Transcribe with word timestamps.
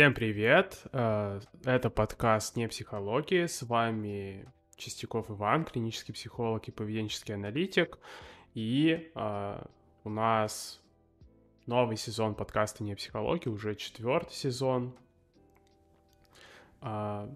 Всем 0.00 0.14
привет! 0.14 0.80
Э, 0.92 1.42
это 1.62 1.90
подкаст 1.90 2.56
«Не 2.56 2.68
психологии». 2.68 3.44
С 3.44 3.60
вами 3.60 4.50
Чистяков 4.74 5.30
Иван, 5.30 5.66
клинический 5.66 6.14
психолог 6.14 6.66
и 6.68 6.70
поведенческий 6.70 7.34
аналитик. 7.34 7.98
И 8.54 9.12
э, 9.14 9.64
у 10.04 10.08
нас 10.08 10.80
новый 11.66 11.98
сезон 11.98 12.34
подкаста 12.34 12.82
«Не 12.82 12.94
психологии», 12.94 13.50
уже 13.50 13.74
четвертый 13.74 14.32
сезон. 14.32 14.96
Э, 16.80 17.28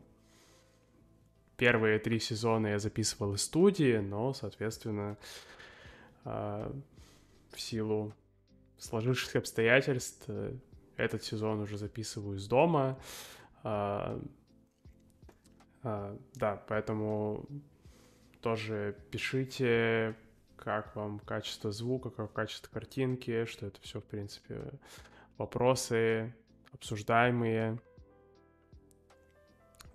первые 1.59 1.99
три 1.99 2.19
сезона 2.19 2.69
я 2.69 2.79
записывал 2.79 3.35
из 3.35 3.43
студии, 3.43 3.99
но, 3.99 4.33
соответственно, 4.33 5.19
в 6.25 6.73
силу 7.59 8.15
сложившихся 8.79 9.41
обстоятельств 9.41 10.31
этот 10.97 11.23
сезон 11.23 11.61
уже 11.61 11.79
записываю 11.79 12.37
из 12.37 12.47
дома. 12.47 12.99
А, 13.63 14.21
а, 15.82 16.18
да, 16.35 16.63
поэтому 16.68 17.46
тоже 18.41 18.96
пишите, 19.11 20.17
как 20.57 20.95
вам 20.96 21.18
качество 21.21 21.73
звука, 21.73 22.11
как 22.11 22.32
качество 22.32 22.71
картинки, 22.71 23.45
что 23.46 23.67
это 23.67 23.81
все, 23.81 24.01
в 24.01 24.04
принципе, 24.04 24.73
вопросы 25.39 26.35
обсуждаемые 26.73 27.79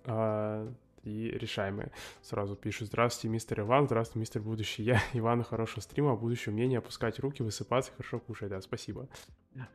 а, 0.04 0.72
и 1.02 1.30
решаемые. 1.30 1.90
Сразу 2.22 2.56
пишу, 2.56 2.84
здравствуйте, 2.84 3.32
мистер 3.32 3.60
Иван, 3.60 3.86
здравствуйте, 3.86 4.20
мистер 4.20 4.42
будущий. 4.42 4.82
Я 4.82 5.00
Иван, 5.14 5.42
хорошего 5.42 5.80
стрима, 5.80 6.16
будущее 6.16 6.52
умение 6.52 6.78
опускать 6.78 7.18
руки, 7.18 7.42
высыпаться, 7.42 7.92
хорошо 7.92 8.20
кушать, 8.20 8.50
да, 8.50 8.60
спасибо. 8.60 9.08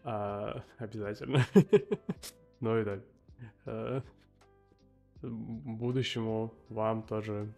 А, 0.04 0.64
обязательно. 0.78 1.46
Ну 2.62 2.80
и 2.80 2.86
да. 2.86 3.00
А, 3.66 4.02
будущему 5.22 6.54
вам 6.70 7.04
тоже 7.04 7.54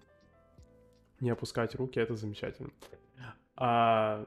не 1.19 1.29
опускать 1.29 1.75
руки, 1.75 1.99
это 1.99 2.15
замечательно. 2.15 2.71
А, 3.55 4.25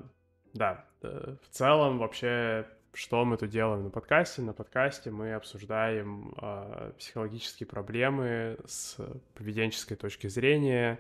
да, 0.54 0.84
э, 1.02 1.36
в 1.42 1.48
целом 1.50 1.98
вообще, 1.98 2.66
что 2.92 3.24
мы 3.24 3.36
тут 3.36 3.50
делаем 3.50 3.84
на 3.84 3.90
подкасте? 3.90 4.42
На 4.42 4.52
подкасте 4.52 5.10
мы 5.10 5.34
обсуждаем 5.34 6.34
а, 6.38 6.92
психологические 6.98 7.66
проблемы 7.66 8.58
с 8.66 8.98
поведенческой 9.34 9.96
точки 9.96 10.26
зрения, 10.26 10.98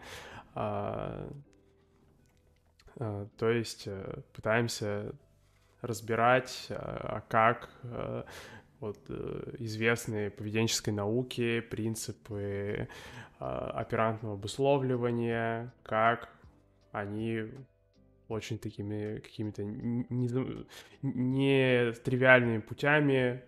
а, 0.54 1.28
а, 2.96 3.26
то 3.36 3.50
есть 3.50 3.84
э, 3.86 4.22
пытаемся 4.32 5.12
разбирать, 5.80 6.66
а 6.70 7.22
как 7.28 7.70
э, 7.82 8.24
вот 8.80 8.98
э, 9.08 9.54
известные 9.58 10.30
поведенческой 10.30 10.92
науки, 10.92 11.60
принципы 11.60 12.88
а, 13.38 13.70
оперантного 13.70 14.34
обусловливания, 14.34 15.72
как 15.82 16.28
они 16.92 17.50
очень 18.30 18.58
такими 18.58 19.18
какими-то 19.18 19.64
не, 19.64 20.28
не 21.02 21.92
тривиальными 21.92 22.58
путями 22.58 23.42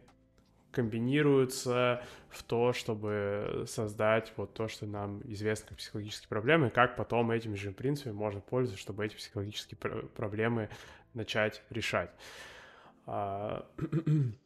комбинируются 0.72 2.02
в 2.30 2.42
то, 2.42 2.72
чтобы 2.72 3.64
создать 3.66 4.32
вот 4.36 4.54
то, 4.54 4.68
что 4.68 4.86
нам 4.86 5.20
известно 5.24 5.68
как 5.68 5.78
психологические 5.78 6.28
проблемы, 6.28 6.70
как 6.70 6.96
потом 6.96 7.30
этими 7.30 7.54
же 7.54 7.72
принципами 7.72 8.14
можно 8.14 8.40
пользоваться, 8.40 8.82
чтобы 8.82 9.04
эти 9.04 9.14
психологические 9.14 9.78
проблемы 9.78 10.70
начать 11.14 11.62
решать. 11.70 12.10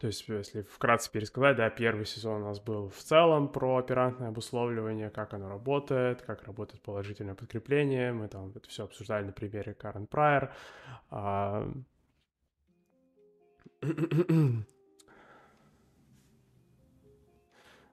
А, 0.00 0.02
то 0.02 0.06
есть, 0.06 0.28
если 0.28 0.62
вкратце 0.62 1.10
пересказать, 1.10 1.56
да, 1.56 1.68
первый 1.70 2.06
сезон 2.06 2.42
у 2.42 2.46
нас 2.46 2.60
был 2.60 2.88
в 2.88 2.96
целом 2.96 3.48
про 3.48 3.76
оперантное 3.76 4.28
обусловливание, 4.28 5.10
как 5.10 5.34
оно 5.34 5.48
работает, 5.48 6.22
как 6.22 6.42
работает 6.44 6.82
положительное 6.82 7.34
подкрепление. 7.34 8.12
Мы 8.12 8.28
там 8.28 8.50
это 8.54 8.68
все 8.68 8.84
обсуждали 8.84 9.26
на 9.26 9.32
примере 9.32 9.74
Карен 9.74 10.06
Прайер. 10.06 10.52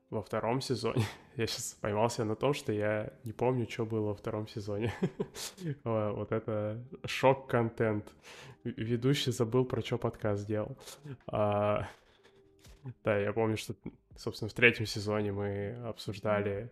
Во 0.10 0.22
втором 0.22 0.62
сезоне. 0.62 1.06
Я 1.36 1.48
сейчас 1.48 1.78
поймался 1.82 2.24
на 2.24 2.36
том, 2.36 2.54
что 2.54 2.72
я 2.72 3.14
не 3.24 3.32
помню, 3.32 3.70
что 3.70 3.86
было 3.86 4.08
во 4.08 4.16
втором 4.16 4.48
сезоне. 4.48 4.94
вот 5.84 6.32
это 6.32 6.84
шок-контент. 7.06 8.12
Ведущий 8.64 9.32
забыл, 9.32 9.64
про 9.64 9.82
что 9.82 9.98
подкаст 9.98 10.42
сделал. 10.44 10.76
А, 11.28 11.88
да, 13.04 13.18
я 13.20 13.34
помню, 13.34 13.58
что, 13.58 13.76
собственно, 14.16 14.50
в 14.50 14.54
третьем 14.54 14.88
сезоне 14.88 15.32
мы 15.32 15.76
обсуждали 15.86 16.72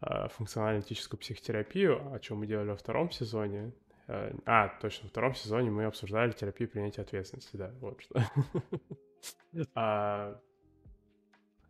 а, 0.00 0.28
функционально-этическую 0.28 1.20
психотерапию, 1.20 2.12
о 2.14 2.18
чем 2.18 2.38
мы 2.38 2.46
делали 2.46 2.70
во 2.70 2.76
втором 2.76 3.10
сезоне. 3.10 3.72
А, 4.06 4.32
а, 4.46 4.68
точно, 4.80 5.04
во 5.04 5.10
втором 5.10 5.34
сезоне 5.34 5.70
мы 5.70 5.84
обсуждали 5.84 6.32
терапию 6.32 6.70
принятия 6.70 7.02
ответственности, 7.02 7.56
да, 7.56 7.72
вот 7.80 8.00
что. 8.00 8.22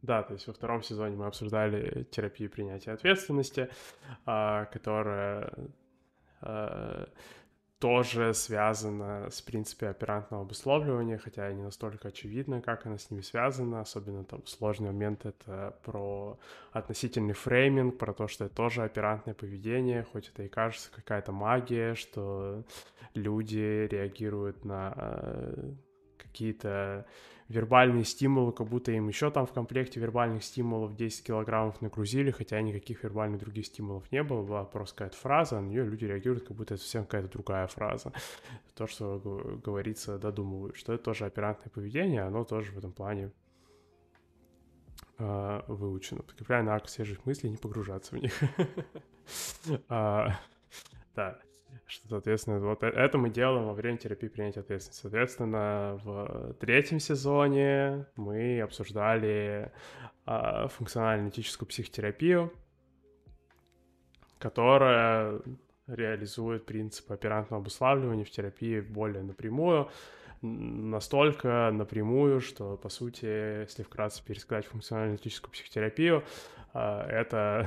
да, 0.03 0.23
то 0.23 0.35
есть 0.35 0.47
во 0.47 0.53
втором 0.53 0.83
сезоне 0.83 1.17
мы 1.17 1.27
обсуждали 1.27 2.05
терапию 2.11 2.51
принятия 2.51 2.93
ответственности, 2.93 3.69
а, 4.27 4.67
которая 4.67 5.53
а, 6.41 7.09
тоже 7.79 8.35
связана 8.35 9.31
с 9.31 9.41
принципом 9.41 9.91
оперантного 9.91 10.43
обусловливания, 10.43 11.17
хотя 11.19 11.53
не 11.53 11.63
настолько 11.63 12.09
очевидно, 12.09 12.61
как 12.61 12.87
она 12.87 12.99
с 12.99 13.11
ними 13.11 13.21
связана, 13.21 13.81
особенно 13.81 14.25
там 14.25 14.45
сложный 14.47 14.89
момент— 14.89 15.25
это 15.27 15.77
про 15.85 16.39
относительный 16.73 17.35
фрейминг, 17.35 17.97
про 17.97 18.13
то, 18.13 18.27
что 18.27 18.47
это 18.47 18.55
тоже 18.55 18.83
оперантное 18.83 19.35
поведение, 19.35 20.03
хоть 20.03 20.29
это 20.29 20.43
и 20.43 20.49
кажется 20.49 20.91
какая-то 20.93 21.31
магия, 21.31 21.95
что 21.95 22.65
люди 23.15 23.87
реагируют 23.89 24.65
на 24.65 24.93
а, 24.97 25.75
какие-то 26.17 27.07
вербальные 27.49 28.05
стимулы, 28.05 28.53
как 28.53 28.69
будто 28.69 28.93
им 28.93 29.09
еще 29.09 29.31
там 29.31 29.47
в 29.47 29.53
комплекте 29.53 29.99
вербальных 30.01 30.45
стимулов 30.45 30.95
10 30.95 31.25
килограммов 31.25 31.81
нагрузили, 31.81 32.31
хотя 32.31 32.61
никаких 32.61 33.03
вербальных 33.03 33.41
других 33.41 33.67
стимулов 33.67 34.11
не 34.13 34.23
было, 34.23 34.43
была 34.43 34.65
просто 34.65 34.97
какая-то 34.97 35.17
фраза, 35.17 35.61
на 35.61 35.67
нее 35.67 35.85
люди 35.85 36.05
реагируют, 36.05 36.47
как 36.47 36.57
будто 36.57 36.75
это 36.75 36.83
совсем 36.83 37.05
какая-то 37.05 37.31
другая 37.31 37.67
фраза. 37.67 38.13
То, 38.75 38.87
что 38.87 39.19
говорится, 39.65 40.19
додумывают, 40.19 40.77
что 40.77 40.93
это 40.93 41.05
тоже 41.05 41.25
оперантное 41.25 41.71
поведение, 41.71 42.23
оно 42.23 42.45
тоже 42.45 42.73
в 42.73 42.79
этом 42.79 42.93
плане 42.93 43.33
э, 45.19 45.63
выучено. 45.69 46.23
Подкрепляя 46.23 46.63
на 46.63 46.75
арк 46.75 46.89
свежих 46.89 47.25
мыслей, 47.25 47.51
не 47.51 47.57
погружаться 47.57 48.15
в 48.15 48.19
них. 48.19 48.35
А, 49.91 50.41
да. 51.15 51.39
Что, 51.89 52.07
соответственно, 52.07 52.61
вот 52.61 52.83
э, 52.83 52.89
это 52.89 53.17
мы 53.17 53.31
делаем 53.31 53.65
во 53.65 53.73
время 53.73 53.97
терапии 53.97 54.29
принятия 54.29 54.61
ответственности. 54.61 55.01
Соответственно, 55.01 55.99
в 56.05 56.55
третьем 56.61 57.01
сезоне 57.01 58.05
мы 58.15 58.61
обсуждали 58.61 59.73
а, 60.27 60.69
функционально-этическую 60.69 61.67
психотерапию, 61.67 62.53
которая 64.39 65.41
реализует 65.87 66.67
принцип 66.67 67.11
оперантного 67.11 67.63
обуславливания 67.63 68.27
в 68.27 68.31
терапии 68.31 68.81
более 68.81 69.23
напрямую, 69.23 69.89
настолько 70.43 71.71
напрямую, 71.73 72.43
что, 72.43 72.77
по 72.77 72.91
сути, 72.91 73.63
если 73.63 73.83
вкратце 73.83 74.23
пересказать 74.23 74.67
функционально-этическую 74.67 75.51
психотерапию, 75.53 76.23
а, 76.75 77.07
это 77.09 77.67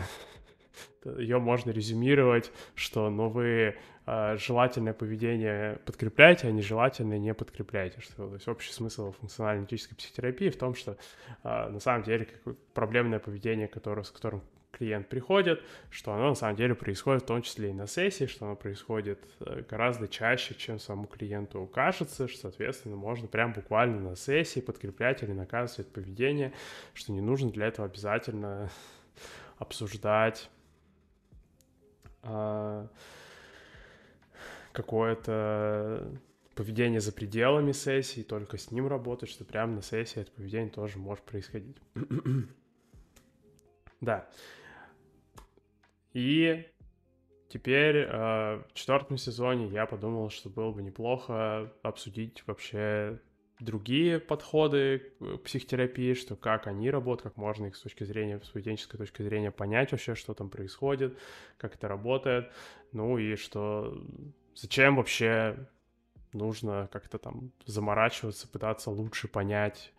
ее 1.17 1.39
можно 1.39 1.71
резюмировать, 1.71 2.51
что 2.75 3.09
ну, 3.09 3.29
вы 3.29 3.45
э, 3.45 3.75
желательное 4.07 4.94
поведение 4.94 5.78
подкрепляете, 5.85 6.47
а 6.47 6.51
нежелательное 6.51 7.19
не 7.19 7.34
подкрепляете. 7.34 8.01
Что, 8.01 8.28
то 8.28 8.34
есть 8.34 8.47
общий 8.47 8.72
смысл 8.72 9.12
функционально-этической 9.13 9.95
психотерапии 9.95 10.50
в 10.50 10.57
том, 10.57 10.75
что 10.75 10.97
э, 11.43 11.70
на 11.70 11.79
самом 11.79 12.03
деле 12.03 12.28
проблемное 12.73 13.20
поведение, 13.20 13.67
которое, 13.67 14.03
с 14.03 14.11
которым 14.11 14.41
клиент 14.72 15.08
приходит, 15.08 15.61
что 15.91 16.14
оно 16.14 16.29
на 16.29 16.35
самом 16.35 16.55
деле 16.55 16.73
происходит 16.73 17.23
в 17.23 17.25
том 17.25 17.41
числе 17.41 17.70
и 17.70 17.73
на 17.73 17.87
сессии, 17.87 18.25
что 18.25 18.46
оно 18.46 18.55
происходит 18.55 19.20
э, 19.40 19.64
гораздо 19.70 20.08
чаще, 20.08 20.55
чем 20.55 20.79
самому 20.79 21.08
клиенту 21.08 21.67
кажется, 21.67 22.28
что, 22.28 22.40
соответственно, 22.40 22.96
можно 22.96 23.28
прям 23.28 23.53
буквально 23.53 23.99
на 23.99 24.16
сессии 24.16 24.61
подкреплять 24.61 25.22
или 25.22 25.31
наказывать 25.31 25.87
это 25.87 26.02
поведение, 26.02 26.53
что 26.93 27.11
не 27.11 27.22
нужно 27.22 27.52
для 27.52 27.67
этого 27.67 27.87
обязательно 27.87 28.72
обсуждать 29.59 30.49
а, 32.23 32.87
какое-то 34.72 36.12
поведение 36.56 37.00
за 37.00 37.12
пределами 37.12 37.72
сессии, 37.72 38.22
только 38.22 38.58
с 38.58 38.72
ним 38.72 38.88
работать, 38.88 39.29
что 39.29 39.46
прямо 39.46 39.76
на 39.76 39.82
сессии 39.82 40.22
это 40.22 40.32
поведение 40.32 40.70
тоже 40.70 41.00
может 41.00 41.23
происходить. 41.23 41.78
да. 44.02 44.28
И 46.14 46.68
теперь 47.47 47.97
э, 47.97 48.08
в 48.09 48.73
четвертом 48.73 49.18
сезоне 49.18 49.68
я 49.68 49.85
подумал, 49.85 50.29
что 50.29 50.50
было 50.50 50.72
бы 50.72 50.84
неплохо 50.84 51.72
обсудить 51.84 52.44
вообще 52.47 53.20
другие 53.62 54.20
подходы 54.20 55.14
к 55.20 55.44
психотерапии, 55.44 56.14
что 56.14 56.35
как 56.35 56.68
они 56.68 56.90
работают, 56.90 57.34
как 57.34 57.38
можно 57.38 57.68
их 57.68 57.76
с 57.76 57.82
точки 57.82 58.03
зрения, 58.03 58.40
с 58.40 58.50
поведенческой 58.50 58.97
точки 58.97 59.22
зрения 59.22 59.52
понять 59.52 59.91
вообще, 59.91 60.16
что 60.16 60.34
там 60.34 60.50
происходит, 60.50 61.18
как 61.58 61.76
это 61.76 61.88
работает, 61.88 62.52
ну 62.91 63.18
и 63.18 63.35
что 63.35 63.97
зачем 64.61 64.96
вообще 64.96 65.58
нужно 66.34 66.87
как-то 66.91 67.17
там 67.17 67.52
заморачиваться, 67.66 68.47
пытаться 68.47 68.90
лучше 68.91 69.28
понять, 69.28 69.91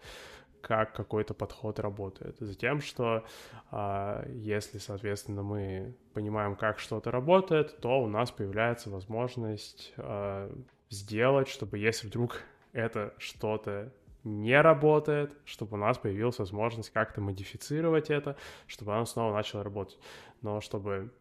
как 0.61 0.94
какой-то 0.94 1.35
подход 1.35 1.81
работает. 1.81 2.37
Затем, 2.38 2.81
что 2.81 3.25
а, 3.70 4.25
если, 4.29 4.79
соответственно, 4.79 5.43
мы 5.43 5.97
понимаем, 6.14 6.55
как 6.55 6.79
что-то 6.79 7.11
работает, 7.11 7.81
то 7.81 8.00
у 8.00 8.06
нас 8.06 8.31
появляется 8.31 8.88
возможность 8.88 9.93
а, 9.97 10.50
сделать, 10.88 11.49
чтобы 11.49 11.79
если 11.79 12.06
вдруг 12.06 12.43
это 12.73 13.12
что-то 13.19 13.93
не 14.25 14.61
работает, 14.61 15.37
чтобы 15.44 15.75
у 15.75 15.81
нас 15.81 15.99
появилась 15.99 16.38
возможность 16.38 16.91
как-то 16.91 17.20
модифицировать 17.20 18.09
это, 18.09 18.37
чтобы 18.69 18.94
оно 18.94 19.05
снова 19.05 19.35
начало 19.35 19.64
работать. 19.64 19.99
Но 20.43 20.61
чтобы 20.61 21.12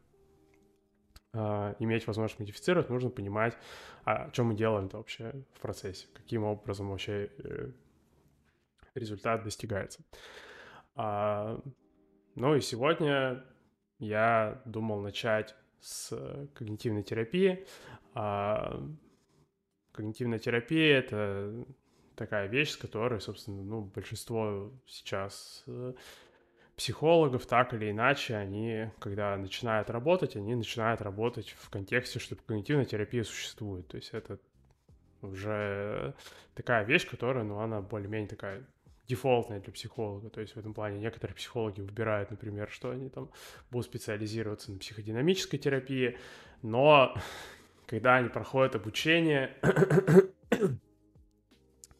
э, 1.34 1.76
иметь 1.80 2.08
возможность 2.08 2.40
модифицировать, 2.40 2.90
нужно 2.90 3.10
понимать, 3.10 3.58
а, 4.06 4.32
что 4.34 4.44
мы 4.44 4.56
делаем 4.56 4.88
это 4.88 4.98
вообще 4.98 5.32
в 5.54 5.60
процессе, 5.60 6.08
каким 6.14 6.44
образом 6.44 6.90
вообще 6.90 7.30
э, 7.38 7.72
результат 8.96 9.44
достигается. 9.44 10.02
А, 10.96 11.60
ну 12.36 12.56
и 12.56 12.62
сегодня 12.62 13.44
я 14.00 14.62
думал 14.66 15.02
начать 15.02 15.56
с 15.80 16.50
когнитивной 16.54 17.04
терапии. 17.04 17.66
А, 18.14 18.84
когнитивная 19.92 20.40
терапия— 20.40 20.98
это 21.00 21.66
такая 22.16 22.48
вещь, 22.48 22.72
с 22.72 22.78
которой, 22.78 23.20
собственно, 23.20 23.64
ну, 23.64 23.82
большинство 23.82 24.72
сейчас 24.86 25.64
э, 25.68 25.94
психологов 26.82 27.46
так 27.46 27.76
или 27.76 27.92
иначе, 27.92 28.36
они, 28.36 28.90
когда 28.98 29.38
начинают 29.38 29.92
работать, 29.92 30.36
они 30.36 30.56
начинают 30.56 31.00
работать 31.00 31.52
в 31.52 31.70
контексте, 31.70 32.18
что 32.18 32.36
когнитивная 32.36 32.86
терапия 32.86 33.24
существует. 33.24 33.88
То 33.88 33.98
есть 33.98 34.10
это 34.14 34.40
уже 35.22 36.16
такая 36.56 36.84
вещь, 36.84 37.08
которая, 37.08 37.44
ну, 37.44 37.60
она 37.60 37.82
более-менее 37.82 38.30
такая 38.30 38.64
дефолтная 39.08 39.60
для 39.60 39.72
психолога. 39.72 40.32
То 40.32 40.42
есть 40.42 40.56
в 40.56 40.58
этом 40.58 40.74
плане 40.74 40.98
некоторые 40.98 41.36
психологи 41.36 41.82
выбирают, 41.82 42.32
например, 42.32 42.68
что 42.72 42.90
они 42.90 43.10
там 43.10 43.30
будут 43.70 43.86
специализироваться 43.86 44.72
на 44.72 44.80
психодинамической 44.80 45.60
терапии, 45.60 46.18
но 46.64 47.16
когда 47.86 48.16
они 48.16 48.30
проходят 48.30 48.76
обучение, 48.76 49.56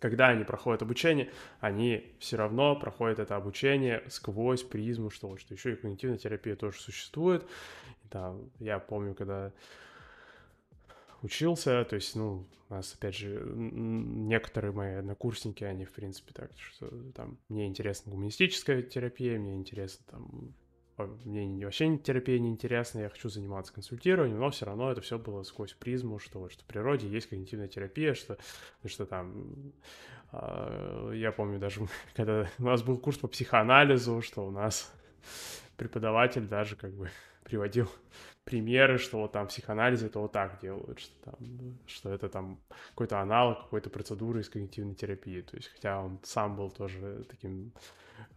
когда 0.02 0.30
они 0.30 0.44
проходят 0.44 0.82
обучение, 0.82 1.30
они 1.60 2.12
все 2.20 2.36
равно 2.36 2.76
проходят 2.76 3.20
это 3.20 3.36
обучение 3.36 4.04
сквозь 4.10 4.64
призму, 4.64 5.12
что 5.12 5.30
вот, 5.30 5.40
что 5.40 5.54
еще 5.54 5.74
и 5.74 5.76
когнитивная 5.76 6.18
терапия 6.18 6.56
тоже 6.56 6.80
существует. 6.82 7.46
Там, 8.10 8.50
я 8.60 8.80
помню, 8.80 9.14
когда 9.14 9.54
учился, 11.22 11.86
то 11.86 11.96
есть, 11.96 12.16
ну, 12.16 12.48
у 12.70 12.74
нас, 12.74 12.96
опять 12.96 13.16
же, 13.16 13.44
некоторые 13.46 14.72
мои 14.72 14.96
однокурсники, 14.96 15.64
они, 15.64 15.86
в 15.86 15.92
принципе, 15.92 16.34
так, 16.34 16.52
что 16.58 16.90
там, 17.12 17.38
мне 17.48 17.68
интересна 17.68 18.12
гуманистическая 18.12 18.82
терапия, 18.82 19.38
мне 19.38 19.54
интересно 19.54 20.04
там 20.10 20.56
мне 21.26 21.66
вообще 21.66 21.98
терапия 21.98 22.40
не 22.40 22.50
интересна, 22.50 23.00
я 23.00 23.10
хочу 23.10 23.30
заниматься 23.30 23.74
консультированием, 23.74 24.40
но 24.40 24.50
все 24.50 24.66
равно 24.66 24.92
это 24.92 25.02
все 25.02 25.18
было 25.18 25.44
сквозь 25.44 25.74
призму, 25.74 26.20
что 26.20 26.40
вот 26.40 26.52
что 26.52 26.64
в 26.64 26.66
природе 26.66 27.08
есть 27.08 27.28
когнитивная 27.28 27.68
терапия, 27.68 28.14
что, 28.14 28.38
что 28.86 29.06
там, 29.06 29.74
э, 30.32 31.14
я 31.16 31.32
помню 31.32 31.60
даже, 31.60 31.82
когда 32.16 32.48
у 32.60 32.64
нас 32.64 32.84
был 32.84 32.98
курс 32.98 33.18
по 33.18 33.28
психоанализу, 33.28 34.22
что 34.22 34.46
у 34.46 34.52
нас 34.52 34.94
преподаватель 35.78 36.48
даже 36.48 36.76
как 36.76 36.94
бы 36.94 37.10
приводил 37.44 37.90
примеры, 38.44 38.98
что 38.98 39.20
вот 39.20 39.32
там 39.32 39.46
в 39.46 39.50
психоанализе 39.50 40.08
это 40.08 40.20
вот 40.20 40.32
так 40.32 40.60
делают, 40.62 41.00
что, 41.00 41.14
там, 41.24 41.36
что 41.86 42.12
это 42.12 42.28
там 42.28 42.60
какой-то 42.90 43.20
аналог 43.20 43.64
какой-то 43.64 43.90
процедуры 43.90 44.42
из 44.42 44.50
когнитивной 44.50 44.96
терапии. 44.96 45.42
То 45.42 45.58
есть, 45.58 45.70
хотя 45.70 46.02
он 46.02 46.20
сам 46.24 46.56
был 46.56 46.72
тоже 46.72 47.26
таким 47.30 47.72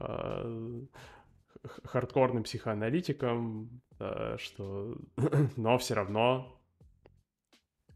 э, 0.00 0.82
хардкорным 1.84 2.42
психоаналитиком, 2.42 3.80
э, 3.98 4.36
что... 4.38 4.96
но 5.56 5.78
все 5.78 5.94
равно 5.94 6.60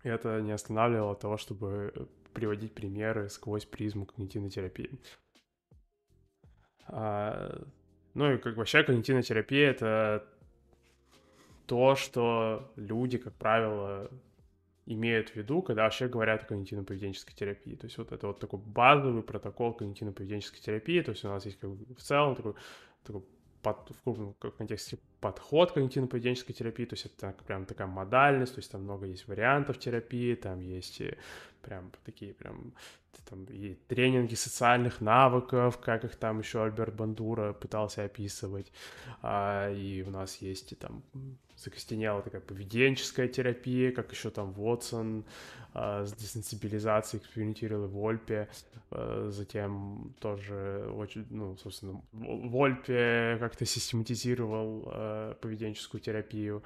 это 0.02 0.40
не 0.40 0.52
останавливало 0.52 1.14
того, 1.16 1.36
чтобы 1.36 2.08
приводить 2.32 2.74
примеры 2.74 3.28
сквозь 3.28 3.64
призму 3.64 4.06
когнитивной 4.06 4.50
терапии. 4.50 4.90
А, 6.86 7.64
ну 8.14 8.32
и 8.32 8.38
как 8.38 8.56
вообще 8.56 8.82
когнитивная 8.82 9.22
терапия— 9.22 9.70
это 9.70 10.26
то, 11.66 11.94
что 11.96 12.72
люди, 12.76 13.18
как 13.18 13.34
правило, 13.34 14.10
имеют 14.86 15.30
в 15.30 15.36
виду, 15.36 15.60
когда 15.60 15.82
вообще 15.82 16.08
говорят 16.08 16.42
о 16.42 16.54
когнитивно-поведенческой 16.54 17.34
терапии. 17.34 17.74
То 17.74 17.84
есть 17.84 17.98
вот 17.98 18.10
это 18.10 18.26
вот 18.26 18.40
такой 18.40 18.58
базовый 18.58 19.22
протокол 19.22 19.76
когнитивно-поведенческой 19.78 20.62
терапии. 20.62 21.02
То 21.02 21.10
есть 21.10 21.24
у 21.24 21.28
нас 21.28 21.44
есть 21.44 21.58
как 21.58 21.70
бы 21.70 21.94
в 21.94 22.00
целом 22.00 22.34
такой, 22.36 22.54
такой 23.04 23.22
под, 23.62 23.90
в 23.90 24.02
крупном 24.02 24.34
контексте 24.56 24.98
подход 25.20 25.76
когнитивно-поведенческой 25.76 26.52
терапии, 26.52 26.84
то 26.84 26.94
есть 26.94 27.06
это 27.06 27.34
прям 27.46 27.64
такая 27.64 27.86
модальность, 27.86 28.54
то 28.54 28.58
есть 28.58 28.70
там 28.70 28.82
много 28.82 29.06
есть 29.06 29.26
вариантов 29.28 29.78
терапии, 29.78 30.34
там 30.34 30.60
есть 30.60 31.02
прям 31.62 31.90
такие 32.04 32.34
прям 32.34 32.72
там 33.28 33.44
и 33.44 33.74
тренинги 33.88 34.34
социальных 34.34 35.00
навыков, 35.00 35.78
как 35.78 36.04
их 36.04 36.16
там 36.16 36.38
еще 36.38 36.62
Альберт 36.62 36.94
Бандура 36.94 37.52
пытался 37.52 38.04
описывать, 38.04 38.72
а, 39.22 39.70
и 39.70 40.02
у 40.02 40.10
нас 40.10 40.36
есть 40.36 40.72
и 40.72 40.74
там 40.74 41.02
закостенела 41.58 42.22
такая 42.22 42.40
поведенческая 42.40 43.28
терапия, 43.28 43.92
как 43.92 44.12
еще 44.12 44.30
там 44.30 44.52
Вотсон 44.52 45.24
а, 45.74 46.04
с 46.04 46.12
десенсибилизацией 46.12 47.20
экспериментировал 47.20 47.86
в 47.86 47.92
Вольпе, 47.92 48.48
а, 48.90 49.28
затем 49.30 50.14
тоже 50.20 50.90
очень, 50.94 51.26
ну, 51.30 51.56
собственно, 51.56 52.00
Вольпе 52.12 53.36
как-то 53.40 53.64
систематизировал 53.64 54.84
а, 54.86 55.34
поведенческую 55.34 56.00
терапию. 56.00 56.62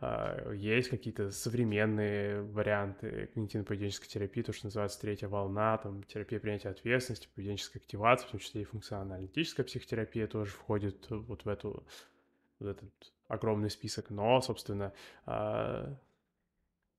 А, 0.00 0.52
есть 0.52 0.90
какие-то 0.90 1.30
современные 1.30 2.42
варианты 2.42 3.30
когнитивно-поведенческой 3.34 4.08
терапии, 4.08 4.42
то, 4.42 4.52
что 4.52 4.66
называется 4.66 5.00
третья 5.00 5.28
волна, 5.28 5.78
там, 5.78 6.02
терапия 6.04 6.40
принятия 6.40 6.68
ответственности, 6.68 7.28
поведенческая 7.34 7.80
активация, 7.80 8.28
в 8.28 8.30
том 8.32 8.40
числе 8.40 8.62
и 8.62 8.64
функционально-аналитическая 8.64 9.64
психотерапия 9.64 10.26
тоже 10.26 10.50
входит 10.52 11.06
вот 11.10 11.44
в 11.44 11.48
эту 11.48 11.84
вот 12.62 12.68
этот 12.68 13.12
огромный 13.32 13.70
список, 13.70 14.10
но, 14.10 14.40
собственно, 14.40 14.92
а, 15.26 15.96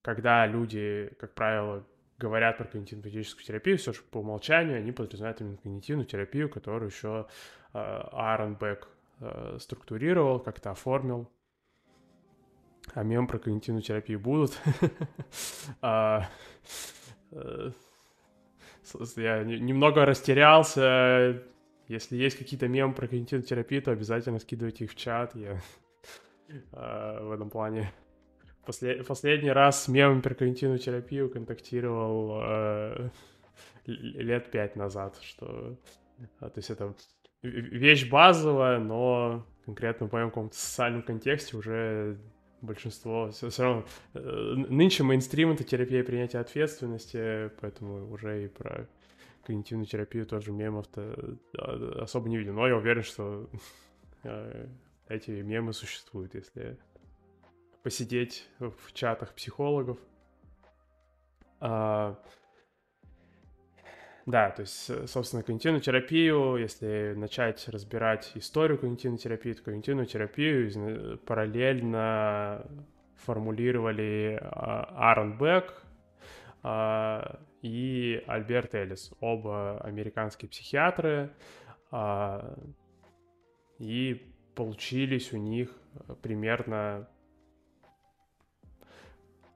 когда 0.01 0.45
люди, 0.47 1.13
как 1.19 1.33
правило, 1.33 1.85
говорят 2.17 2.57
про 2.57 2.65
когнитивно-поведенческую 2.65 3.43
терапию, 3.43 3.77
все 3.77 3.93
же 3.93 4.01
по 4.01 4.17
умолчанию 4.17 4.77
они 4.77 4.91
подразумевают 4.91 5.41
именно 5.41 5.57
когнитивную 5.57 6.05
терапию, 6.05 6.49
которую 6.49 6.89
еще 6.89 7.27
а, 7.73 8.09
Аарон 8.11 8.55
Бек 8.55 8.87
а, 9.19 9.57
структурировал, 9.59 10.39
как-то 10.39 10.71
оформил. 10.71 11.29
А 12.93 13.03
мем 13.03 13.27
про 13.27 13.39
когнитивную 13.39 13.83
терапию 13.83 14.19
будут. 14.19 14.59
Э, 17.35 17.71
я 19.15 19.43
немного 19.43 20.05
растерялся, 20.05 21.41
если 21.87 22.15
есть 22.15 22.37
какие-то 22.37 22.67
мемы 22.67 22.93
про 22.93 23.07
когнитивную 23.07 23.47
терапию, 23.47 23.81
то 23.81 23.91
обязательно 23.91 24.37
скидывайте 24.39 24.85
их 24.85 24.91
в 24.91 24.95
чат. 24.95 25.35
Я 25.35 25.59
в 26.71 27.31
этом 27.31 27.49
плане 27.49 27.91
Послед... 28.65 29.05
последний 29.05 29.51
раз 29.51 29.83
с 29.83 29.87
мемом 29.87 30.21
про 30.21 30.33
когнитивную 30.33 30.79
терапию 30.79 31.29
контактировал 31.29 32.41
э, 32.43 33.09
лет 33.85 34.51
пять 34.51 34.75
назад, 34.75 35.17
что... 35.21 35.77
А, 36.39 36.49
то 36.49 36.59
есть 36.59 36.69
это 36.69 36.95
вещь 37.41 38.09
базовая, 38.09 38.79
но 38.79 39.45
конкретно 39.65 40.07
в 40.07 40.13
моем 40.13 40.29
каком-то 40.29 40.55
социальном 40.55 41.03
контексте 41.03 41.57
уже 41.57 42.17
большинство 42.61 43.31
все, 43.31 43.49
все 43.49 43.63
равно 43.63 43.85
э, 44.13 44.19
нынче 44.69 45.03
мейнстрим 45.03 45.51
это 45.51 45.65
терапия 45.65 46.01
принятия 46.01 46.39
ответственности, 46.39 47.51
поэтому 47.59 48.09
уже 48.13 48.45
и 48.45 48.47
про 48.47 48.87
когнитивную 49.45 49.87
терапию 49.87 50.25
тоже 50.25 50.53
мемов-то 50.53 51.37
особо 51.99 52.29
не 52.29 52.37
видел. 52.37 52.53
Но 52.53 52.65
я 52.65 52.77
уверен, 52.77 53.03
что 53.03 53.49
э, 54.23 54.67
эти 55.07 55.31
мемы 55.31 55.73
существуют, 55.73 56.35
если 56.35 56.77
посидеть 57.83 58.47
в 58.59 58.93
чатах 58.93 59.33
психологов. 59.33 59.99
А, 61.59 62.19
да, 64.25 64.51
то 64.51 64.61
есть, 64.61 65.09
собственно, 65.09 65.43
когнитивную 65.43 65.81
терапию, 65.81 66.55
если 66.55 67.13
начать 67.15 67.67
разбирать 67.67 68.31
историю 68.35 68.79
когнитивной 68.79 69.17
терапии, 69.17 69.53
то 69.53 69.63
когнитивную 69.63 70.05
терапию 70.07 71.17
параллельно 71.25 72.65
формулировали 73.17 74.39
а, 74.41 75.09
Аарон 75.09 75.37
Бек, 75.37 75.83
а, 76.63 77.39
и 77.61 78.23
Альберт 78.27 78.75
Эллис, 78.75 79.11
оба 79.19 79.79
американские 79.81 80.49
психиатры, 80.49 81.33
а, 81.91 82.57
и 83.79 84.32
получились 84.55 85.33
у 85.33 85.37
них 85.37 85.69
примерно 86.21 87.07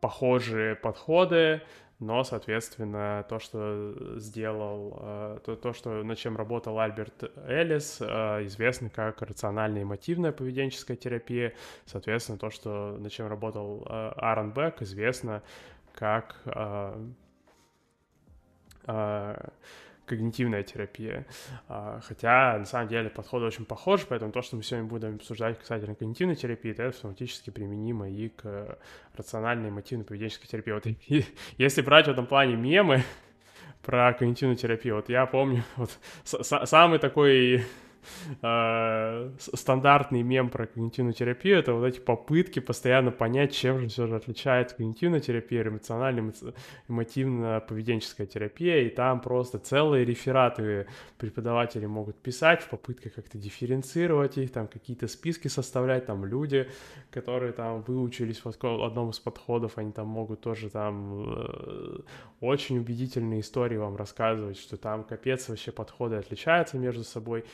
похожие 0.02 0.76
подходы, 0.76 1.62
но, 2.00 2.24
соответственно, 2.24 3.26
то, 3.28 3.40
что 3.40 4.20
сделал, 4.20 5.00
э, 5.02 5.40
то, 5.44 5.56
то, 5.56 5.74
что, 5.74 6.04
над 6.04 6.18
чем 6.20 6.38
работал 6.38 6.80
Альберт 6.80 7.32
Эллис, 7.48 7.98
э, 8.02 8.46
известно 8.46 8.92
как 8.92 9.24
рациональная 9.24 9.82
эмотивная 9.82 10.32
поведенческая 10.32 10.96
терапия, 10.96 11.54
соответственно, 11.86 12.38
то, 12.38 12.52
что, 12.52 12.98
над 13.00 13.12
чем 13.12 13.28
работал 13.28 13.84
э, 13.90 14.12
Аарон 14.16 14.52
Бек, 14.52 14.82
известно 14.82 15.42
как 15.94 16.44
когнитивная 20.08 20.64
терапия. 20.64 21.26
А, 21.68 22.00
хотя, 22.02 22.58
на 22.58 22.66
самом 22.66 22.88
деле, 22.88 23.10
подходы 23.10 23.46
очень 23.46 23.66
похожи, 23.66 24.06
поэтому 24.08 24.32
то, 24.32 24.42
что 24.42 24.56
мы 24.56 24.64
сегодня 24.64 24.88
будем 24.88 25.16
обсуждать 25.16 25.60
касательно 25.60 25.96
когнитивной 25.96 26.36
терапии, 26.36 26.72
это 26.72 26.88
автоматически 26.88 27.50
применимо 27.50 28.10
и 28.10 28.30
к 28.30 28.80
рациональной 29.16 29.70
эмотивно-поведенческой 29.70 30.48
терапии. 30.48 30.72
Вот 30.72 30.86
если 31.58 31.82
брать 31.82 32.08
в 32.08 32.12
этом 32.12 32.26
плане 32.26 32.56
мемы 32.56 33.04
про 33.84 34.14
когнитивную 34.14 34.58
терапию, 34.58 34.96
вот 34.96 35.10
я 35.10 35.26
помню, 35.26 35.64
вот 35.76 35.92
самый 36.24 37.00
такой 37.00 37.66
э, 38.42 39.32
стандартный 39.54 40.22
мем 40.24 40.50
про 40.50 40.68
когнитивную 40.68 41.14
терапию— 41.14 41.60
это 41.60 41.74
вот 41.74 41.86
эти 41.86 42.00
попытки 42.00 42.60
постоянно 42.60 43.12
понять, 43.12 43.54
чем 43.54 43.80
же 43.80 43.88
все 43.88 44.08
же 44.08 44.16
отличается 44.16 44.76
когнитивная 44.76 45.20
терапия, 45.20 45.64
эмоциональная, 45.68 46.34
эмотивно-поведенческая 46.88 48.26
терапия, 48.26 48.82
и 48.82 48.90
там 48.90 49.22
просто 49.22 49.60
целые 49.60 50.06
рефераты 50.06 50.88
преподаватели 51.18 51.86
могут 51.86 52.18
писать 52.18 52.62
в 52.62 52.70
попытках 52.70 53.14
как-то 53.14 53.38
дифференцировать 53.38 54.38
их, 54.38 54.52
там 54.52 54.68
какие-то 54.68 55.08
списки 55.08 55.48
составлять, 55.48 56.06
там 56.06 56.26
люди, 56.26 56.70
которые 57.12 57.52
там 57.54 57.82
выучились 57.82 58.42
в 58.44 58.48
одном 58.84 59.10
из 59.10 59.20
подходов, 59.20 59.78
они 59.78 59.92
там 59.92 60.08
могут 60.08 60.42
тоже 60.42 60.70
там 60.70 61.36
э, 61.36 62.00
очень 62.40 62.78
убедительные 62.78 63.42
истории 63.42 63.78
вам 63.78 63.96
рассказывать, 63.96 64.58
что 64.58 64.78
там 64.78 65.04
капец 65.04 65.50
вообще 65.50 65.72
подходы 65.72 66.16
отличаются 66.16 66.78
между 66.78 67.04
собой, 67.04 67.46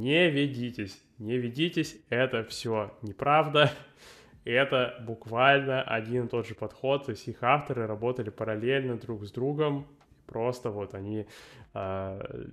не 0.00 0.30
ведитесь, 0.30 1.00
не 1.18 1.36
ведитесь, 1.36 1.96
это 2.08 2.42
все 2.44 2.96
неправда, 3.02 3.70
это 4.44 4.96
буквально 5.06 5.82
один 5.82 6.26
и 6.26 6.28
тот 6.28 6.46
же 6.46 6.54
подход, 6.54 7.06
то 7.06 7.10
есть 7.10 7.28
их 7.28 7.42
авторы 7.42 7.86
работали 7.86 8.30
параллельно 8.30 8.96
друг 8.96 9.24
с 9.24 9.30
другом, 9.30 9.86
просто 10.26 10.70
вот 10.70 10.94
они 10.94 11.26
э, 11.74 12.46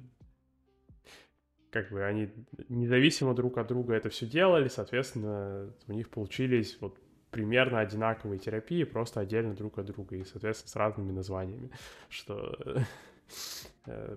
как 1.71 1.91
бы 1.91 2.03
они 2.03 2.29
независимо 2.69 3.33
друг 3.33 3.57
от 3.57 3.67
друга 3.67 3.93
это 3.93 4.09
все 4.09 4.25
делали, 4.25 4.67
соответственно, 4.67 5.73
у 5.87 5.93
них 5.93 6.09
получились 6.09 6.77
вот 6.81 6.97
примерно 7.31 7.79
одинаковые 7.79 8.39
терапии, 8.39 8.83
просто 8.83 9.21
отдельно 9.21 9.53
друг 9.53 9.77
от 9.79 9.85
друга 9.85 10.15
и, 10.15 10.23
соответственно, 10.23 10.69
с 10.69 10.75
разными 10.75 11.11
названиями, 11.11 11.71
что 12.09 12.83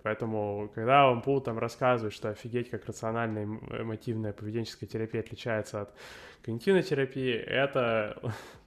поэтому, 0.02 0.70
когда 0.74 1.06
вам 1.06 1.20
будут 1.20 1.44
там 1.44 1.58
рассказывать, 1.58 2.14
что 2.14 2.30
офигеть, 2.30 2.70
как 2.70 2.86
рациональная 2.86 3.44
эмотивная 3.44 4.32
поведенческая 4.32 4.88
терапия 4.88 5.20
отличается 5.20 5.82
от 5.82 5.94
когнитивной 6.42 6.82
терапии, 6.82 7.34
это 7.34 8.20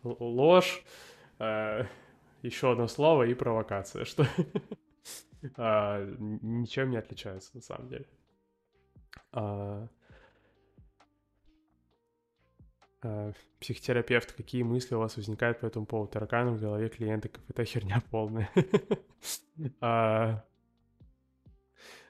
ложь, 0.04 0.84
э, 1.40 1.84
еще 2.42 2.72
одно 2.72 2.88
слово 2.88 3.24
и 3.24 3.34
провокация, 3.34 4.06
что 4.06 4.26
а, 5.58 6.06
ничем 6.20 6.90
не 6.90 6.98
отличается 6.98 7.52
на 7.56 7.62
самом 7.62 7.90
деле. 7.90 8.06
Психотерапевт, 13.60 14.34
какие 14.34 14.64
мысли 14.64 14.96
у 14.96 15.00
вас 15.00 15.18
возникают 15.18 15.60
по 15.60 15.66
этому 15.66 15.86
поводу? 15.86 16.12
Тараканы 16.12 16.52
в 16.52 16.62
голове 16.62 16.90
клиента, 16.90 17.30
какая-то 17.30 17.66
херня 17.66 18.02
полная. 18.12 18.50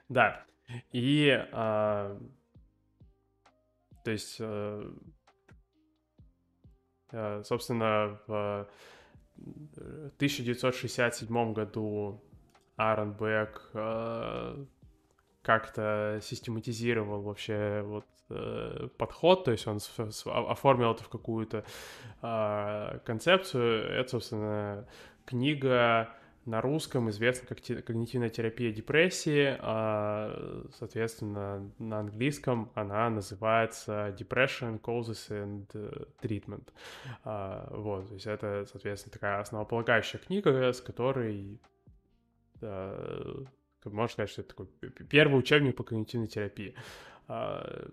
Да. 0.08 0.44
И, 0.92 1.30
а, 1.52 2.18
то 4.04 4.10
есть, 4.10 4.36
а, 4.40 4.82
а, 7.10 7.42
собственно, 7.42 8.20
в 8.26 8.68
1967 9.36 11.52
году 11.52 12.22
Аарон 12.76 13.12
Бек 13.12 13.70
а, 13.74 14.64
как-то 15.42 16.18
систематизировал 16.22 17.22
вообще 17.22 17.82
вот 17.82 18.06
э, 18.34 18.88
подход, 18.98 19.44
то 19.44 19.52
есть 19.52 19.66
он 19.66 19.78
оформил 20.26 20.92
это 20.92 21.04
в 21.04 21.08
какую-то 21.08 21.64
э, 22.22 22.98
концепцию. 23.04 23.90
Это, 23.90 24.10
собственно, 24.10 24.88
книга 25.24 26.14
на 26.46 26.60
русском 26.60 27.08
известна 27.08 27.48
как 27.48 27.58
когнитивная 27.84 28.28
терапия 28.28 28.70
депрессии, 28.70 29.56
а, 29.60 30.66
соответственно, 30.78 31.70
на 31.78 32.00
английском 32.00 32.70
она 32.74 33.08
называется 33.08 34.14
Depression 34.18 34.78
Causes 34.78 35.30
and 35.30 36.08
Treatment. 36.20 36.68
А, 37.24 37.66
вот, 37.70 38.08
то 38.08 38.14
есть 38.14 38.26
это, 38.26 38.66
соответственно, 38.70 39.12
такая 39.12 39.40
основополагающая 39.40 40.20
книга, 40.20 40.72
с 40.72 40.80
которой 40.80 41.58
можно 42.60 44.12
сказать, 44.12 44.30
что 44.30 44.42
это 44.42 44.50
такой 44.50 44.66
первый 45.08 45.38
учебник 45.38 45.76
по 45.76 45.84
когнитивной 45.84 46.28
терапии. 46.28 46.74
А, 47.28 47.88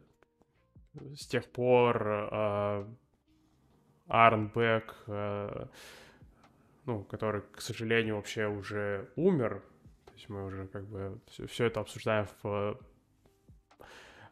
с 0.93 1.27
тех 1.27 1.45
пор 1.51 2.07
Арн 4.07 4.51
Бек 4.53 4.95
ну, 6.86 7.03
который, 7.03 7.41
к 7.41 7.62
сожалению, 7.62 8.15
вообще 8.15 8.48
уже 8.48 9.10
умер. 9.15 9.63
То 10.05 10.13
есть 10.13 10.29
мы 10.29 10.45
уже 10.45 10.67
как 10.67 10.86
бы 10.88 11.19
все, 11.27 11.48
все 11.48 11.65
это 11.65 11.79
обсуждаем 11.79 12.27
в 12.41 12.79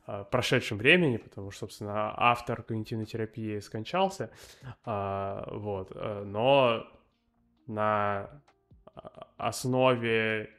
э, 0.08 0.26
прошедшем 0.32 0.78
времени, 0.78 1.18
потому 1.18 1.52
что, 1.52 1.62
собственно, 1.62 2.14
автор 2.18 2.64
когнитивной 2.64 3.06
терапии 3.06 3.60
скончался, 3.60 4.32
а, 4.84 5.48
вот, 5.52 5.92
э, 5.96 6.24
но 6.26 6.86
на 7.68 8.42
основе 9.38 10.50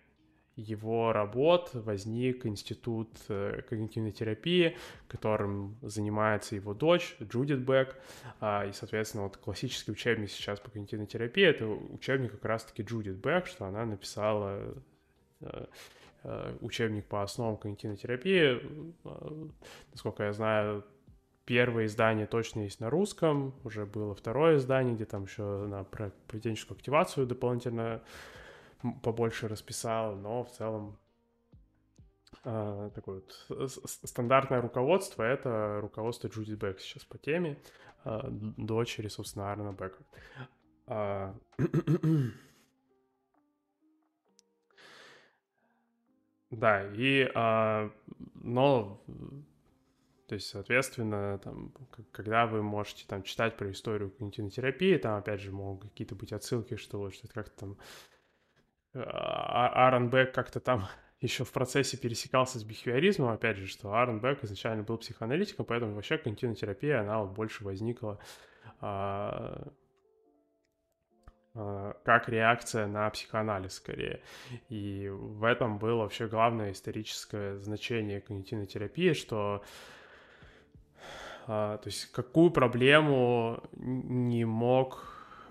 его 0.61 1.13
работ 1.13 1.71
возник 1.73 2.47
институт 2.47 3.09
э, 3.29 3.63
когнитивной 3.69 4.13
терапии, 4.13 4.77
которым 5.09 5.77
занимается 5.83 6.55
его 6.55 6.75
дочь 6.75 7.17
Джудит 7.23 7.61
Бек. 7.61 7.97
А, 8.41 8.67
и, 8.67 8.73
соответственно, 8.73 9.25
вот 9.25 9.37
классический 9.37 9.93
учебник 9.93 10.31
сейчас 10.31 10.61
по 10.61 10.71
когнитивной 10.71 11.07
терапии— 11.07 11.45
это 11.45 11.67
учебник 11.67 12.33
как 12.33 12.45
раз-таки 12.45 12.83
Джудит 12.83 13.17
Бек, 13.17 13.47
что 13.47 13.65
она 13.65 13.85
написала 13.85 14.75
э, 15.41 15.67
э, 16.25 16.57
учебник 16.61 17.07
по 17.07 17.23
основам 17.23 17.57
когнитивной 17.57 17.97
терапии. 17.97 18.61
Насколько 19.93 20.25
я 20.25 20.33
знаю, 20.33 20.85
первое 21.45 21.87
издание 21.87 22.27
точно 22.27 22.61
есть 22.61 22.81
на 22.81 22.91
русском, 22.91 23.55
уже 23.65 23.87
было 23.87 24.15
второе 24.15 24.59
издание, 24.59 24.95
где 24.95 25.05
там 25.05 25.25
еще 25.25 25.43
на 25.67 25.83
поведенческую 25.83 26.77
активацию 26.77 27.27
дополнительно 27.27 28.03
побольше 29.03 29.49
расписал, 29.49 30.17
но 30.17 30.45
в 30.45 30.51
целом 30.51 30.99
э, 32.45 32.91
такое 32.95 33.23
вот 33.49 33.71
стандартное 33.87 34.61
руководство— 34.61 35.23
это 35.25 35.79
руководство 35.81 36.29
Джуди 36.29 36.55
Бек 36.55 36.81
сейчас 36.81 37.05
по 37.05 37.19
теме, 37.19 37.59
э, 38.05 38.21
дочери, 38.31 39.09
собственно, 39.09 39.53
Арна 39.53 39.73
Бека. 39.73 40.03
А... 40.87 41.35
Да, 46.51 46.85
и, 46.95 47.31
а, 47.37 47.93
но, 48.35 49.01
то 50.27 50.35
есть, 50.35 50.49
соответственно, 50.49 51.39
там, 51.39 51.73
когда 52.11 52.47
вы 52.47 52.61
можете 52.61 53.07
там 53.07 53.23
читать 53.23 53.57
про 53.57 53.71
историю 53.71 54.11
когнитивной 54.11 54.51
терапии, 54.51 54.97
там, 54.97 55.17
опять 55.17 55.41
же, 55.41 55.53
могут 55.53 55.91
какие-то 55.91 56.17
быть 56.17 56.33
отсылки, 56.33 56.75
что, 56.75 57.09
что 57.11 57.27
это 57.27 57.35
как-то 57.35 57.57
там 57.57 57.77
а, 57.77 58.20
Аарон 58.95 60.11
Бек 60.11 60.35
как-то 60.35 60.61
там 60.61 60.87
еще 61.21 61.45
в 61.45 61.53
процессе 61.53 61.97
пересекался 61.97 62.59
с 62.59 62.65
бихевиоризмом, 62.65 63.31
опять 63.31 63.57
же, 63.57 63.67
что 63.67 63.93
Аарон 63.93 64.21
Бек 64.21 64.43
изначально 64.45 64.83
был 64.83 64.99
психоаналитиком, 64.99 65.65
поэтому 65.65 65.95
вообще 65.95 66.19
когнитивная 66.19 66.57
терапия, 66.57 67.01
она 67.01 67.21
вот 67.21 67.31
больше 67.31 67.65
возникла 67.65 68.19
а, 68.81 69.69
а, 71.55 71.95
как 72.05 72.29
реакция 72.29 72.87
на 72.87 73.09
психоанализ 73.11 73.75
скорее. 73.75 74.23
И 74.69 75.09
в 75.09 75.45
этом 75.45 75.79
было 75.79 76.03
вообще 76.03 76.27
главное 76.27 76.73
историческое 76.73 77.59
значение 77.59 78.21
когнитивной 78.21 78.67
терапии, 78.67 79.13
что 79.13 79.63
а, 81.47 81.79
то 81.79 81.89
есть 81.89 82.13
какую 82.13 82.51
проблему 82.51 83.63
не 83.73 84.45
мог, 84.45 85.05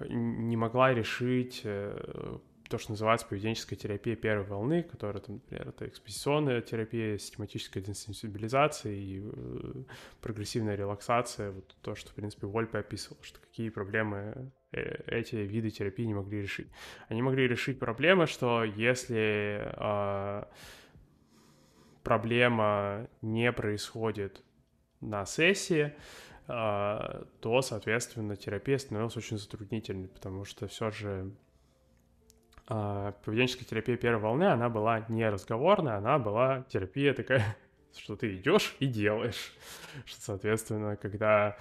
не 0.08 0.56
могла 0.56 0.94
решить 0.94 1.62
э, 1.66 2.38
то, 2.70 2.78
что 2.78 2.92
называется 2.92 3.26
поведенческая 3.26 3.78
терапия 3.78 4.16
первой 4.16 4.46
волны, 4.46 4.84
которая, 4.84 5.24
там, 5.24 5.36
например, 5.36 5.70
это 5.70 5.88
экспозиционная 5.88 6.62
терапия, 6.62 7.18
систематическая 7.18 7.82
десенсибилизация 7.82 8.94
и 8.94 9.22
э, 9.24 9.84
прогрессивная 10.22 10.76
релаксация, 10.76 11.50
вот 11.52 11.76
то, 11.82 11.96
что, 11.96 12.12
в 12.12 12.14
принципе, 12.14 12.46
Вольпе 12.46 12.78
описывал, 12.78 13.18
что 13.24 13.40
какие 13.40 13.70
проблемы 13.70 14.52
э, 14.72 15.02
эти 15.08 15.36
виды 15.38 15.72
терапии 15.72 16.06
не 16.06 16.14
могли 16.14 16.44
решить. 16.44 16.68
Они 17.08 17.24
могли 17.24 17.48
решить 17.48 17.80
проблемы, 17.80 18.28
что 18.28 18.64
если 18.64 19.74
э, 19.76 20.44
проблема 22.04 23.10
не 23.24 23.52
происходит 23.52 24.44
на 25.02 25.26
сессии, 25.26 25.96
э, 26.48 27.24
то, 27.40 27.62
соответственно, 27.64 28.36
терапия 28.36 28.78
становилась 28.78 29.18
очень 29.18 29.40
затруднительной, 29.40 30.08
потому 30.08 30.46
что 30.46 30.68
все 30.68 30.92
же 30.92 31.32
а, 31.32 31.32
поведенческая 32.70 33.66
терапия 33.66 33.98
первой 33.98 34.22
волны, 34.22 34.44
она 34.44 34.70
была 34.70 35.06
не 35.10 35.28
разговорная, 35.28 35.98
она 35.98 36.20
была 36.20 36.66
терапия 36.70 37.14
такая, 37.14 37.58
что 37.98 38.16
ты 38.16 38.36
идешь 38.36 38.76
и 38.80 38.86
делаешь. 38.86 39.54
Что, 40.06 40.22
соответственно, 40.22 40.96
когда 40.96 41.58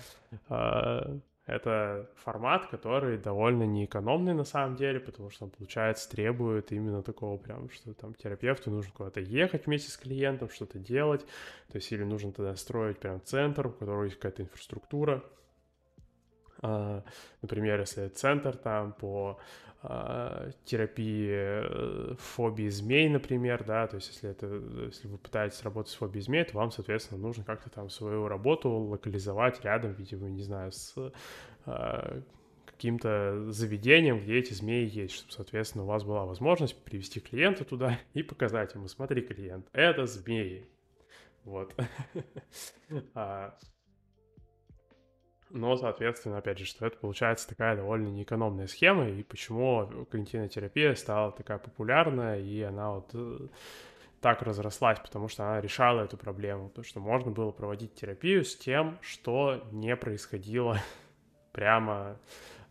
э, 0.50 1.18
это 1.46 2.10
формат, 2.16 2.66
который 2.66 3.16
довольно 3.16 3.62
неэкономный 3.62 4.34
на 4.34 4.44
самом 4.44 4.76
деле, 4.76 5.00
потому 5.00 5.30
что 5.30 5.46
он, 5.46 5.50
получается, 5.50 6.10
требует 6.10 6.72
именно 6.72 7.02
такого 7.02 7.38
прям, 7.38 7.70
что 7.70 7.94
там 7.94 8.12
терапевту 8.12 8.70
нужно 8.70 8.92
куда-то 8.92 9.20
ехать 9.20 9.64
вместе 9.64 9.90
с 9.90 9.96
клиентом, 9.96 10.50
что-то 10.50 10.78
делать, 10.78 11.22
то 11.68 11.76
есть 11.76 11.90
или 11.90 12.04
нужно 12.04 12.32
тогда 12.32 12.54
строить 12.54 12.98
прям 12.98 13.22
центр, 13.24 13.68
у 13.68 13.70
которого 13.70 14.04
есть 14.04 14.16
какая-то 14.16 14.42
инфраструктура, 14.42 15.24
Uh, 16.60 17.04
например, 17.40 17.78
если 17.78 18.08
центр 18.08 18.56
там 18.56 18.92
по 18.92 19.38
а, 19.38 19.67
терапии 20.64 21.28
э, 21.30 22.14
фобии 22.18 22.68
змей, 22.68 23.08
например, 23.08 23.62
да, 23.64 23.86
то 23.86 23.96
есть 23.96 24.08
если 24.08 24.30
это, 24.30 24.46
если 24.86 25.06
вы 25.06 25.18
пытаетесь 25.18 25.62
работать 25.62 25.92
с 25.92 25.96
фобией 25.96 26.22
змей, 26.22 26.44
то 26.44 26.56
вам, 26.56 26.72
соответственно, 26.72 27.20
нужно 27.20 27.44
как-то 27.44 27.70
там 27.70 27.88
свою 27.88 28.26
работу 28.26 28.70
локализовать 28.70 29.62
рядом, 29.64 29.92
видимо, 29.92 30.28
не 30.28 30.42
знаю, 30.42 30.72
с 30.72 30.96
а, 31.64 32.20
каким-то 32.66 33.52
заведением, 33.52 34.18
где 34.20 34.38
эти 34.38 34.52
змеи 34.52 34.88
есть, 34.88 35.14
чтобы, 35.14 35.32
соответственно, 35.32 35.84
у 35.84 35.88
вас 35.88 36.02
была 36.02 36.24
возможность 36.24 36.76
привести 36.82 37.20
клиента 37.20 37.64
туда 37.64 38.00
и 38.14 38.24
показать 38.24 38.74
ему, 38.74 38.88
смотри, 38.88 39.22
клиент, 39.22 39.68
это 39.72 40.06
змеи. 40.06 40.68
Вот. 41.44 41.72
Но, 45.50 45.76
соответственно, 45.76 46.38
опять 46.38 46.58
же, 46.58 46.66
что 46.66 46.86
это 46.86 46.98
получается 46.98 47.48
такая 47.48 47.76
довольно 47.76 48.08
неэкономная 48.08 48.66
схема, 48.66 49.08
и 49.08 49.22
почему 49.22 50.06
когнитивная 50.10 50.48
терапия 50.48 50.94
стала 50.94 51.32
такая 51.32 51.58
популярная, 51.58 52.38
и 52.38 52.60
она 52.62 52.92
вот 52.92 53.10
э, 53.14 53.48
так 54.20 54.42
разрослась, 54.42 54.98
потому 54.98 55.28
что 55.28 55.44
она 55.44 55.60
решала 55.60 56.02
эту 56.02 56.16
проблему, 56.16 56.68
потому 56.68 56.84
что 56.84 57.00
можно 57.00 57.30
было 57.30 57.50
проводить 57.50 57.94
терапию 57.94 58.44
с 58.44 58.56
тем, 58.56 58.98
что 59.00 59.62
не 59.72 59.94
происходило 59.96 60.78
прямо 61.52 62.18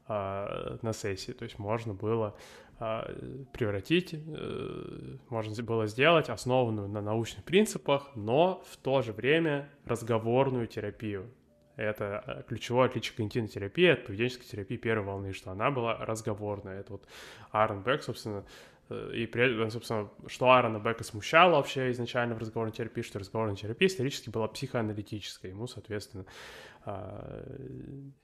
э, 0.08 0.78
на 0.82 0.94
сессии, 0.94 1.32
то 1.32 1.44
есть 1.44 1.58
можно 1.58 1.94
было 1.94 2.36
э, 2.80 3.44
превратить, 3.54 4.14
э, 4.14 5.18
можно 5.30 5.64
было 5.64 5.88
сделать 5.88 6.30
основанную 6.30 6.90
на 6.90 7.02
научных 7.02 7.44
принципах, 7.44 8.12
но 8.16 8.62
в 8.70 8.78
то 8.78 9.02
же 9.02 9.14
время 9.14 9.70
разговорную 9.86 10.68
терапию, 10.68 11.32
это 11.78 12.24
э, 12.26 12.44
ключевое 12.48 12.88
отличие 12.88 13.16
когнитивной 13.16 13.50
терапии 13.50 13.88
от 13.88 14.06
поведенческой 14.06 14.46
терапии 14.46 14.78
первой 14.78 15.06
волны, 15.06 15.34
что 15.34 15.52
она 15.52 15.72
была 15.72 15.96
разговорная. 15.98 16.80
Это 16.80 16.94
вот 16.94 17.08
Аарон 17.52 17.84
Бек, 17.84 18.04
собственно, 18.04 18.44
э, 18.90 19.12
и, 19.14 19.26
при, 19.28 19.70
собственно, 19.70 20.10
что 20.28 20.52
Аарона 20.52 20.80
Бека 20.80 21.04
смущало 21.04 21.56
вообще 21.56 21.92
изначально 21.92 22.36
в 22.36 22.40
разговорной 22.40 22.74
терапии, 22.74 23.04
что 23.04 23.20
разговорная 23.20 23.56
терапия 23.56 23.88
исторически 23.88 24.30
была 24.30 24.48
психоаналитической. 24.48 25.52
Ему, 25.52 25.68
соответственно, 25.68 26.26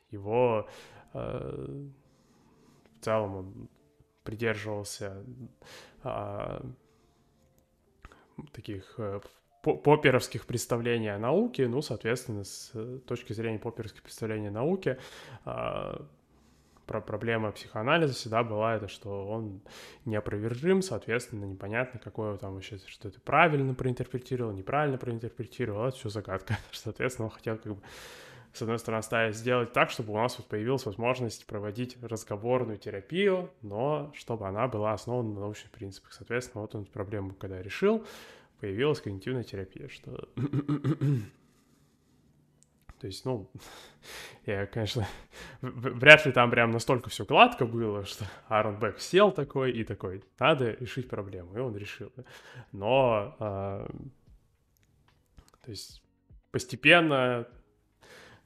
его 0.09 0.67
в 1.13 1.91
целом 3.01 3.35
он 3.35 3.69
придерживался 4.23 5.23
таких 8.51 8.95
э, 8.97 9.19
поперовских 9.63 10.45
представлений 10.45 11.07
о 11.07 11.17
науке, 11.17 11.67
ну, 11.67 11.81
соответственно, 11.81 12.43
с 12.43 12.71
э, 12.73 12.99
точки 13.07 13.31
зрения 13.31 13.59
поперовских 13.59 14.03
представлений 14.03 14.49
о 14.49 14.51
науке, 14.51 14.99
а, 15.45 16.05
про 16.85 16.99
проблема 16.99 17.51
психоанализа 17.51 18.13
всегда 18.13 18.43
была 18.43 18.75
это, 18.75 18.89
что 18.89 19.25
он 19.25 19.61
неопровержим, 20.03 20.81
соответственно, 20.81 21.45
непонятно, 21.45 21.97
какое 22.03 22.35
там 22.35 22.55
вообще, 22.55 22.77
что 22.87 23.09
ты 23.09 23.21
правильно 23.21 23.73
проинтерпретировал, 23.73 24.51
неправильно 24.51 24.97
проинтерпретировал, 24.97 25.87
это 25.87 25.97
все 25.97 26.09
загадка. 26.09 26.57
Соответственно, 26.73 27.27
он 27.27 27.31
хотел 27.31 27.57
как 27.57 27.75
бы 27.75 27.81
с 28.51 28.61
одной 28.61 28.77
стороны, 28.77 29.01
ставить 29.01 29.35
сделать 29.35 29.73
так, 29.73 29.89
чтобы 29.89 30.13
у 30.13 30.17
нас 30.17 30.37
вот 30.37 30.47
появилась 30.47 30.85
возможность 30.85 31.47
проводить 31.47 31.97
разговорную 32.03 32.77
терапию, 32.77 33.49
но 33.63 34.11
чтобы 34.15 34.47
она 34.47 34.67
была 34.67 34.93
основана 34.93 35.33
на 35.33 35.39
научных 35.39 35.71
принципах. 35.71 36.13
Соответственно, 36.13 36.61
вот 36.61 36.75
он 36.75 36.83
эту 36.83 36.91
проблему 36.91 37.33
когда 37.33 37.61
решил, 37.63 38.05
появилась 38.63 39.01
когнитивная 39.01 39.43
терапия, 39.43 39.89
что... 39.89 40.29
То 42.97 43.07
есть, 43.07 43.25
ну, 43.25 43.51
я, 44.45 44.65
конечно, 44.67 45.05
вряд 45.59 46.25
ли 46.25 46.31
там 46.31 46.49
прям 46.49 46.71
настолько 46.71 47.09
все 47.09 47.25
гладко 47.25 47.65
было, 47.65 48.05
что 48.05 48.23
Аарон 48.47 48.79
Бек 48.79 49.01
сел 49.01 49.33
такой 49.33 49.73
и 49.73 49.83
такой, 49.83 50.23
надо 50.39 50.75
решить 50.75 51.09
проблему, 51.09 51.57
и 51.57 51.59
он 51.59 51.75
решил. 51.75 52.09
Но, 52.71 53.35
а, 53.39 53.85
то 55.61 55.69
есть, 55.69 56.01
постепенно, 56.51 57.45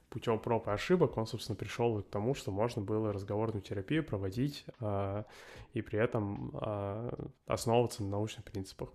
путем 0.08 0.40
проб 0.40 0.66
и 0.66 0.72
ошибок, 0.72 1.16
он, 1.16 1.28
собственно, 1.28 1.54
пришел 1.54 2.02
к 2.02 2.10
тому, 2.10 2.34
что 2.34 2.50
можно 2.50 2.82
было 2.82 3.12
разговорную 3.12 3.62
терапию 3.62 4.02
проводить 4.02 4.64
а, 4.80 5.26
и 5.74 5.80
при 5.80 6.00
этом 6.00 6.50
а, 6.54 7.30
основываться 7.46 8.02
на 8.02 8.08
научных 8.08 8.44
принципах. 8.44 8.88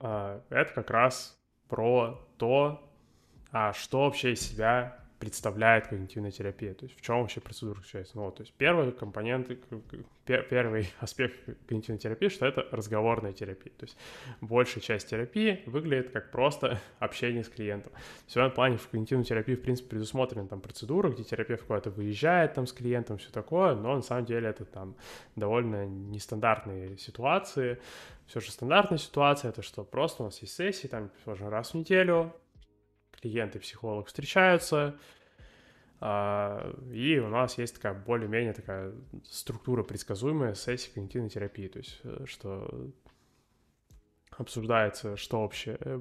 А, 0.00 0.42
это 0.50 0.72
как 0.72 0.90
раз 0.90 1.38
про 1.68 2.20
то, 2.38 2.82
а 3.52 3.72
что 3.72 4.04
вообще 4.04 4.32
из 4.32 4.40
себя 4.40 4.98
представляет 5.18 5.86
когнитивная 5.86 6.30
терапия, 6.30 6.74
то 6.74 6.84
есть 6.84 6.96
в 6.98 7.00
чем 7.00 7.20
вообще 7.20 7.40
процедура 7.40 7.76
заключается. 7.76 8.16
Ну, 8.16 8.30
то 8.30 8.42
есть 8.42 8.52
первый 8.52 8.92
компонент, 8.92 9.48
первый 10.26 10.90
аспект 11.00 11.40
когнитивной 11.66 11.98
терапии, 11.98 12.28
что 12.28 12.44
это 12.44 12.66
разговорная 12.70 13.32
терапия. 13.32 13.72
То 13.78 13.84
есть 13.86 13.96
большая 14.40 14.82
часть 14.82 15.08
терапии 15.08 15.62
выглядит 15.66 16.10
как 16.10 16.30
просто 16.30 16.80
общение 16.98 17.44
с 17.44 17.48
клиентом. 17.48 17.92
В 18.26 18.32
своем 18.32 18.50
плане 18.50 18.76
в 18.76 18.88
когнитивной 18.88 19.24
терапии, 19.24 19.54
в 19.54 19.62
принципе, 19.62 19.90
предусмотрены 19.90 20.48
там 20.48 20.60
процедуры, 20.60 21.10
где 21.10 21.24
терапевт 21.24 21.62
куда-то 21.62 21.90
выезжает 21.90 22.54
там 22.54 22.66
с 22.66 22.72
клиентом, 22.72 23.16
все 23.16 23.30
такое, 23.30 23.74
но 23.74 23.96
на 23.96 24.02
самом 24.02 24.26
деле 24.26 24.48
это 24.50 24.66
там 24.66 24.96
довольно 25.34 25.86
нестандартные 25.86 26.98
ситуации. 26.98 27.78
Все 28.26 28.40
же 28.40 28.50
стандартная 28.50 28.98
ситуация, 28.98 29.50
это 29.50 29.62
что 29.62 29.84
просто 29.84 30.22
у 30.22 30.26
нас 30.26 30.40
есть 30.42 30.54
сессии, 30.54 30.88
там, 30.88 31.10
возможно, 31.24 31.50
раз 31.50 31.70
в 31.70 31.74
неделю, 31.74 32.34
клиент 33.12 33.56
и 33.56 33.58
психолог 33.58 34.08
встречаются, 34.08 34.98
а, 36.00 36.74
и 36.92 37.18
у 37.18 37.28
нас 37.28 37.56
есть 37.56 37.76
такая 37.76 37.94
более-менее 37.94 38.52
такая 38.52 38.92
структура 39.24 39.82
предсказуемая 39.82 40.54
сессии 40.54 40.90
когнитивной 40.90 41.30
терапии, 41.30 41.68
то 41.68 41.78
есть 41.78 42.00
э, 42.04 42.24
что 42.26 42.92
обсуждается, 44.36 45.16
что 45.16 45.42
вообще 45.42 45.78
э, 45.80 46.00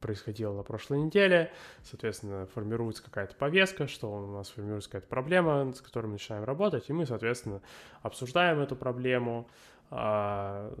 происходило 0.00 0.56
на 0.56 0.62
прошлой 0.62 0.98
неделе, 0.98 1.52
соответственно, 1.82 2.46
формируется 2.46 3.04
какая-то 3.04 3.36
повестка, 3.36 3.86
что 3.86 4.12
у 4.12 4.32
нас 4.32 4.50
формируется 4.50 4.90
какая-то 4.90 5.08
проблема, 5.08 5.72
с 5.72 5.80
которой 5.80 6.06
мы 6.06 6.12
начинаем 6.12 6.44
работать, 6.44 6.88
и 6.88 6.92
мы, 6.92 7.06
соответственно, 7.06 7.62
обсуждаем 8.02 8.58
эту 8.58 8.74
проблему, 8.74 9.48
а, 9.90 10.74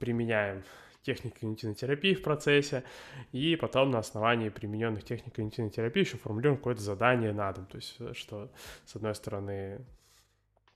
применяем 0.00 0.64
техник 1.02 1.38
когнитивной 1.38 1.74
терапии 1.74 2.14
в 2.14 2.22
процессе, 2.22 2.84
и 3.32 3.56
потом 3.56 3.90
на 3.90 4.00
основании 4.00 4.48
примененных 4.48 5.04
техник 5.04 5.34
когнитивной 5.34 5.70
терапии 5.70 6.00
еще 6.00 6.16
формулируем 6.16 6.58
какое-то 6.58 6.82
задание 6.82 7.32
на 7.32 7.52
дом. 7.52 7.66
То 7.66 7.76
есть, 7.76 7.96
э, 8.00 8.12
что, 8.14 8.50
с 8.84 8.96
одной 8.96 9.14
стороны, 9.14 9.84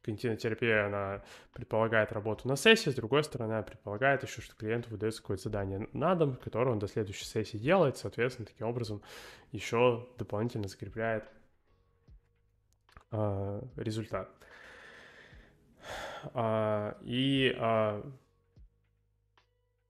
когнитивная 0.03 0.37
терапия, 0.37 0.87
она 0.87 1.23
предполагает 1.53 2.13
работу 2.13 2.47
на 2.49 2.57
сессии, 2.57 2.91
с 2.91 2.95
другой 2.95 3.25
стороны, 3.25 3.53
она 3.53 3.63
предполагает 3.63 4.23
еще, 4.23 4.41
что 4.43 4.55
клиенту 4.55 4.91
выдается 4.91 5.21
какое-то 5.21 5.45
задание 5.45 5.89
на 5.93 6.15
дом, 6.15 6.37
которое 6.37 6.71
он 6.71 6.79
до 6.79 6.89
следующей 6.89 7.25
сессии 7.25 7.57
делает, 7.57 7.97
соответственно, 7.97 8.47
таким 8.47 8.67
образом 8.67 9.03
еще 9.53 10.07
дополнительно 10.19 10.69
закрепляет 10.69 11.25
э, 13.13 13.63
результат. 13.77 14.31
Э, 16.35 16.95
и 17.03 17.55
э, 17.57 18.03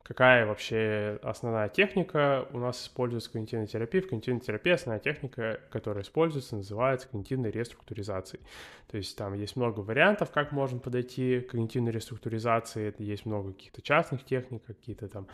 какая 0.04 0.44
вообще 0.46 1.18
основная 1.22 1.68
техника 1.68 2.46
у 2.52 2.58
нас 2.58 2.82
используется 2.82 3.30
в 3.30 3.32
когнитивной 3.32 3.66
терапии. 3.66 4.00
В 4.00 4.08
когнитивной 4.08 4.40
терапии 4.40 4.72
основная 4.72 5.00
техника, 5.00 5.60
которая 5.70 6.04
используется, 6.04 6.56
называется 6.56 7.08
когнитивной 7.08 7.50
реструктуризацией. 7.50 8.42
То 8.90 8.98
есть 8.98 9.16
там 9.16 9.32
есть 9.32 9.56
много 9.56 9.80
вариантов, 9.80 10.30
как 10.30 10.52
можно 10.52 10.78
подойти 10.78 11.40
к 11.40 11.52
когнитивной 11.52 11.90
реструктуризации. 11.90 12.94
Есть 12.98 13.24
много 13.24 13.52
каких-то 13.52 13.80
частных 13.80 14.24
техник, 14.24 14.62
какие-то 14.64 15.08
там 15.08 15.26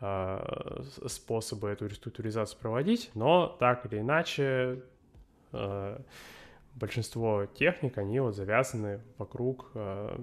э, 0.00 0.82
способы 1.08 1.68
эту 1.68 1.86
реструктуризацию 1.86 2.60
проводить, 2.60 3.10
но 3.14 3.48
так 3.48 3.84
или 3.86 3.98
иначе 3.98 4.82
э, 5.52 5.98
большинство 6.76 7.46
техник, 7.46 7.98
они 7.98 8.20
вот 8.20 8.36
завязаны 8.36 9.00
вокруг 9.18 9.72
э, 9.74 10.16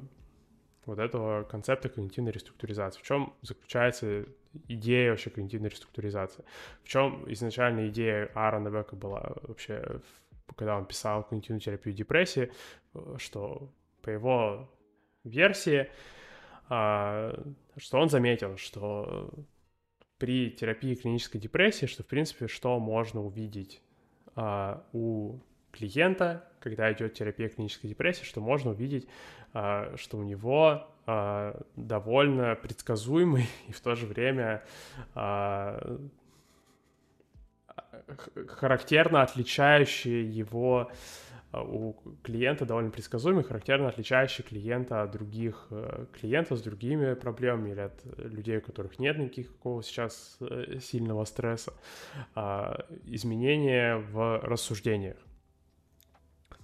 вот 0.90 1.00
этого 1.00 1.44
концепта 1.44 1.90
когнитивной 1.90 2.32
реструктуризации. 2.32 3.00
В 3.00 3.04
чем 3.04 3.34
заключается 3.42 4.26
идея 4.68 5.12
вообще 5.12 5.30
когнитивной 5.30 5.70
реструктуризации? 5.70 6.44
В 6.84 6.88
чем 6.88 7.32
изначально 7.32 7.88
идея 7.90 8.30
Аарона 8.34 8.70
Бека 8.70 8.96
была 8.96 9.34
вообще, 9.44 10.02
когда 10.56 10.78
он 10.78 10.86
писал 10.86 11.24
когнитивную 11.24 11.62
терапию 11.62 11.96
депрессии, 11.96 12.52
что 13.18 13.72
по 14.02 14.10
его 14.10 14.70
версии, 15.24 15.90
а, 16.70 17.34
что 17.78 18.00
он 18.00 18.10
заметил, 18.10 18.58
что 18.58 19.34
при 20.18 20.52
терапии 20.52 20.96
клинической 20.96 21.40
депрессии, 21.40 21.86
что, 21.86 22.04
в 22.04 22.08
принципе, 22.08 22.48
что 22.48 22.78
можно 22.80 23.22
увидеть 23.24 23.82
а, 24.36 24.84
у 24.94 25.40
клиента, 25.72 26.49
когда 26.60 26.92
идет 26.92 27.14
терапия 27.14 27.50
клинической 27.50 27.90
депрессии, 27.90 28.24
что 28.24 28.42
можно 28.42 28.72
увидеть, 28.72 29.08
а, 29.54 29.96
что 29.98 30.18
у 30.18 30.24
него 30.24 30.88
а, 31.06 31.60
довольно 31.76 32.56
предсказуемый 32.56 33.48
и 33.68 33.72
в 33.72 33.80
то 33.82 33.96
же 33.96 34.06
время 34.06 34.64
а, 35.16 35.98
характерно 38.48 39.22
отличающий 39.22 40.24
его 40.24 40.92
у 41.52 41.94
клиента 42.22 42.64
довольно 42.66 42.92
предсказуемый, 42.92 43.44
характерно 43.44 43.90
отличающий 43.90 44.44
клиента 44.44 45.02
от 45.02 45.10
других 45.10 45.66
э, 45.72 46.06
клиентов 46.14 46.60
с 46.60 46.62
другими 46.62 47.16
проблемами 47.16 47.72
или 47.72 47.80
от 47.80 48.00
людей, 48.18 48.58
у 48.58 48.62
которых 48.62 49.00
нет 49.00 49.18
никакого 49.18 49.82
сейчас 49.82 50.38
э, 50.42 50.78
сильного 50.80 51.26
стресса, 51.26 51.74
изменения 53.06 53.98
в 53.98 54.42
рассуждениях. 54.44 55.18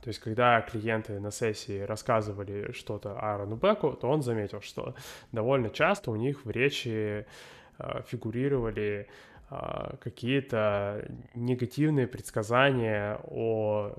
То 0.05 0.09
есть, 0.09 0.19
когда 0.19 0.61
клиенты 0.61 1.19
на 1.19 1.31
сессии 1.31 1.81
рассказывали 1.81 2.71
что-то 2.73 3.19
Аарону 3.19 3.55
Беку, 3.55 3.93
то 3.93 4.07
он 4.07 4.21
заметил, 4.21 4.61
что 4.61 4.93
довольно 5.31 5.71
часто 5.71 6.11
у 6.11 6.15
них 6.15 6.45
в 6.45 6.51
речи 6.51 7.25
э, 7.79 8.01
фигурировали 8.05 9.07
э, 9.49 9.95
какие-то 9.99 11.09
негативные 11.33 12.05
предсказания 12.05 13.19
о 13.23 13.95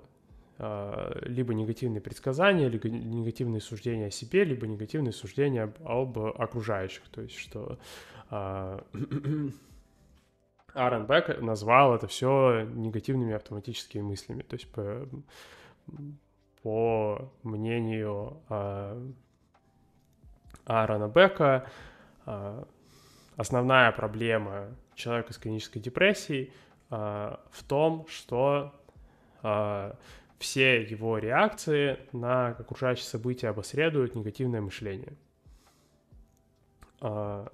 э, 0.58 1.18
либо 1.22 1.54
негативные 1.54 2.00
предсказания, 2.00 2.68
либо 2.68 2.88
негативные 2.88 3.60
суждения 3.60 4.06
о 4.06 4.12
себе, 4.12 4.44
либо 4.44 4.68
негативные 4.68 5.12
суждения 5.12 5.74
об 5.84 6.20
окружающих. 6.20 7.02
То 7.08 7.22
есть, 7.22 7.36
что 7.36 7.80
Аарон 8.30 8.84
Бек 11.06 11.40
назвал 11.40 11.96
это 11.96 12.06
все 12.06 12.62
негативными 12.62 13.34
автоматическими 13.34 14.02
мыслями. 14.02 14.42
То 14.42 14.54
есть 14.54 14.70
по 14.70 15.08
мнению 17.42 18.42
э, 18.48 19.10
Аарона 20.66 21.08
Бека, 21.08 21.68
э, 22.26 22.64
основная 23.36 23.92
проблема 23.92 24.74
человека 24.94 25.32
с 25.32 25.38
клинической 25.38 25.80
депрессией 25.80 26.52
э, 26.90 27.36
в 27.50 27.64
том, 27.68 28.06
что 28.08 28.74
э, 29.42 29.92
все 30.38 30.82
его 30.82 31.18
реакции 31.18 31.98
на 32.12 32.48
окружающие 32.48 33.06
события 33.06 33.48
обосредуют 33.48 34.14
негативное 34.14 34.60
мышление. 34.60 35.14
То 36.98 37.50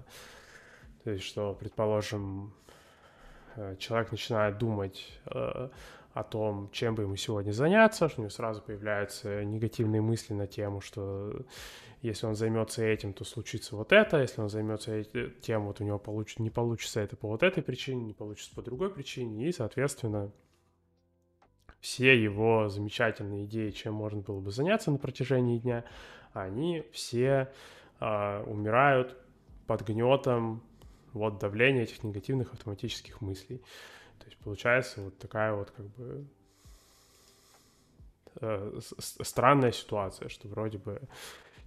есть, 1.05 1.23
что, 1.25 1.53
предположим, 1.53 2.53
человек 3.77 4.11
начинает 4.11 4.57
думать 4.57 5.19
о 6.13 6.23
том, 6.23 6.69
чем 6.71 6.95
бы 6.95 7.03
ему 7.03 7.15
сегодня 7.15 7.51
заняться, 7.51 8.07
что 8.07 8.21
у 8.21 8.23
него 8.23 8.29
сразу 8.29 8.61
появляются 8.61 9.43
негативные 9.43 10.01
мысли 10.01 10.33
на 10.33 10.45
тему, 10.45 10.79
что 10.79 11.45
если 12.01 12.27
он 12.27 12.35
займется 12.35 12.83
этим, 12.83 13.13
то 13.13 13.23
случится 13.23 13.75
вот 13.75 13.91
это, 13.91 14.21
если 14.21 14.41
он 14.41 14.49
займется 14.49 15.03
тем, 15.41 15.65
вот 15.65 15.81
у 15.81 15.83
него 15.83 15.97
получ... 15.97 16.37
не 16.37 16.49
получится 16.49 16.99
это 16.99 17.15
по 17.15 17.29
вот 17.29 17.41
этой 17.41 17.63
причине, 17.63 18.03
не 18.03 18.13
получится 18.13 18.53
по 18.53 18.61
другой 18.61 18.91
причине, 18.91 19.47
и, 19.47 19.51
соответственно, 19.51 20.31
все 21.79 22.21
его 22.21 22.69
замечательные 22.69 23.45
идеи, 23.45 23.71
чем 23.71 23.93
можно 23.93 24.21
было 24.21 24.39
бы 24.39 24.51
заняться 24.51 24.91
на 24.91 24.97
протяжении 24.97 25.57
дня, 25.57 25.83
они 26.33 26.83
все 26.91 27.51
э, 27.99 28.43
умирают 28.45 29.17
под 29.65 29.81
гнетом 29.81 30.61
вот 31.13 31.39
давления 31.39 31.83
этих 31.83 32.03
негативных 32.03 32.53
автоматических 32.53 33.21
мыслей. 33.21 33.61
То 34.23 34.29
есть 34.29 34.37
получается 34.37 35.01
вот 35.01 35.17
такая 35.17 35.53
вот 35.53 35.71
как 35.71 35.85
бы 35.97 36.25
э, 38.39 38.79
странная 38.97 39.73
ситуация, 39.73 40.29
что 40.29 40.47
вроде 40.47 40.77
бы 40.77 41.01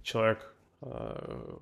человек 0.01 0.53
э, 0.81 1.57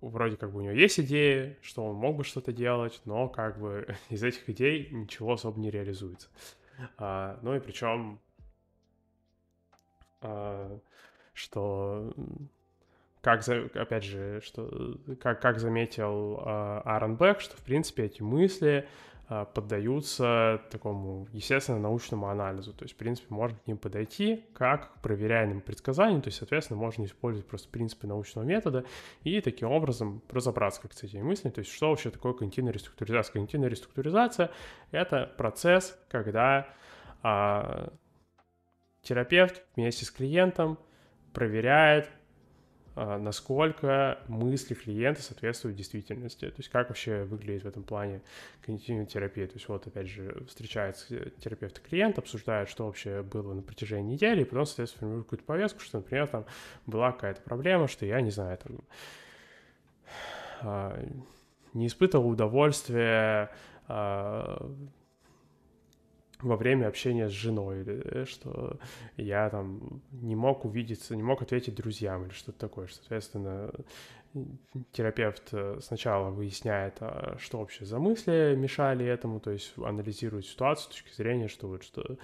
вроде 0.00 0.36
как 0.36 0.52
бы 0.52 0.58
у 0.58 0.62
него 0.62 0.72
есть 0.72 1.00
идеи, 1.00 1.56
что 1.62 1.84
он 1.84 1.96
мог 1.96 2.16
бы 2.16 2.24
что-то 2.24 2.52
делать, 2.52 3.00
но 3.04 3.28
как 3.28 3.58
бы 3.58 3.96
из 4.08 4.22
этих 4.22 4.48
идей 4.48 4.88
ничего 4.90 5.32
особо 5.32 5.58
не 5.60 5.70
реализуется. 5.70 6.28
А, 6.96 7.38
ну 7.42 7.54
и 7.54 7.60
причем, 7.60 8.20
а, 10.20 10.78
что 11.34 12.14
как, 13.20 13.46
опять 13.48 14.04
же, 14.04 14.40
что, 14.42 14.96
как, 15.20 15.42
как 15.42 15.58
заметил 15.58 16.40
а, 16.40 16.82
Аарон 16.84 17.16
Бек, 17.16 17.40
что, 17.40 17.56
в 17.56 17.60
принципе, 17.62 18.04
эти 18.04 18.22
мысли, 18.22 18.88
поддаются 19.54 20.60
такому, 20.70 21.28
естественно, 21.32 21.78
научному 21.78 22.28
анализу. 22.28 22.72
То 22.72 22.84
есть, 22.84 22.94
в 22.94 22.98
принципе, 22.98 23.32
можно 23.32 23.56
к 23.56 23.66
ним 23.66 23.78
подойти 23.78 24.44
как 24.54 24.94
к 24.94 25.00
проверяемым 25.02 25.60
предсказаниям, 25.60 26.20
то 26.20 26.28
есть, 26.28 26.38
соответственно, 26.38 26.80
можно 26.80 27.04
использовать 27.04 27.46
просто 27.46 27.68
принципы 27.68 28.08
научного 28.08 28.44
метода 28.44 28.84
и 29.22 29.40
таким 29.40 29.70
образом 29.70 30.20
разобраться 30.30 30.82
как 30.82 30.92
с 30.94 31.04
этими 31.04 31.22
мыслями. 31.22 31.52
То 31.52 31.60
есть, 31.60 31.70
что 31.72 31.90
вообще 31.90 32.10
такое 32.10 32.32
когнитивная 32.32 32.72
реструктуризация? 32.72 33.32
Когнитивная 33.34 33.68
реструктуризация— 33.68 34.50
это 34.90 35.32
процесс, 35.36 35.96
когда 36.08 36.66
а, 37.22 37.92
терапевт 39.02 39.62
вместе 39.76 40.04
с 40.04 40.10
клиентом 40.10 40.78
проверяет 41.32 42.08
а, 42.08 42.19
насколько 42.96 44.18
мысли 44.28 44.74
клиента 44.74 45.22
соответствуют 45.22 45.76
действительности, 45.76 46.46
то 46.48 46.54
есть 46.58 46.68
как 46.68 46.88
вообще 46.88 47.22
выглядит 47.24 47.62
в 47.62 47.68
этом 47.68 47.82
плане 47.82 48.20
когнитивная 48.62 49.06
терапия. 49.06 49.46
То 49.46 49.54
есть 49.54 49.68
вот 49.68 49.86
опять 49.86 50.08
же 50.08 50.44
встречается 50.48 51.30
терапевт 51.38 51.78
и 51.78 51.88
клиент, 51.88 52.18
обсуждает, 52.18 52.68
что 52.68 52.86
вообще 52.86 53.22
было 53.22 53.54
на 53.54 53.62
протяжении 53.62 54.14
недели, 54.14 54.42
и 54.42 54.44
потом, 54.44 54.66
соответственно, 54.66 55.00
формирует 55.00 55.26
какую-то 55.26 55.44
повестку, 55.44 55.80
что, 55.80 55.98
например, 55.98 56.26
там 56.26 56.44
была 56.86 57.12
какая-то 57.12 57.40
проблема, 57.42 57.88
что 57.88 58.06
я, 58.06 58.20
не 58.20 58.30
знаю, 58.30 58.58
там 58.58 58.80
а, 60.62 61.02
не 61.74 61.86
испытывал 61.86 62.28
удовольствия 62.28 63.50
а, 63.88 64.70
во 66.42 66.56
время 66.56 66.86
общения 66.86 67.28
с 67.28 67.32
женой, 67.32 67.82
или 67.82 68.02
э, 68.04 68.24
что 68.24 68.78
я 69.16 69.48
там 69.50 70.02
не 70.12 70.36
мог 70.36 70.64
увидеться, 70.64 71.16
не 71.16 71.22
мог 71.22 71.42
ответить 71.42 71.74
друзьям 71.74 72.24
или 72.24 72.32
что-то 72.32 72.58
такое. 72.58 72.88
Соответственно, 72.88 73.70
терапевт 74.92 75.48
э, 75.52 75.78
сначала 75.82 76.30
выясняет, 76.30 76.96
а, 77.00 77.36
что 77.38 77.58
вообще 77.58 77.84
за 77.84 77.98
мысли 77.98 78.54
мешали 78.56 79.04
этому, 79.04 79.40
то 79.40 79.50
есть 79.50 79.72
анализирует 79.76 80.46
ситуацию 80.46 80.84
с 80.84 80.88
точки 80.88 81.14
зрения, 81.14 81.48
что 81.48 81.68
вот, 81.68 81.82
что 81.82 82.16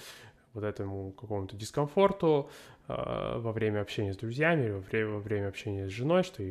вот 0.55 0.65
этому 0.65 1.13
какому-то 1.13 1.57
дискомфорту 1.57 2.49
э, 2.89 3.39
во 3.39 3.53
время 3.53 3.81
общения 3.81 4.15
с 4.15 4.17
друзьями 4.17 4.71
во 4.71 5.19
время, 5.21 5.49
общения 5.49 5.89
с 5.89 5.93
женой, 5.93 6.23
что 6.23 6.43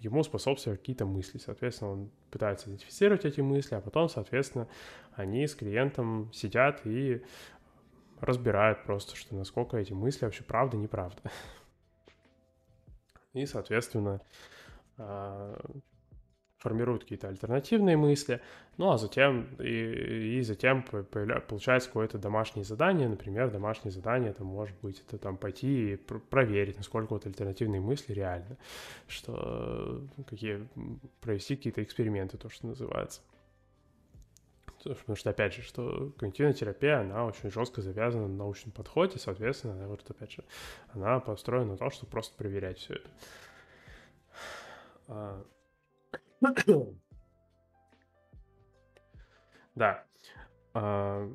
ему 0.00 0.22
способствуют 0.22 0.80
какие-то 0.80 1.06
мысли. 1.06 1.38
Соответственно, 1.38 1.92
он 1.92 2.10
пытается 2.30 2.68
идентифицировать 2.68 3.24
эти 3.24 3.40
мысли, 3.40 3.74
а 3.74 3.80
потом, 3.80 4.08
соответственно, 4.08 4.68
они 5.14 5.46
с 5.46 5.54
клиентом 5.54 6.30
сидят 6.32 6.82
и 6.84 7.22
разбирают 8.20 8.84
просто, 8.84 9.16
что 9.16 9.34
насколько 9.34 9.76
эти 9.76 9.92
мысли 9.92 10.24
вообще 10.24 10.42
правда, 10.42 10.76
неправда. 10.76 11.22
И, 13.32 13.46
соответственно, 13.46 14.20
а, 14.96 15.58
формируют 16.68 17.02
какие-то 17.04 17.28
альтернативные 17.28 17.96
мысли, 17.96 18.40
ну 18.76 18.90
а 18.90 18.98
затем 18.98 19.46
и, 19.58 20.38
и 20.38 20.42
затем 20.42 20.82
получается 20.82 21.88
какое-то 21.88 22.18
домашнее 22.18 22.64
задание, 22.64 23.08
например, 23.08 23.50
домашнее 23.50 23.90
задание 23.90 24.30
это 24.30 24.44
может 24.44 24.76
быть 24.82 25.02
это 25.06 25.16
там 25.16 25.38
пойти 25.38 25.92
и 25.92 25.96
пр- 25.96 26.20
проверить, 26.20 26.76
насколько 26.76 27.14
вот 27.14 27.26
альтернативные 27.26 27.80
мысли 27.80 28.12
реальны, 28.12 28.58
что 29.06 30.02
какие 30.28 30.68
провести 31.22 31.56
какие-то 31.56 31.82
эксперименты, 31.82 32.36
то 32.36 32.50
что 32.50 32.66
называется. 32.66 33.22
Потому 34.84 35.16
что, 35.16 35.30
опять 35.30 35.54
же, 35.54 35.62
что 35.62 36.12
когнитивная 36.18 36.52
терапия, 36.52 37.00
она 37.00 37.24
очень 37.24 37.50
жестко 37.50 37.82
завязана 37.82 38.28
на 38.28 38.36
научном 38.36 38.72
подходе, 38.72 39.18
соответственно, 39.18 39.88
вот 39.88 40.08
опять 40.08 40.32
же, 40.32 40.44
она 40.92 41.18
построена 41.18 41.72
на 41.72 41.76
том, 41.76 41.90
чтобы 41.90 42.12
просто 42.12 42.36
проверять 42.36 42.78
все 42.78 42.94
это. 45.08 45.44
А, 46.42 46.54
да. 49.74 50.04
А, 50.74 51.30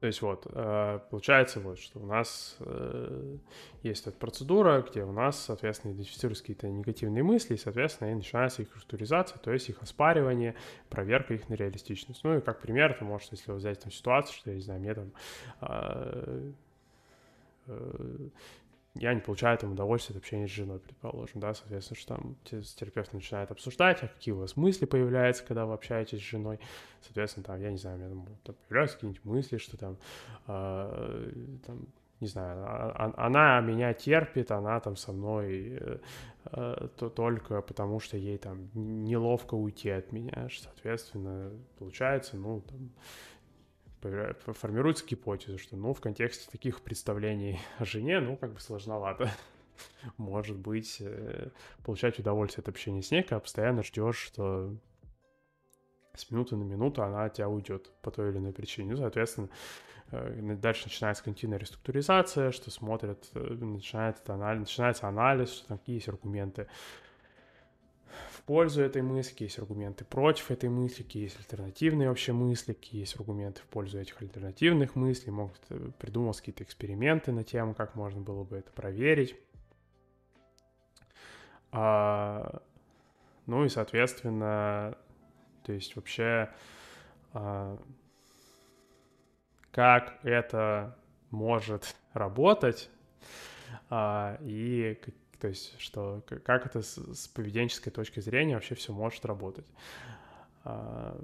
то 0.00 0.06
есть 0.06 0.20
вот, 0.20 0.46
а, 0.50 0.98
получается 1.10 1.60
вот, 1.60 1.78
что 1.78 1.98
у 1.98 2.04
нас 2.04 2.56
э, 2.60 3.36
есть 3.82 4.06
эта 4.06 4.14
процедура, 4.18 4.84
где 4.86 5.02
у 5.02 5.12
нас, 5.12 5.42
соответственно, 5.42 5.92
идентифицируются 5.92 6.42
какие-то 6.42 6.68
негативные 6.68 7.22
мысли, 7.22 7.54
и, 7.54 7.56
соответственно, 7.56 8.10
и 8.10 8.14
начинается 8.14 8.60
их 8.60 8.68
структуризация, 8.68 9.38
то 9.38 9.50
есть 9.50 9.70
их 9.70 9.82
оспаривание, 9.82 10.56
проверка 10.90 11.32
их 11.32 11.48
на 11.48 11.54
реалистичность. 11.54 12.22
Ну 12.22 12.36
и 12.36 12.42
как 12.42 12.60
пример, 12.60 12.90
это 12.90 13.04
может, 13.04 13.32
если 13.32 13.50
взять 13.52 13.80
там 13.80 13.90
ситуацию, 13.90 14.36
что, 14.36 14.50
я 14.50 14.56
не 14.56 14.62
знаю, 14.62 14.80
мне 14.80 14.94
там 14.94 15.10
э, 15.62 16.52
я 18.94 19.12
не 19.12 19.20
получаю 19.20 19.58
там 19.58 19.72
удовольствия 19.72 20.14
от 20.14 20.22
общения 20.22 20.46
с 20.46 20.50
женой, 20.50 20.78
предположим, 20.78 21.40
да, 21.40 21.52
соответственно, 21.54 21.98
что 21.98 22.14
там 22.14 22.36
терапевт 22.44 23.12
начинает 23.12 23.50
обсуждать, 23.50 24.02
а 24.02 24.08
какие 24.08 24.32
у 24.32 24.38
вас 24.38 24.56
мысли 24.56 24.84
появляются, 24.84 25.44
когда 25.44 25.66
вы 25.66 25.74
общаетесь 25.74 26.18
с 26.18 26.22
женой, 26.22 26.60
соответственно, 27.00 27.44
там, 27.44 27.60
я 27.60 27.70
не 27.70 27.78
знаю, 27.78 27.96
у 27.96 28.00
меня 28.00 28.08
там, 28.10 28.26
там 28.44 28.54
появляются 28.68 28.96
какие-нибудь 28.96 29.24
мысли, 29.24 29.58
что 29.58 29.76
там, 29.76 29.96
э, 30.46 31.32
там 31.66 31.86
не 32.20 32.28
знаю, 32.28 32.64
а, 32.64 33.12
а, 33.16 33.26
она 33.26 33.60
меня 33.60 33.92
терпит, 33.92 34.50
она 34.50 34.78
там 34.80 34.96
со 34.96 35.12
мной 35.12 35.78
э, 35.80 35.98
то 36.96 37.10
только 37.10 37.60
потому, 37.62 38.00
что 38.00 38.16
ей 38.16 38.38
там 38.38 38.70
неловко 38.74 39.54
уйти 39.54 39.90
от 39.90 40.12
меня, 40.12 40.48
соответственно, 40.50 41.50
получается, 41.78 42.36
ну, 42.36 42.60
там, 42.60 42.90
формируется 44.52 45.06
гипотеза, 45.06 45.58
что, 45.58 45.76
ну, 45.76 45.94
в 45.94 46.00
контексте 46.00 46.50
таких 46.50 46.82
представлений 46.82 47.60
о 47.78 47.84
жене, 47.84 48.20
ну, 48.20 48.36
как 48.36 48.52
бы 48.52 48.60
сложновато. 48.60 49.30
Может 50.16 50.56
быть, 50.56 50.98
э, 51.00 51.50
получать 51.84 52.18
удовольствие 52.18 52.62
от 52.62 52.68
общения 52.68 53.02
с 53.02 53.10
ней, 53.10 53.22
когда 53.22 53.40
постоянно 53.40 53.82
ждешь, 53.82 54.18
что 54.18 54.76
с 56.14 56.30
минуты 56.30 56.56
на 56.56 56.62
минуту 56.62 57.02
она 57.02 57.24
от 57.24 57.34
тебя 57.34 57.48
уйдет 57.48 57.90
по 58.02 58.10
той 58.10 58.30
или 58.30 58.38
иной 58.38 58.52
причине. 58.52 58.92
Ну, 58.92 58.96
соответственно, 58.98 59.48
э, 60.12 60.56
дальше 60.60 60.84
начинается 60.84 61.24
континуальная 61.24 61.60
реструктуризация, 61.60 62.52
что 62.52 62.70
смотрят, 62.70 63.28
э, 63.34 63.40
начинается 63.40 64.32
анализ, 64.32 64.60
начинается 64.60 65.08
анализ, 65.08 65.52
что 65.52 65.68
там 65.68 65.78
какие 65.78 65.96
есть 65.96 66.08
аргументы 66.08 66.68
пользу 68.44 68.82
этой 68.82 69.02
мысли, 69.02 69.44
есть 69.44 69.58
аргументы 69.58 70.04
против 70.04 70.50
этой 70.50 70.68
мысли, 70.68 71.04
есть 71.14 71.38
альтернативные 71.38 72.08
вообще 72.08 72.32
мысли, 72.32 72.76
есть 72.90 73.16
аргументы 73.16 73.62
в 73.62 73.66
пользу 73.66 73.98
этих 73.98 74.20
альтернативных 74.20 74.96
мыслей, 74.96 75.32
могут 75.32 75.60
э, 75.70 75.90
придумать 75.98 76.38
какие-то 76.38 76.64
эксперименты 76.64 77.32
на 77.32 77.44
тему, 77.44 77.74
как 77.74 77.94
можно 77.94 78.20
было 78.20 78.44
бы 78.44 78.56
это 78.56 78.70
проверить. 78.72 79.36
А, 81.72 82.62
ну 83.46 83.64
и, 83.64 83.68
соответственно, 83.68 84.96
то 85.64 85.72
есть 85.72 85.96
вообще 85.96 86.50
а, 87.32 87.78
как 89.70 90.18
это 90.22 90.96
может 91.30 91.96
работать 92.12 92.90
а, 93.90 94.38
и 94.40 94.98
то 95.44 95.48
есть, 95.48 95.78
что 95.78 96.22
как 96.42 96.64
это 96.64 96.80
с, 96.80 96.96
с 96.96 97.28
поведенческой 97.28 97.92
точки 97.92 98.18
зрения 98.20 98.54
вообще 98.54 98.74
все 98.74 98.94
может 98.94 99.26
работать. 99.26 99.66
А, 100.64 101.22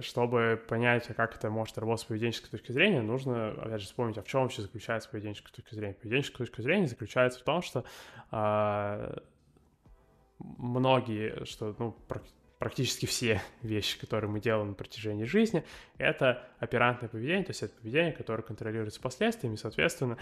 чтобы 0.00 0.60
понять, 0.68 1.08
а 1.08 1.14
как 1.14 1.36
это 1.36 1.50
может 1.50 1.78
работать 1.78 2.04
с 2.04 2.08
поведенческой 2.08 2.50
точки 2.50 2.72
зрения, 2.72 3.00
нужно, 3.00 3.50
опять 3.52 3.80
же, 3.80 3.86
вспомнить, 3.86 4.18
а 4.18 4.22
в 4.22 4.26
чем 4.26 4.42
вообще 4.42 4.62
заключается 4.62 5.08
поведенческая 5.08 5.52
точка 5.52 5.76
зрения. 5.76 5.94
Поведенческая 5.94 6.48
точка 6.48 6.62
зрения 6.62 6.88
заключается 6.88 7.38
в 7.38 7.44
том, 7.44 7.62
что 7.62 7.84
а, 8.32 9.22
многие, 10.40 11.44
что, 11.44 11.76
ну, 11.78 11.96
практически 12.58 13.06
все 13.06 13.40
вещи, 13.62 14.00
которые 14.00 14.28
мы 14.28 14.40
делаем 14.40 14.70
на 14.70 14.74
протяжении 14.74 15.26
жизни, 15.26 15.64
это 15.96 16.44
оперантное 16.58 17.08
поведение, 17.08 17.44
то 17.44 17.50
есть 17.50 17.62
это 17.62 17.72
поведение, 17.74 18.10
которое 18.10 18.42
контролируется 18.42 19.00
последствиями, 19.00 19.54
соответственно, 19.54 20.18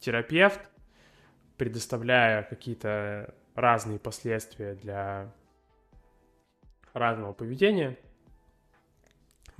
терапевт, 0.00 0.60
предоставляя 1.56 2.42
какие-то 2.42 3.34
разные 3.54 3.98
последствия 3.98 4.74
для 4.74 5.32
разного 6.92 7.32
поведения, 7.32 7.96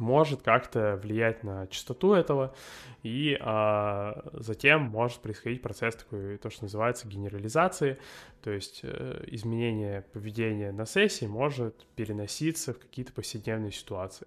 может 0.00 0.40
как-то 0.40 0.98
влиять 1.00 1.44
на 1.44 1.66
частоту 1.66 2.14
этого, 2.14 2.54
и 3.02 3.36
а, 3.38 4.24
затем 4.32 4.82
может 4.82 5.20
происходить 5.20 5.60
процесс 5.60 5.94
такой, 5.94 6.38
то, 6.38 6.48
что 6.48 6.64
называется 6.64 7.06
генерализации, 7.06 7.98
то 8.42 8.50
есть 8.50 8.80
э, 8.82 9.24
изменение 9.26 10.00
поведения 10.00 10.72
на 10.72 10.86
сессии 10.86 11.26
может 11.26 11.86
переноситься 11.96 12.72
в 12.72 12.78
какие-то 12.78 13.12
повседневные 13.12 13.72
ситуации. 13.72 14.26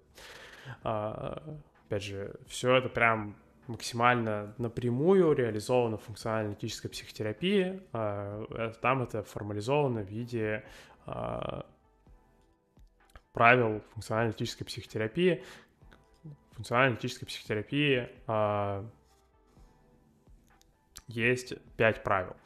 А, 0.84 1.42
опять 1.86 2.04
же, 2.04 2.36
все 2.46 2.76
это 2.76 2.88
прям 2.88 3.36
максимально 3.66 4.54
напрямую 4.58 5.32
реализована 5.32 5.96
функционально-аналитическая 5.96 6.88
психотерапия. 6.88 7.80
А, 7.92 8.44
э, 8.50 8.72
там 8.80 9.02
это 9.02 9.22
формализовано 9.22 10.02
в 10.02 10.08
виде 10.08 10.64
а, 11.06 11.66
правил 13.32 13.82
функционально-аналитической 13.92 14.64
психотерапии. 14.64 15.42
Функционально-аналитической 16.52 17.26
психотерапии 17.26 18.08
а, 18.26 18.86
есть 21.08 21.54
пять 21.76 22.02
правил. 22.02 22.36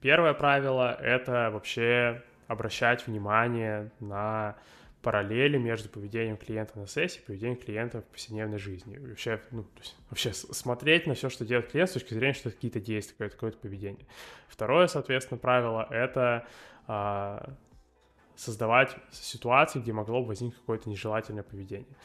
Первое 0.00 0.34
правило— 0.34 0.94
это 1.00 1.50
вообще 1.52 2.22
обращать 2.48 3.06
внимание 3.06 3.92
на 4.00 4.56
параллели 5.02 5.56
между 5.56 5.88
поведением 5.88 6.36
клиента 6.36 6.78
на 6.78 6.86
сессии 6.86 7.20
и 7.20 7.24
поведением 7.24 7.56
клиента 7.56 8.02
в 8.02 8.04
повседневной 8.04 8.58
жизни. 8.58 8.98
Вообще, 8.98 9.40
ну, 9.50 9.62
то 9.62 9.80
есть, 9.80 9.96
вообще 10.10 10.32
смотреть 10.32 11.06
на 11.06 11.14
все, 11.14 11.30
что 11.30 11.44
делает 11.44 11.70
клиент 11.70 11.90
с 11.90 11.94
точки 11.94 12.12
зрения, 12.12 12.34
что 12.34 12.48
это 12.50 12.56
какие-то 12.56 12.80
действия, 12.80 13.12
какое-то, 13.14 13.34
какое-то 13.36 13.58
поведение. 13.58 14.06
Второе, 14.48 14.88
соответственно, 14.88 15.38
правило— 15.38 15.86
это 15.90 16.46
а, 16.86 17.54
создавать 18.36 18.94
ситуации, 19.10 19.80
где 19.80 19.92
могло 19.92 20.22
возникнуть 20.22 20.60
какое-то 20.60 20.88
нежелательное 20.90 21.44
поведение. 21.44 21.96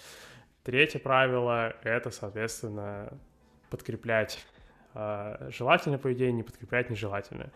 Третье 0.63 0.99
правило— 0.99 1.75
это, 1.83 2.11
соответственно, 2.11 3.17
подкреплять 3.69 4.45
а, 4.93 5.49
желательное 5.51 5.99
поведение, 5.99 6.33
не 6.33 6.43
подкреплять 6.43 6.89
нежелательное. 6.89 7.51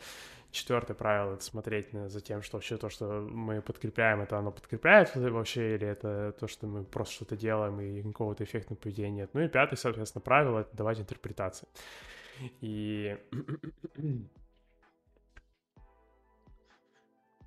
Четвертое 0.52 0.96
правило— 0.96 1.34
это 1.36 1.44
смотреть 1.44 1.94
на, 1.94 2.10
за 2.10 2.22
тем, 2.22 2.42
что 2.42 2.58
вообще 2.58 2.78
то, 2.78 2.90
что 2.90 3.22
мы 3.22 3.62
подкрепляем, 3.62 4.22
это 4.22 4.40
оно 4.40 4.52
подкрепляет 4.52 5.16
вообще, 5.16 5.76
или 5.76 5.88
это 5.88 6.34
то, 6.40 6.48
что 6.48 6.66
мы 6.66 6.84
просто 6.84 7.14
что-то 7.14 7.38
делаем, 7.38 7.80
и 7.80 8.02
какого-то 8.02 8.44
эффектного 8.44 8.80
поведения 8.80 9.12
нет. 9.12 9.30
Ну 9.34 9.42
и 9.42 9.48
пятое, 9.48 9.78
соответственно, 9.78 10.22
правило— 10.22 10.60
это 10.62 10.76
давать 10.76 11.00
интерпретации. 11.00 11.68
И 12.62 13.16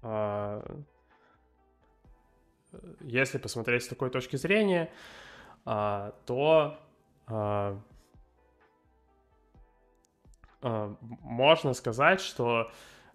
а, 0.02 0.82
если 3.00 3.38
посмотреть 3.38 3.82
с 3.82 3.88
такой 3.88 4.10
точки 4.10 4.36
зрения, 4.36 4.92
а, 5.64 6.14
то 6.24 6.78
а, 7.26 7.80
можно 10.62 11.74
сказать, 11.74 12.20
что 12.20 12.70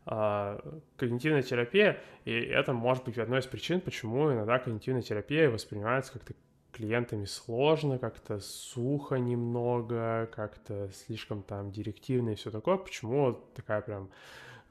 а, 0.06 0.60
когнитивная 0.96 1.42
терапия, 1.42 2.00
и 2.24 2.32
это 2.32 2.72
может 2.72 3.04
быть 3.04 3.18
одной 3.18 3.40
из 3.40 3.46
причин, 3.46 3.82
почему 3.82 4.32
иногда 4.32 4.58
когнитивная 4.58 5.02
терапия 5.02 5.50
воспринимается 5.50 6.14
как-то 6.14 6.34
клиентами 6.72 7.26
сложно, 7.26 7.98
как-то 7.98 8.40
сухо 8.40 9.16
немного, 9.16 10.30
как-то 10.32 10.90
слишком 10.94 11.44
там 11.44 11.72
директивно 11.72 12.30
и 12.30 12.36
все 12.36 12.52
такое. 12.52 12.78
Почему 12.78 13.34
такая 13.56 13.82
прям 13.82 14.10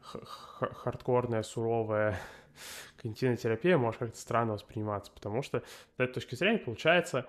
хардкорная, 0.00 1.42
суровая 1.42 2.18
когнитивная 2.96 3.36
терапия 3.36 3.76
может 3.76 3.98
как-то 3.98 4.18
странно 4.18 4.54
восприниматься? 4.54 5.12
Потому 5.12 5.42
что 5.42 5.58
с 5.58 6.00
этой 6.00 6.14
точки 6.14 6.34
зрения 6.34 6.58
получается 6.58 7.26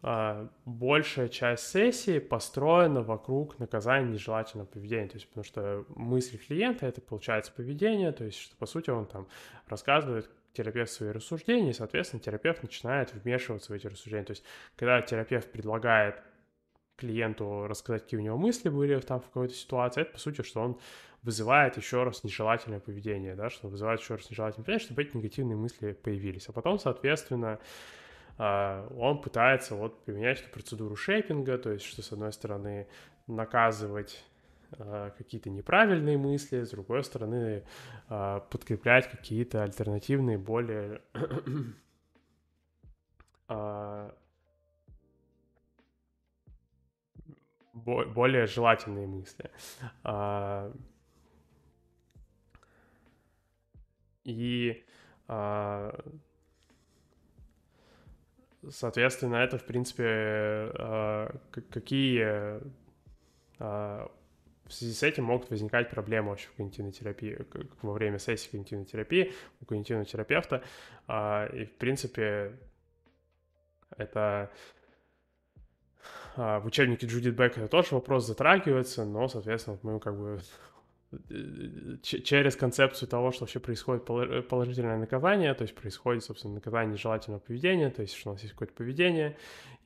большая 0.00 1.28
часть 1.28 1.66
сессии 1.68 2.20
построена 2.20 3.02
вокруг 3.02 3.58
наказания 3.58 4.12
нежелательного 4.12 4.66
поведения. 4.66 5.08
То 5.08 5.16
есть, 5.16 5.28
потому 5.28 5.44
что 5.44 5.84
мысль 5.88 6.38
клиента— 6.38 6.86
это, 6.88 7.00
получается, 7.00 7.52
поведение, 7.52 8.12
то 8.12 8.24
есть, 8.24 8.38
что, 8.38 8.56
по 8.56 8.66
сути, 8.66 8.90
он 8.90 9.06
там 9.06 9.26
рассказывает 9.66 10.30
терапевт 10.52 10.90
свои 10.90 11.10
рассуждения, 11.10 11.70
и, 11.70 11.74
соответственно, 11.74 12.20
терапевт 12.20 12.62
начинает 12.62 13.12
вмешиваться 13.12 13.72
в 13.72 13.76
эти 13.76 13.86
рассуждения. 13.86 14.24
То 14.24 14.32
есть, 14.32 14.44
когда 14.76 15.00
терапевт 15.02 15.50
предлагает 15.50 16.22
клиенту 16.96 17.66
рассказать, 17.66 18.02
какие 18.02 18.20
у 18.20 18.22
него 18.22 18.36
мысли 18.36 18.68
были 18.68 18.98
там 19.00 19.20
в 19.20 19.26
какой-то 19.26 19.54
ситуации, 19.54 20.02
это, 20.02 20.12
по 20.12 20.18
сути, 20.18 20.42
что 20.42 20.60
он 20.60 20.78
вызывает 21.22 21.76
еще 21.76 22.04
раз 22.04 22.22
нежелательное 22.22 22.80
поведение, 22.80 23.34
да, 23.34 23.50
что 23.50 23.68
вызывает 23.68 24.00
еще 24.00 24.14
раз 24.14 24.30
нежелательное 24.30 24.64
поведение, 24.64 24.84
чтобы 24.84 25.02
эти 25.02 25.16
негативные 25.16 25.56
мысли 25.56 25.92
появились. 25.92 26.48
А 26.48 26.52
потом, 26.52 26.78
соответственно, 26.78 27.52
а, 27.52 27.60
он 28.38 29.20
пытается 29.20 29.74
вот 29.74 30.04
применять 30.04 30.40
эту 30.40 30.50
процедуру 30.50 30.94
шейпинга, 30.94 31.58
то 31.58 31.70
есть 31.72 31.84
что 31.84 32.02
с 32.02 32.12
одной 32.12 32.32
стороны 32.32 32.86
наказывать 33.26 34.24
а, 34.72 35.10
какие-то 35.10 35.50
неправильные 35.50 36.18
мысли, 36.18 36.62
с 36.62 36.70
другой 36.70 37.02
стороны 37.04 37.64
а, 38.08 38.40
подкреплять 38.40 39.10
какие-то 39.10 39.62
альтернативные, 39.62 40.38
более 40.38 41.02
более 47.72 48.46
желательные 48.46 49.06
мысли. 49.06 49.50
И 54.24 54.84
Соответственно, 58.70 59.36
это, 59.36 59.56
в 59.58 59.64
принципе, 59.64 60.04
а, 60.04 61.34
какие 61.70 62.60
а, 63.58 64.10
в 64.66 64.72
связи 64.72 64.92
с 64.92 65.02
этим 65.02 65.24
могут 65.24 65.48
возникать 65.50 65.90
проблемы 65.90 66.30
вообще 66.30 66.48
в 66.48 66.56
когнитивной 66.56 66.92
терапии, 66.92 67.38
во 67.82 67.92
время 67.92 68.18
сессии 68.18 68.50
когнитивной 68.50 68.84
терапии 68.84 69.32
у 69.60 69.64
когнитивного 69.64 70.04
терапевта. 70.04 70.62
А, 71.06 71.46
и, 71.46 71.64
в 71.64 71.76
принципе, 71.76 72.58
это 73.96 74.50
в 76.36 76.66
учебнике 76.66 77.06
Джудит 77.06 77.34
Бек 77.34 77.68
тоже 77.68 77.94
вопрос 77.94 78.26
затрагивается, 78.26 79.04
но, 79.04 79.26
соответственно, 79.26 79.78
мы 79.82 79.98
как 79.98 80.16
бы 80.16 80.40
через 82.02 82.54
концепцию 82.56 83.08
того, 83.08 83.32
что 83.32 83.44
вообще 83.44 83.60
происходит 83.60 84.04
положительное 84.04 84.98
наказание, 84.98 85.54
то 85.54 85.62
есть 85.62 85.74
происходит, 85.74 86.22
собственно, 86.22 86.54
наказание 86.54 86.92
нежелательного 86.92 87.40
поведения, 87.40 87.90
то 87.90 88.02
есть 88.02 88.14
что 88.14 88.30
у 88.30 88.32
нас 88.34 88.42
есть 88.42 88.52
какое-то 88.52 88.74
поведение, 88.74 89.36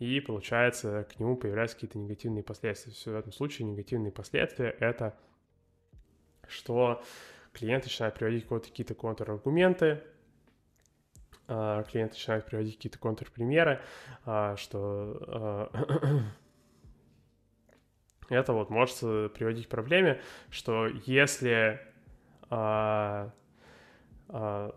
и 0.01 0.21
получается 0.21 1.07
к 1.13 1.21
нему 1.21 1.37
появляются 1.37 1.77
какие-то 1.77 1.99
негативные 1.99 2.43
последствия. 2.43 2.93
В 2.93 3.17
этом 3.17 3.33
случае 3.33 3.69
негативные 3.69 4.11
последствия— 4.11 4.75
это 4.81 5.17
что 6.49 7.03
клиент 7.53 7.85
начинает 7.85 8.15
приводить 8.15 8.47
какие-то 8.47 8.95
контраргументы, 8.95 10.03
а, 11.49 11.83
клиент 11.85 12.13
начинает 12.13 12.47
приводить 12.47 12.77
какие-то 12.77 12.99
контрпримеры, 12.99 13.81
а, 14.25 14.57
что 14.57 15.19
а, 15.29 15.71
это 18.29 18.53
вот 18.53 18.71
может 18.71 18.99
приводить 19.35 19.67
к 19.67 19.71
проблеме, 19.71 20.21
что 20.51 20.87
если 21.07 21.81
а, 22.51 23.31
а, 24.29 24.75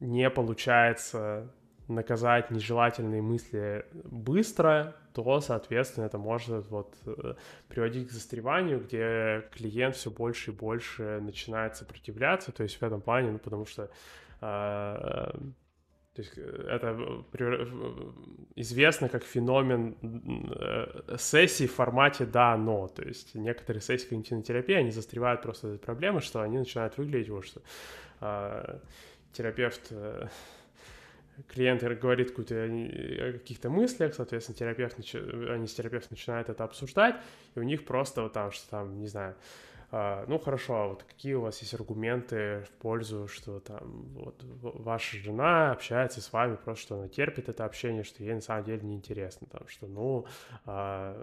не 0.00 0.28
получается 0.30 1.52
наказать 1.88 2.50
нежелательные 2.50 3.22
мысли 3.22 3.86
быстро, 3.92 4.96
то, 5.12 5.40
соответственно, 5.40 6.04
это 6.04 6.18
может 6.18 6.68
вот 6.68 6.94
э, 7.06 7.34
приводить 7.68 8.08
к 8.08 8.10
застреванию, 8.10 8.80
где 8.80 9.48
клиент 9.52 9.94
все 9.94 10.10
больше 10.10 10.50
и 10.50 10.54
больше 10.54 11.20
начинает 11.22 11.76
сопротивляться, 11.76 12.52
то 12.52 12.64
есть 12.64 12.76
в 12.76 12.82
этом 12.82 13.00
плане, 13.00 13.30
ну, 13.30 13.38
потому 13.38 13.66
что 13.66 13.88
э, 14.40 15.30
то 16.16 16.22
есть 16.22 16.32
э, 16.38 16.68
это 16.70 16.98
известно 18.54 19.10
как 19.10 19.22
феномен 19.22 19.96
э, 20.02 21.16
сессий 21.18 21.66
в 21.66 21.74
формате 21.74 22.24
«да-но». 22.24 22.88
То 22.88 23.02
есть 23.02 23.34
некоторые 23.34 23.82
сессии 23.82 24.08
когнитивной 24.08 24.42
терапии, 24.42 24.74
они 24.74 24.90
застревают 24.90 25.42
просто 25.42 25.68
этой 25.68 25.78
проблемы, 25.78 26.22
что 26.22 26.40
они 26.40 26.56
начинают 26.56 26.96
выглядеть 26.96 27.28
вот 27.28 27.44
что 27.44 27.60
а, 28.20 28.80
терапевт 29.32 29.88
э, 29.90 30.28
клиент 31.48 31.82
говорит 31.82 32.30
о 32.30 33.32
каких-то 33.32 33.68
мыслях, 33.68 34.14
соответственно, 34.14 34.56
терапевт, 34.56 34.96
они 35.50 35.66
с 35.66 35.74
терапевтом 35.74 36.12
начинают 36.12 36.48
это 36.48 36.64
обсуждать, 36.64 37.16
и 37.54 37.58
у 37.58 37.62
них 37.62 37.84
просто 37.84 38.22
вот 38.22 38.32
там, 38.32 38.52
что 38.52 38.70
там, 38.70 38.98
не 38.98 39.06
знаю, 39.06 39.34
а, 39.90 40.24
ну 40.26 40.38
хорошо, 40.38 40.74
а 40.74 40.88
вот 40.88 41.04
какие 41.04 41.34
у 41.34 41.42
вас 41.42 41.60
есть 41.60 41.74
аргументы 41.74 42.64
в 42.64 42.70
пользу, 42.80 43.28
что 43.28 43.60
там 43.60 44.04
вот 44.14 44.42
ваша 44.42 45.16
жена 45.18 45.72
общается 45.72 46.20
с 46.20 46.32
вами, 46.32 46.56
просто 46.56 46.82
что 46.82 46.94
она 46.96 47.08
терпит 47.08 47.48
это 47.48 47.64
общение, 47.64 48.02
что 48.02 48.22
ей 48.22 48.34
на 48.34 48.40
самом 48.40 48.64
деле 48.64 48.82
неинтересно, 48.82 49.46
там, 49.46 49.68
что 49.68 49.86
ну 49.86 50.26
а, 50.64 51.16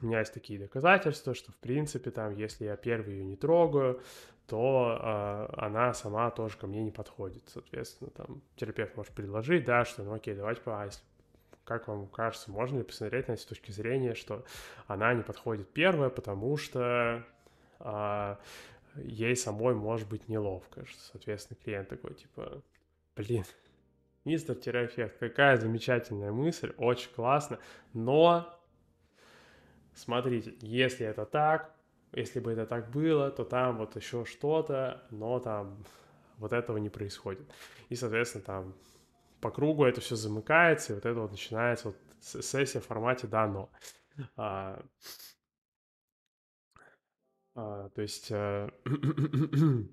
у 0.00 0.06
меня 0.06 0.18
есть 0.18 0.34
такие 0.34 0.58
доказательства, 0.58 1.34
что 1.34 1.52
в 1.52 1.56
принципе 1.56 2.10
там, 2.10 2.36
если 2.36 2.66
я 2.66 2.76
первый 2.76 3.14
ее 3.14 3.24
не 3.24 3.36
трогаю, 3.36 4.02
то 4.46 4.98
а, 5.00 5.54
она 5.56 5.94
сама 5.94 6.30
тоже 6.30 6.58
ко 6.58 6.66
мне 6.66 6.82
не 6.82 6.90
подходит, 6.90 7.44
соответственно, 7.46 8.10
там 8.10 8.42
терапевт 8.56 8.94
может 8.94 9.12
предложить, 9.12 9.64
да, 9.64 9.86
что 9.86 10.02
ну 10.02 10.12
окей, 10.12 10.34
давайте, 10.34 10.60
а 10.66 10.84
если 10.84 11.00
как 11.66 11.88
вам 11.88 12.06
кажется, 12.06 12.50
можно 12.50 12.78
ли 12.78 12.84
посмотреть 12.84 13.26
на 13.26 13.32
это 13.32 13.42
с 13.42 13.44
точки 13.46 13.72
зрения, 13.72 14.14
что 14.14 14.44
она 14.86 15.12
не 15.12 15.22
подходит 15.22 15.68
первая, 15.72 16.10
потому 16.10 16.56
что 16.56 17.26
а, 17.80 18.38
ей 18.94 19.34
самой 19.34 19.74
может 19.74 20.08
быть 20.08 20.28
неловко, 20.28 20.86
что, 20.86 21.00
соответственно, 21.00 21.58
клиент 21.62 21.88
такой, 21.88 22.14
типа, 22.14 22.62
блин, 23.16 23.44
мистер 24.24 24.54
терапевт, 24.54 25.18
какая 25.18 25.56
замечательная 25.56 26.30
мысль, 26.30 26.72
очень 26.78 27.10
классно, 27.12 27.58
но 27.92 28.48
смотрите, 29.92 30.54
если 30.60 31.04
это 31.04 31.26
так, 31.26 31.74
если 32.12 32.38
бы 32.38 32.52
это 32.52 32.64
так 32.64 32.92
было, 32.92 33.30
то 33.32 33.44
там 33.44 33.78
вот 33.78 33.96
еще 33.96 34.24
что-то, 34.24 35.02
но 35.10 35.40
там 35.40 35.84
вот 36.38 36.52
этого 36.52 36.76
не 36.76 36.90
происходит. 36.90 37.50
И, 37.88 37.96
соответственно, 37.96 38.44
там 38.44 38.74
по 39.40 39.50
кругу 39.50 39.84
это 39.84 40.00
все 40.00 40.16
замыкается, 40.16 40.92
и 40.92 40.94
вот 40.96 41.06
это 41.06 41.20
вот 41.20 41.30
начинается 41.30 41.88
вот 41.88 41.96
сессия 42.20 42.80
в 42.80 42.86
формате 42.86 43.26
«да, 43.26 43.46
но». 43.46 43.70
А, 47.56 47.88
то 47.94 48.02
есть... 48.02 48.28
А, 48.30 48.70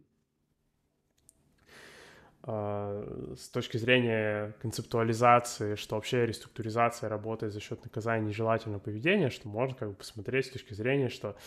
а, 2.44 3.34
с 3.38 3.48
точки 3.50 3.78
зрения 3.78 4.54
концептуализации, 4.62 5.76
что 5.76 5.96
вообще 5.96 6.26
реструктуризация 6.26 7.08
работает 7.10 7.54
за 7.54 7.62
счет 7.62 7.82
наказания 7.84 8.28
нежелательного 8.28 8.82
поведения, 8.82 9.30
что 9.30 9.48
можно 9.48 9.76
как 9.76 9.90
бы 9.90 9.96
посмотреть 9.96 10.48
с 10.48 10.52
точки 10.52 10.74
зрения, 10.74 11.08
что 11.10 11.38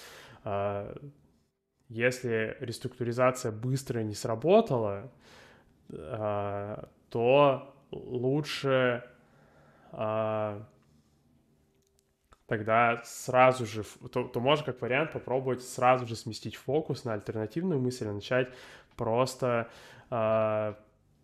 если 1.89 2.57
реструктуризация 2.61 3.53
быстро 3.53 4.01
не 4.01 4.15
сработала, 4.15 5.13
то 5.89 7.76
лучше 7.91 9.05
а, 9.93 10.67
тогда 12.47 13.03
сразу 13.05 13.67
же, 13.67 13.85
то, 14.13 14.25
то 14.25 14.41
можно 14.41 14.65
как 14.65 14.81
вариант 14.81 15.13
попробовать 15.13 15.63
сразу 15.63 16.07
же 16.07 16.17
сместить 16.17 16.57
фокус 16.57 17.05
на 17.05 17.15
альтернативную 17.15 17.81
мысль 17.81 18.07
и 18.07 18.11
начать 18.11 18.49
просто 18.97 19.69
а, 20.11 20.79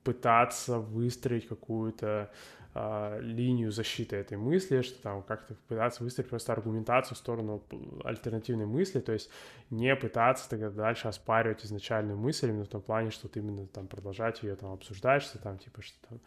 пытаться 0.05 0.79
выстроить 0.79 1.47
какую-то 1.47 2.31
а, 2.75 3.19
линию 3.19 3.71
защиты 3.71 4.17
этой 4.17 4.39
мысли, 4.39 4.81
что 4.81 5.03
там 5.03 5.23
как-то 5.23 5.55
пытаться 5.69 6.03
выстроить 6.03 6.31
просто 6.31 6.55
аргументацию 6.55 7.17
в 7.17 7.19
сторону 7.19 7.63
альтернативной 8.03 8.65
мысли, 8.65 9.01
то 9.01 9.13
есть 9.13 9.31
не 9.69 9.95
пытаться 9.95 10.49
тогда 10.49 10.71
дальше 10.71 11.09
оспаривать 11.09 11.67
изначальную 11.67 12.17
мысль, 12.17 12.49
именно 12.49 12.65
в 12.65 12.69
том 12.69 12.81
плане, 12.81 13.11
что 13.11 13.29
вот 13.29 13.37
именно 13.37 13.67
там 13.67 13.89
продолжать 13.89 14.43
ее 14.43 14.57
там 14.57 14.73
обсуждать, 14.73 15.23
что 15.23 15.39
там 15.39 15.59
типа 15.59 15.83
что 15.83 15.99
там 16.09 16.21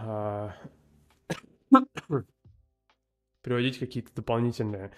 а, 0.00 0.56
приводить 3.42 3.78
какие-то 3.78 4.12
дополнительные 4.16 4.90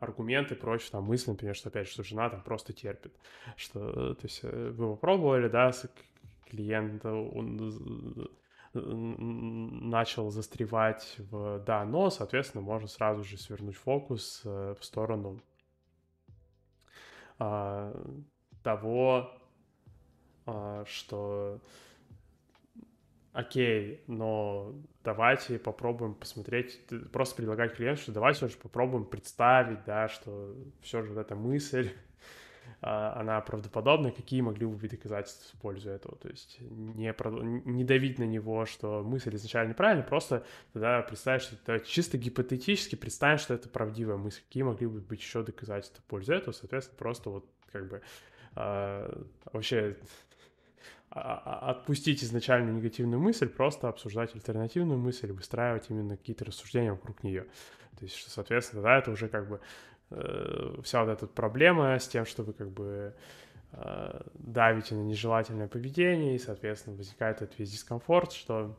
аргументы 0.00 0.54
против 0.54 0.90
там 0.90 1.04
мысли, 1.04 1.30
например, 1.30 1.56
что 1.56 1.70
опять, 1.70 1.88
что 1.88 2.02
жена 2.02 2.28
там 2.28 2.42
просто 2.42 2.74
терпит, 2.74 3.16
что, 3.56 4.14
то 4.14 4.24
есть 4.24 4.40
э, 4.42 4.70
вы 4.70 4.90
попробовали, 4.90 5.48
да, 5.48 5.72
клиент 6.44 7.06
он 7.06 8.28
начал 8.74 10.30
застревать 10.30 11.16
в 11.18 11.60
да, 11.60 11.84
но, 11.84 12.10
соответственно, 12.10 12.62
можно 12.62 12.88
сразу 12.88 13.24
же 13.24 13.38
свернуть 13.38 13.76
фокус 13.76 14.42
э, 14.44 14.74
в 14.78 14.84
сторону 14.84 15.40
а, 17.38 17.92
того, 18.62 19.30
а, 20.46 20.84
что 20.86 21.60
окей, 23.32 24.02
но 24.06 24.72
давайте 25.02 25.58
попробуем 25.58 26.14
посмотреть, 26.14 26.80
просто 27.12 27.36
предлагать 27.36 27.74
клиенту, 27.74 28.02
что 28.02 28.12
давайте 28.12 28.46
уже 28.46 28.56
попробуем 28.56 29.04
представить, 29.04 29.84
да, 29.84 30.08
что 30.08 30.54
все 30.80 31.02
же 31.02 31.12
вот 31.12 31.20
эта 31.20 31.34
мысль, 31.34 31.90
она 32.80 33.40
правдоподобная, 33.40 34.10
какие 34.10 34.42
могли 34.42 34.66
бы 34.66 34.76
быть 34.76 34.90
доказательства 34.90 35.56
в 35.56 35.60
пользу 35.60 35.88
этого. 35.88 36.16
То 36.16 36.28
есть 36.28 36.58
не, 36.60 37.14
не 37.64 37.84
давить 37.84 38.18
на 38.18 38.24
него, 38.24 38.66
что 38.66 39.02
мысль 39.02 39.34
изначально 39.36 39.70
неправильная, 39.70 40.06
просто 40.06 40.44
тогда 40.74 41.00
представить, 41.00 41.42
что 41.42 41.56
это 41.56 41.86
чисто 41.86 42.18
гипотетически 42.18 42.94
представить, 42.94 43.40
что 43.40 43.54
это 43.54 43.70
правдивая 43.70 44.18
мысль, 44.18 44.42
какие 44.46 44.64
могли 44.64 44.86
бы 44.86 45.00
быть 45.00 45.20
еще 45.20 45.42
доказательства 45.42 46.02
в 46.02 46.04
пользу 46.04 46.34
этого, 46.34 46.52
соответственно, 46.52 46.98
просто 46.98 47.30
вот 47.30 47.46
как 47.72 47.88
бы 47.88 48.02
а, 48.54 49.24
вообще 49.52 49.96
а, 51.10 51.42
а, 51.44 51.70
отпустить 51.70 52.24
изначально 52.24 52.70
негативную 52.70 53.20
мысль, 53.20 53.48
просто 53.48 53.88
обсуждать 53.88 54.34
альтернативную 54.34 54.98
мысль, 54.98 55.32
выстраивать 55.32 55.88
именно 55.88 56.16
какие-то 56.16 56.44
рассуждения 56.44 56.90
вокруг 56.90 57.22
нее. 57.22 57.46
То 57.98 58.04
есть, 58.04 58.16
что, 58.16 58.30
соответственно, 58.30 58.82
да, 58.82 58.98
это 58.98 59.12
уже 59.12 59.28
как 59.28 59.48
бы 59.48 59.60
э, 60.10 60.80
вся 60.82 61.04
вот 61.04 61.10
эта 61.10 61.26
проблема 61.26 61.98
с 61.98 62.08
тем, 62.08 62.24
что 62.24 62.42
вы 62.42 62.52
как 62.52 62.70
бы 62.70 63.14
э, 63.72 64.20
давите 64.34 64.94
на 64.94 65.02
нежелательное 65.02 65.68
поведение, 65.68 66.36
и, 66.36 66.38
соответственно, 66.38 66.96
возникает 66.96 67.42
этот 67.42 67.58
весь 67.58 67.72
дискомфорт, 67.72 68.32
что 68.32 68.78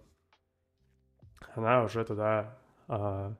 она 1.55 1.84
уже 1.84 2.03
тогда 2.03 2.57
э, 2.88 3.34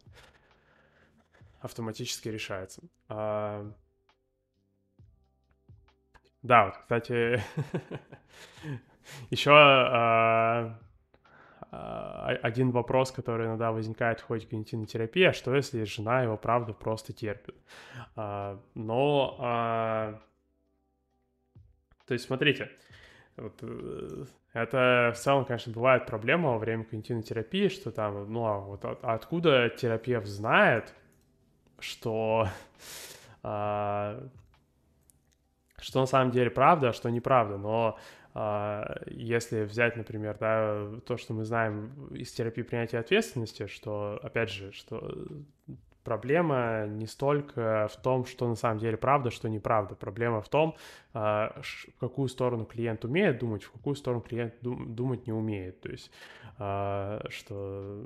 автоматически 1.62 2.30
решается. 2.30 2.82
А, 3.10 3.72
да, 6.42 6.66
вот, 6.66 6.78
кстати, 6.78 7.42
еще 9.32 9.52
а, 9.52 10.80
один 11.78 12.72
вопрос, 12.72 13.12
который 13.12 13.48
иногда 13.48 13.72
возникает 13.72 14.20
в 14.20 14.26
ходе 14.26 14.48
когнитивной 14.48 14.88
терапии, 14.88 15.24
а 15.24 15.34
что 15.34 15.56
если 15.56 15.84
жена 15.84 16.24
его, 16.24 16.38
правда, 16.38 16.74
просто 16.74 17.14
терпит? 17.14 17.56
А, 18.16 18.60
но, 18.74 19.36
то 22.08 22.14
есть, 22.14 22.26
смотрите, 22.26 22.70
вот, 23.38 23.58
э, 23.62 24.26
это 24.54 25.12
в 25.14 25.18
целом, 25.18 25.44
конечно, 25.46 25.74
бывает 25.74 26.06
проблема 26.06 26.52
во 26.52 26.58
время 26.58 26.86
когнитивной 26.86 27.24
терапии, 27.24 27.68
что 27.68 27.92
там, 27.92 28.32
ну, 28.32 28.46
а 28.46 28.60
вот 28.60 28.86
откуда 29.02 29.70
терапевт 29.70 30.28
знает, 30.28 30.94
что 31.80 32.48
что 35.86 36.00
на 36.00 36.06
самом 36.08 36.32
деле 36.32 36.50
правда, 36.50 36.90
а 36.90 36.94
что 36.94 37.10
неправда, 37.10 37.58
но 37.58 38.00
если 38.36 39.64
взять, 39.64 39.96
например, 39.96 40.38
да, 40.38 40.90
то, 41.06 41.16
что 41.16 41.34
мы 41.34 41.46
знаем 41.46 42.10
из 42.14 42.34
терапии 42.34 42.64
принятия 42.64 43.00
ответственности, 43.00 43.68
что, 43.68 44.20
опять 44.22 44.50
же, 44.50 44.74
что 44.74 45.16
проблема 46.06 46.86
не 46.86 47.08
столько 47.08 47.90
в 47.92 47.98
том, 47.98 48.26
что 48.26 48.48
на 48.48 48.56
самом 48.56 48.80
деле 48.80 48.96
правда, 48.96 49.32
что 49.32 49.50
неправда. 49.50 49.96
Проблема 49.96 50.42
в 50.42 50.48
том, 50.48 50.76
uh, 51.14 51.62
в 51.62 52.00
какую 52.00 52.30
сторону 52.30 52.66
клиент 52.66 53.04
умеет 53.04 53.40
думать, 53.40 53.64
в 53.64 53.72
какую 53.72 53.96
сторону 53.96 54.22
клиент 54.22 54.54
дум- 54.62 54.96
думать 54.96 55.28
не 55.28 55.34
умеет. 55.34 55.82
То 55.82 55.90
есть, 55.90 56.12
uh, 56.60 57.30
что 57.32 58.06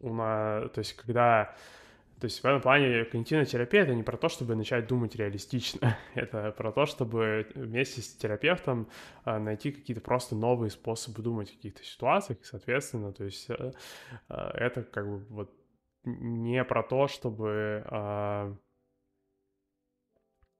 у 0.00 0.14
нас, 0.14 0.70
то 0.70 0.78
есть, 0.78 0.94
когда 0.94 1.54
то 2.22 2.26
есть 2.26 2.40
в 2.40 2.44
этом 2.44 2.60
плане 2.60 3.04
когнитивная 3.04 3.46
терапия— 3.46 3.82
это 3.82 3.96
не 3.96 4.04
про 4.04 4.16
то, 4.16 4.28
чтобы 4.28 4.54
начать 4.54 4.86
думать 4.86 5.16
реалистично, 5.16 5.98
это 6.14 6.52
про 6.52 6.70
то, 6.70 6.86
чтобы 6.86 7.48
вместе 7.56 8.00
с 8.00 8.14
терапевтом 8.14 8.88
а, 9.24 9.40
найти 9.40 9.72
какие-то 9.72 10.00
просто 10.00 10.36
новые 10.36 10.70
способы 10.70 11.20
думать 11.20 11.50
в 11.50 11.56
каких-то 11.56 11.82
ситуациях, 11.82 12.38
соответственно, 12.44 13.12
то 13.12 13.24
есть 13.24 13.50
э, 13.50 13.72
э, 14.28 14.34
это 14.54 14.84
как 14.84 15.08
бы 15.08 15.18
вот 15.30 15.50
не 16.04 16.62
про 16.62 16.84
то, 16.84 17.08
чтобы 17.08 17.82
а, 17.86 18.56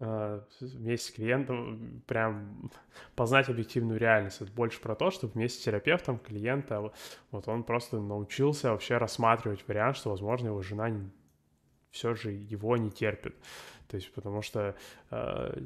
а, 0.00 0.44
вместе 0.60 1.12
с 1.12 1.14
клиентом 1.14 2.02
прям 2.08 2.72
познать 3.14 3.48
объективную 3.48 4.00
реальность. 4.00 4.40
Это 4.40 4.50
больше 4.50 4.80
про 4.80 4.96
то, 4.96 5.12
что 5.12 5.28
вместе 5.28 5.60
с 5.60 5.64
терапевтом 5.64 6.18
клиента 6.18 6.92
вот 7.30 7.46
он 7.46 7.62
просто 7.62 8.00
научился 8.00 8.72
вообще 8.72 8.96
рассматривать 8.96 9.64
вариант, 9.68 9.96
что, 9.96 10.10
возможно, 10.10 10.48
его 10.48 10.60
жена 10.60 10.90
все 11.93 12.14
же 12.14 12.32
его 12.32 12.76
не 12.76 12.90
терпит. 12.90 13.36
То 13.86 13.97
есть 13.97 14.12
потому 14.12 14.43
что 14.43 14.74
э, 15.11 15.61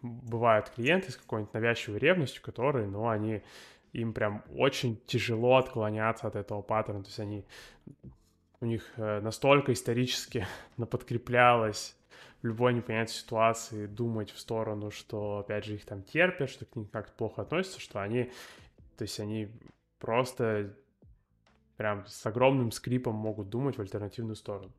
бывают 0.00 0.70
клиенты 0.70 1.12
с 1.12 1.16
какой-нибудь 1.16 1.52
навязчивой 1.52 1.98
ревностью, 1.98 2.42
которые, 2.42 2.86
ну, 2.86 3.08
они 3.08 3.42
им 3.92 4.14
прям 4.14 4.42
очень 4.56 4.96
тяжело 5.06 5.56
отклоняться 5.56 6.26
от 6.26 6.36
этого 6.36 6.62
паттерна. 6.62 7.02
То 7.02 7.08
есть 7.08 7.20
они 7.20 7.44
у 8.60 8.66
них 8.66 8.90
э, 8.96 9.20
настолько 9.20 9.72
исторически 9.72 10.46
наподкреплялось 10.76 11.96
в 12.40 12.46
любой 12.46 12.74
непонятной 12.74 13.14
ситуации 13.14 13.86
думать 13.86 14.30
в 14.30 14.38
сторону, 14.38 14.90
что, 14.90 15.38
опять 15.38 15.64
же, 15.64 15.74
их 15.74 15.84
там 15.84 16.02
терпят, 16.02 16.50
что 16.50 16.64
к 16.64 16.74
ним 16.74 16.86
как-то 16.86 17.12
плохо 17.12 17.42
относятся, 17.42 17.80
что 17.80 18.00
они, 18.00 18.30
то 18.96 19.02
есть 19.02 19.20
они 19.20 19.48
просто 19.98 20.74
прям 21.76 22.06
с 22.06 22.24
огромным 22.26 22.72
скрипом 22.72 23.14
могут 23.14 23.48
думать 23.48 23.76
в 23.76 23.80
альтернативную 23.80 24.36
сторону. 24.36 24.72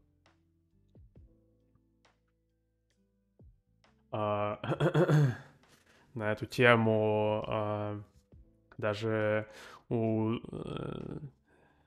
на 6.13 6.31
эту 6.31 6.45
тему 6.45 7.43
а, 7.47 7.99
даже 8.77 9.47
у 9.89 10.33
э, 10.33 11.19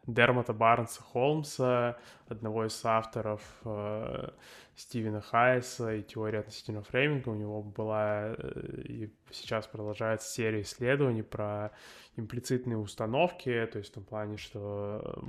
Дермота 0.07 0.53
Барнса 0.53 1.03
Холмса, 1.03 1.97
одного 2.29 2.67
из 2.67 2.81
авторов 2.85 3.43
э, 3.65 4.31
Стивена 4.77 5.21
Хайса 5.21 5.95
и 5.95 6.03
теории 6.03 6.39
относительного 6.39 6.85
фрейминга, 6.85 7.31
у 7.31 7.35
него 7.35 7.63
была 7.63 8.35
э, 8.37 8.83
и 8.85 9.13
сейчас 9.31 9.67
продолжается 9.67 10.29
серия 10.29 10.63
исследований 10.63 11.23
про 11.23 11.73
имплицитные 12.17 12.79
установки, 12.79 13.69
то 13.73 13.79
есть 13.79 13.91
в 13.91 13.95
том 13.95 14.05
плане, 14.05 14.37
что 14.37 15.01
а, 15.05 15.23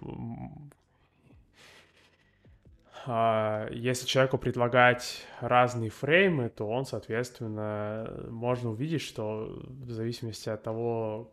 если 3.71 4.05
человеку 4.05 4.37
предлагать 4.37 5.25
разные 5.39 5.89
фреймы, 5.89 6.49
то 6.49 6.67
он, 6.67 6.85
соответственно, 6.85 8.25
можно 8.29 8.71
увидеть, 8.71 9.01
что 9.01 9.63
в 9.65 9.91
зависимости 9.91 10.49
от 10.49 10.61
того, 10.63 11.31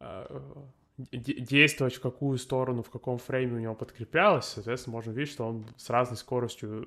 а, 0.00 0.42
действовать 1.12 1.94
в 1.94 2.00
какую 2.00 2.36
сторону, 2.38 2.82
в 2.82 2.90
каком 2.90 3.18
фрейме 3.18 3.56
у 3.56 3.60
него 3.60 3.74
подкреплялось, 3.74 4.44
соответственно, 4.44 4.96
можно 4.96 5.12
видеть, 5.12 5.32
что 5.32 5.48
он 5.48 5.64
с 5.76 5.88
разной 5.88 6.16
скоростью 6.16 6.84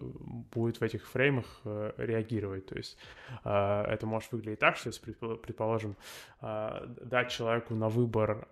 будет 0.53 0.79
в 0.79 0.83
этих 0.83 1.07
фреймах 1.07 1.45
э, 1.63 1.93
реагировать. 1.97 2.65
То 2.67 2.75
есть 2.75 2.97
а, 3.43 3.85
это 3.85 4.05
может 4.05 4.31
выглядеть 4.31 4.59
так, 4.59 4.75
что 4.75 4.89
если, 4.89 5.13
предположим, 5.13 5.95
дать 6.41 7.29
человеку 7.29 7.73
на 7.75 7.89
выбор 7.89 8.47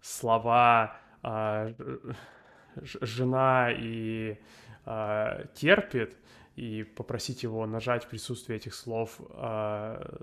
слова 0.00 0.96
а, 0.96 0.96
жена 2.76 3.70
и 3.70 4.38
а, 4.84 5.44
терпит, 5.54 6.16
и 6.56 6.82
попросить 6.82 7.42
его 7.42 7.66
нажать 7.66 8.04
в 8.04 8.08
присутствии 8.08 8.56
этих 8.56 8.74
слов 8.74 9.20
а, 9.30 10.18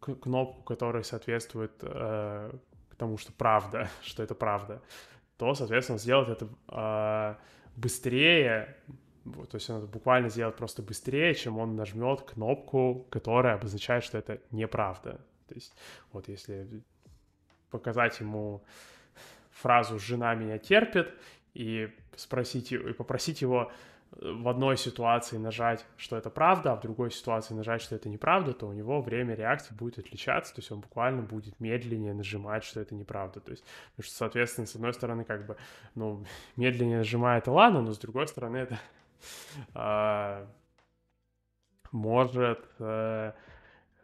кнопку, 0.00 0.62
которая 0.62 1.02
соответствует 1.02 1.72
а, 1.82 2.56
тому, 2.96 3.18
что 3.18 3.32
правда, 3.32 3.88
что 4.02 4.22
это 4.22 4.34
правда, 4.34 4.82
то, 5.36 5.54
соответственно, 5.54 5.98
сделать 5.98 6.28
это 6.28 6.48
а, 6.68 7.38
быстрее, 7.76 8.76
то 9.24 9.54
есть 9.54 9.68
он 9.70 9.86
буквально 9.86 10.28
сделать 10.28 10.56
просто 10.56 10.82
быстрее, 10.82 11.34
чем 11.34 11.58
он 11.58 11.76
нажмет 11.76 12.22
кнопку, 12.22 13.06
которая 13.10 13.54
обозначает, 13.54 14.02
что 14.02 14.18
это 14.18 14.40
неправда. 14.50 15.20
То 15.46 15.54
есть 15.54 15.74
вот 16.12 16.28
если 16.28 16.82
показать 17.70 18.18
ему 18.20 18.64
фразу 19.60 19.98
«жена 19.98 20.34
меня 20.34 20.58
терпит» 20.58 21.14
и 21.54 21.90
спросить 22.16 22.72
и 22.72 22.78
попросить 22.92 23.42
его 23.42 23.70
э, 24.12 24.32
в 24.32 24.48
одной 24.48 24.76
ситуации 24.76 25.36
нажать, 25.36 25.84
что 25.96 26.16
это 26.16 26.30
правда, 26.30 26.72
а 26.72 26.76
в 26.76 26.80
другой 26.80 27.10
ситуации 27.10 27.54
нажать, 27.54 27.82
что 27.82 27.96
это 27.96 28.08
неправда, 28.08 28.52
то 28.52 28.68
у 28.68 28.72
него 28.72 29.00
время 29.00 29.34
реакции 29.34 29.74
будет 29.74 29.98
отличаться, 29.98 30.54
то 30.54 30.60
есть 30.60 30.70
он 30.70 30.80
буквально 30.80 31.22
будет 31.22 31.58
медленнее 31.60 32.14
нажимать, 32.14 32.64
что 32.64 32.80
это 32.80 32.94
неправда. 32.94 33.40
То 33.40 33.50
есть, 33.52 33.64
что, 33.98 34.12
соответственно, 34.12 34.66
с 34.66 34.74
одной 34.74 34.94
стороны, 34.94 35.24
как 35.24 35.46
бы, 35.46 35.56
ну, 35.94 36.24
медленнее 36.56 36.98
нажимает, 36.98 37.46
и 37.46 37.50
ладно, 37.50 37.82
но 37.82 37.92
с 37.92 37.98
другой 37.98 38.28
стороны, 38.28 38.58
это 38.58 38.78
а, 39.74 40.46
может 41.92 42.64
э, 42.78 43.32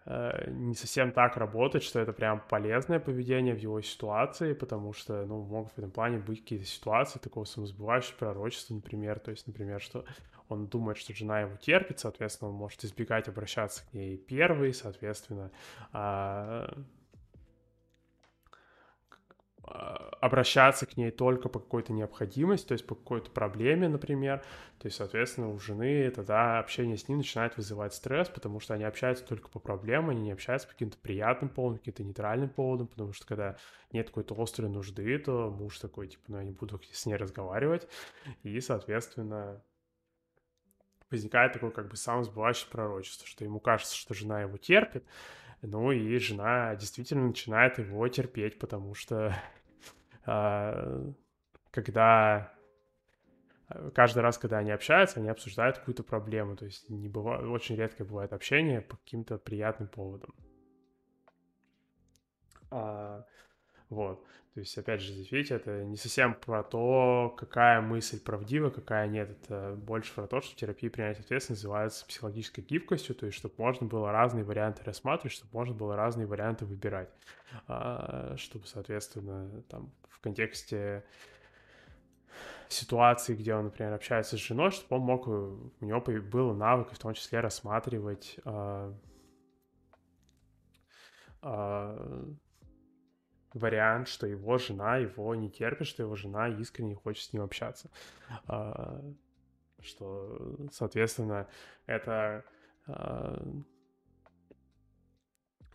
не 0.06 0.74
совсем 0.74 1.10
так 1.10 1.36
работает, 1.36 1.82
что 1.82 1.98
это 1.98 2.12
прям 2.12 2.40
полезное 2.48 3.00
поведение 3.00 3.54
в 3.54 3.58
его 3.58 3.80
ситуации, 3.80 4.52
потому 4.52 4.92
что, 4.92 5.26
ну, 5.26 5.42
могут 5.42 5.72
в 5.72 5.78
этом 5.78 5.90
плане 5.90 6.18
быть 6.18 6.42
какие-то 6.42 6.64
ситуации 6.64 7.18
такого 7.18 7.44
самосбывающего 7.44 8.16
пророчества, 8.16 8.74
например, 8.74 9.18
то 9.18 9.32
есть, 9.32 9.46
например, 9.46 9.80
что 9.80 10.04
он 10.48 10.68
думает, 10.68 10.96
что 10.96 11.12
жена 11.12 11.40
его 11.40 11.56
терпит, 11.56 11.98
соответственно, 11.98 12.50
он 12.50 12.56
может 12.56 12.84
избегать 12.84 13.28
обращаться 13.28 13.82
к 13.90 13.94
ней 13.94 14.16
первый, 14.16 14.72
соответственно, 14.72 15.50
обращаться 20.26 20.86
к 20.86 20.96
ней 20.96 21.10
только 21.10 21.48
по 21.48 21.58
какой-то 21.58 21.92
необходимости, 21.92 22.68
то 22.68 22.72
есть 22.72 22.86
по 22.86 22.94
какой-то 22.94 23.30
проблеме, 23.30 23.88
например. 23.88 24.42
То 24.78 24.86
есть, 24.86 24.96
соответственно, 24.98 25.50
у 25.50 25.58
жены 25.58 26.10
тогда 26.10 26.58
общение 26.58 26.96
с 26.96 27.08
ним 27.08 27.18
начинает 27.18 27.56
вызывать 27.56 27.94
стресс, 27.94 28.28
потому 28.28 28.60
что 28.60 28.74
они 28.74 28.84
общаются 28.84 29.24
только 29.24 29.48
по 29.48 29.58
проблемам, 29.58 30.10
они 30.10 30.20
не 30.20 30.32
общаются 30.32 30.68
по 30.68 30.74
каким-то 30.74 30.98
приятным 30.98 31.48
поводам, 31.48 31.78
каким-то 31.78 32.04
нейтральным 32.04 32.50
поводам, 32.50 32.88
потому 32.88 33.12
что 33.12 33.26
когда 33.26 33.56
нет 33.92 34.08
какой-то 34.08 34.40
острой 34.40 34.68
нужды, 34.68 35.18
то 35.18 35.50
муж 35.50 35.78
такой, 35.78 36.08
типа, 36.08 36.24
ну, 36.28 36.38
я 36.38 36.44
не 36.44 36.52
буду 36.52 36.80
с 36.92 37.06
ней 37.06 37.16
разговаривать, 37.16 37.88
и, 38.42 38.60
соответственно, 38.60 39.62
возникает 41.10 41.52
такое 41.52 41.70
как 41.70 41.88
бы 41.88 41.96
самосбывающее 41.96 42.68
пророчество, 42.70 43.26
что 43.26 43.44
ему 43.44 43.60
кажется, 43.60 43.96
что 43.96 44.14
жена 44.14 44.42
его 44.42 44.56
терпит, 44.58 45.04
ну 45.62 45.92
и 45.92 46.18
жена 46.18 46.74
действительно 46.76 47.26
начинает 47.26 47.78
его 47.78 48.06
терпеть, 48.08 48.58
потому 48.58 48.94
что 48.94 49.34
когда 50.26 52.52
каждый 53.94 54.20
раз, 54.20 54.38
когда 54.38 54.58
они 54.58 54.70
общаются, 54.70 55.20
они 55.20 55.28
обсуждают 55.28 55.78
какую-то 55.78 56.02
проблему. 56.02 56.56
То 56.56 56.64
есть 56.64 56.90
не 56.90 57.08
бывает, 57.08 57.44
очень 57.44 57.76
редко 57.76 58.04
бывает 58.04 58.32
общение 58.32 58.80
по 58.80 58.96
каким-то 58.96 59.38
приятным 59.38 59.88
поводам. 59.88 60.34
А, 62.70 63.24
вот. 63.88 64.24
То 64.54 64.60
есть, 64.60 64.76
опять 64.78 65.02
же, 65.02 65.12
здесь, 65.12 65.30
видите, 65.30 65.54
это 65.56 65.84
не 65.84 65.98
совсем 65.98 66.34
про 66.34 66.62
то, 66.62 67.34
какая 67.36 67.82
мысль 67.82 68.18
правдива, 68.18 68.70
какая 68.70 69.06
нет. 69.06 69.30
Это 69.30 69.74
больше 69.76 70.14
про 70.14 70.26
то, 70.26 70.40
что 70.40 70.56
терапия 70.56 70.88
принятия 70.88 71.20
ответственности 71.20 71.66
называется 71.66 72.06
психологической 72.06 72.64
гибкостью, 72.64 73.14
то 73.14 73.26
есть, 73.26 73.36
чтобы 73.36 73.54
можно 73.58 73.86
было 73.86 74.12
разные 74.12 74.44
варианты 74.44 74.82
рассматривать, 74.82 75.32
чтобы 75.32 75.50
можно 75.52 75.74
было 75.74 75.94
разные 75.94 76.26
варианты 76.26 76.64
выбирать. 76.64 77.10
А, 77.68 78.34
чтобы, 78.38 78.66
соответственно, 78.66 79.62
там, 79.68 79.92
в 80.08 80.20
контексте 80.20 81.04
ситуации, 82.68 83.34
где 83.34 83.54
он, 83.54 83.64
например, 83.64 83.92
общается 83.92 84.38
с 84.38 84.40
женой, 84.40 84.70
чтобы 84.70 84.96
он 84.96 85.02
мог, 85.02 85.28
у 85.28 85.84
него 85.84 86.00
был 86.00 86.54
навык, 86.54 86.92
в 86.92 86.98
том 86.98 87.12
числе 87.12 87.40
рассматривать 87.40 88.38
а, 88.46 88.94
вариант, 93.56 94.08
что 94.08 94.26
его 94.26 94.58
жена 94.58 94.98
его 94.98 95.34
не 95.34 95.50
терпит, 95.50 95.86
что 95.86 96.02
его 96.02 96.14
жена 96.14 96.48
искренне 96.48 96.94
хочет 96.94 97.24
с 97.24 97.32
ним 97.32 97.42
общаться. 97.42 97.90
А, 98.46 99.02
что, 99.80 100.56
соответственно, 100.72 101.48
это 101.86 102.44
а, 102.86 103.42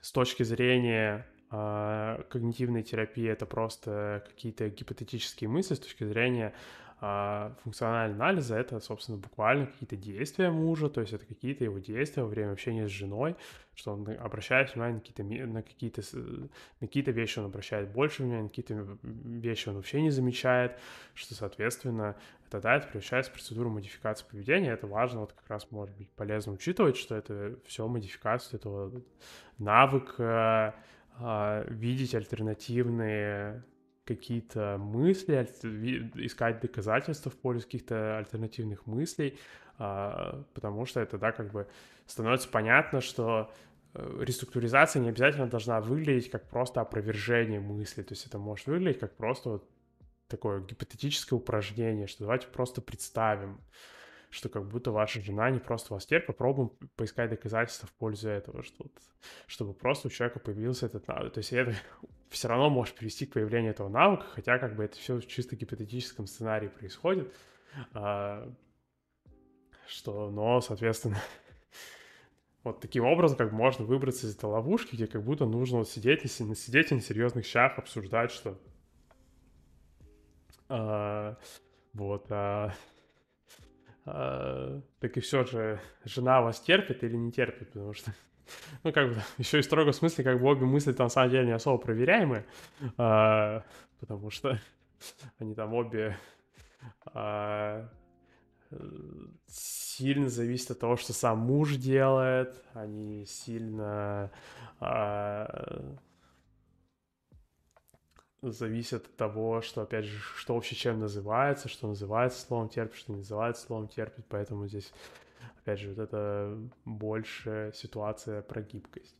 с 0.02 0.12
точки 0.12 0.44
зрения 0.44 1.28
а, 1.50 2.24
когнитивной 2.30 2.84
терапии 2.84 3.28
это 3.28 3.46
просто 3.46 4.24
какие-то 4.28 4.70
гипотетические 4.70 5.50
мысли, 5.50 5.76
с 5.76 5.80
точки 5.80 6.04
зрения 6.04 6.54
функциональный 7.64 8.16
анализ— 8.16 8.52
это, 8.52 8.80
собственно, 8.80 9.18
буквально 9.18 9.66
какие-то 9.66 9.96
действия 9.96 10.52
мужа, 10.52 10.88
то 10.88 11.02
есть 11.02 11.14
это 11.14 11.26
какие-то 11.26 11.64
его 11.64 11.80
действия 11.80 12.22
во 12.22 12.30
время 12.30 12.52
общения 12.52 12.88
с 12.88 12.92
женой, 12.92 13.36
что 13.74 13.94
он 13.94 14.08
обращает 14.20 14.76
внимание 14.76 14.98
на 14.98 15.02
какие-то, 15.02 15.24
на 15.48 15.64
какие-то, 15.64 16.02
на 16.80 16.88
какие-то 16.88 17.10
вещи 17.10 17.40
он 17.40 17.46
обращает 17.46 17.90
больше 17.90 18.22
внимания, 18.22 18.44
на 18.44 18.50
какие-то 18.50 19.00
вещи 19.02 19.70
он 19.70 19.78
вообще 19.78 20.00
не 20.00 20.12
замечает, 20.12 20.78
что, 21.16 21.34
соответственно, 21.34 22.16
тогда 22.52 22.76
это 22.76 22.86
превращается 22.86 23.32
в 23.32 23.34
процедуру 23.34 23.72
модификации 23.72 24.26
поведения. 24.30 24.72
Это 24.72 24.86
важно, 24.86 25.22
вот 25.22 25.34
как 25.34 25.50
раз 25.50 25.72
может 25.72 25.98
быть 25.98 26.10
полезно 26.12 26.52
учитывать, 26.52 26.98
что 26.98 27.16
это 27.16 27.58
все 27.66 27.88
модификация 27.88 28.60
этого 28.60 29.02
навыка 29.58 30.76
а, 31.18 31.66
видеть 31.68 32.14
альтернативные 32.14 33.64
какие-то 34.16 34.78
мысли, 34.80 35.48
искать 36.26 36.62
доказательства 36.62 37.32
в 37.32 37.36
пользу 37.36 37.66
каких-то 37.66 38.18
альтернативных 38.18 38.86
мыслей, 38.88 39.38
а, 39.78 40.44
потому 40.54 40.86
что 40.86 41.00
это, 41.00 41.18
да, 41.18 41.32
как 41.32 41.52
бы 41.52 41.68
становится 42.06 42.50
понятно, 42.50 43.02
что 43.02 43.52
э, 43.94 44.18
реструктуризация 44.22 45.02
не 45.02 45.10
обязательно 45.10 45.48
должна 45.48 45.82
выглядеть 45.82 46.30
как 46.30 46.48
просто 46.50 46.82
опровержение 46.82 47.60
мысли, 47.60 48.04
то 48.04 48.14
есть 48.14 48.28
это 48.28 48.38
может 48.38 48.68
выглядеть 48.68 49.00
как 49.00 49.16
просто 49.16 49.50
вот 49.50 49.70
такое 50.28 50.62
гипотетическое 50.62 51.38
упражнение, 51.38 52.08
что 52.08 52.24
давайте 52.24 52.48
просто 52.48 52.82
представим, 52.82 53.60
что 54.32 54.48
как 54.48 54.68
будто 54.68 54.92
ваша 54.92 55.22
жена 55.22 55.50
не 55.52 55.60
просто 55.60 55.94
вас 55.94 56.06
терпит, 56.06 56.28
попробуем 56.28 56.70
поискать 56.96 57.30
доказательства 57.30 57.88
в 57.88 57.94
пользу 57.94 58.30
этого, 58.30 58.64
что, 58.64 58.86
чтобы 59.46 59.74
просто 59.74 60.08
у 60.08 60.12
человека 60.12 60.40
появился 60.40 60.86
этот 60.86 61.06
навык. 61.08 61.34
То 61.34 61.40
есть 61.40 61.52
это 61.52 61.76
все 62.30 62.48
равно 62.48 62.70
может 62.70 62.96
привести 62.96 63.26
к 63.26 63.34
появлению 63.34 63.72
этого 63.72 63.90
навыка, 63.90 64.26
хотя 64.32 64.58
как 64.58 64.76
бы 64.76 64.86
это 64.86 64.96
все 64.98 65.18
в 65.20 65.28
чисто 65.28 65.58
гипотетическом 65.58 66.28
сценарии 66.28 66.70
происходит, 66.70 67.32
а, 67.94 68.50
что, 69.86 70.32
но, 70.32 70.62
соответственно, 70.62 71.22
вот 72.64 72.80
таким 72.80 73.04
образом 73.04 73.38
как 73.38 73.52
можно 73.52 73.84
выбраться 73.84 74.28
из 74.28 74.36
этой 74.38 74.46
ловушки, 74.46 74.96
где 74.96 75.08
как 75.08 75.24
будто 75.24 75.46
нужно 75.46 75.80
вот 75.80 75.90
сидеть, 75.90 76.24
на, 76.40 76.56
сидеть 76.56 76.92
и 76.92 76.96
на 76.96 77.02
серьезных 77.02 77.46
щах 77.46 77.78
обсуждать, 77.78 78.32
что 78.32 78.58
а, 80.70 81.38
вот, 81.94 82.28
а, 82.30 82.74
а, 84.06 84.82
так 85.00 85.18
и 85.18 85.20
все 85.20 85.44
же 85.44 85.80
жена 86.06 86.42
вас 86.42 86.60
терпит 86.60 87.04
или 87.04 87.16
не 87.16 87.32
терпит, 87.32 87.72
потому 87.72 87.94
что 87.94 88.12
ну, 88.84 88.92
как 88.92 89.10
бы, 89.10 89.22
еще 89.38 89.60
и 89.60 89.64
строго 89.64 89.92
в 89.92 89.96
смысле, 89.96 90.24
как 90.24 90.40
бы 90.40 90.48
обе 90.48 90.66
мысли 90.66 90.92
там, 90.92 91.06
на 91.06 91.10
самом 91.10 91.30
деле, 91.32 91.46
не 91.46 91.52
особо 91.52 91.78
проверяемые, 91.78 92.46
а, 92.98 93.64
потому 94.00 94.30
что 94.32 94.60
они 95.40 95.54
там 95.54 95.74
обе 95.74 96.18
а, 97.06 97.90
сильно 99.48 100.30
зависят 100.30 100.72
от 100.72 100.80
того, 100.80 100.96
что 100.96 101.14
сам 101.14 101.40
муж 101.40 101.76
делает, 101.76 102.56
они 102.74 103.26
сильно 103.26 104.32
зависят 108.42 109.06
от 109.06 109.16
того, 109.16 109.62
что, 109.62 109.82
опять 109.82 110.06
же, 110.06 110.20
что 110.36 110.56
вообще 110.56 110.76
чем 110.76 111.00
называется, 111.00 111.70
что 111.70 111.88
называется 111.88 112.42
словом 112.42 112.70
терпит, 112.70 112.96
что 112.96 113.12
не 113.12 113.20
называется 113.20 113.66
словом 113.66 113.88
терпит, 113.88 114.26
поэтому 114.28 114.68
здесь 114.68 114.92
опять 115.62 115.80
же, 115.80 115.90
вот 115.90 116.00
это 116.00 116.58
больше 116.86 117.72
ситуация 117.74 118.42
про 118.42 118.62
гибкость, 118.62 119.16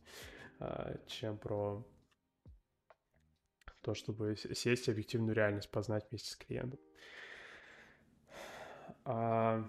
а, 0.58 0.96
чем 1.06 1.38
про 1.38 1.86
то, 3.82 3.94
чтобы 3.94 4.36
сесть 4.36 4.88
объективную 4.88 5.34
реальность 5.34 5.70
познать 5.70 6.06
вместе 6.10 6.30
с 6.30 6.36
клиентом. 6.36 6.78
А, 9.04 9.68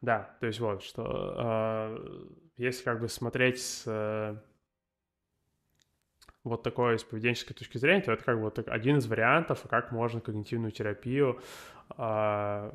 да, 0.00 0.36
то 0.40 0.46
есть 0.46 0.60
вот, 0.60 0.82
что 0.82 1.04
а, 1.06 2.30
если 2.56 2.84
как 2.84 3.00
бы 3.00 3.08
смотреть 3.08 3.60
с 3.60 4.42
вот 6.44 6.62
такой 6.62 6.98
с 6.98 7.04
поведенческой 7.04 7.54
точки 7.54 7.78
зрения, 7.78 8.02
то 8.02 8.12
это 8.12 8.24
как 8.24 8.36
бы 8.36 8.44
вот 8.44 8.58
один 8.68 8.98
из 8.98 9.06
вариантов, 9.06 9.64
как 9.68 9.92
можно 9.92 10.20
когнитивную 10.20 10.72
терапию 10.72 11.40
а, 11.90 12.74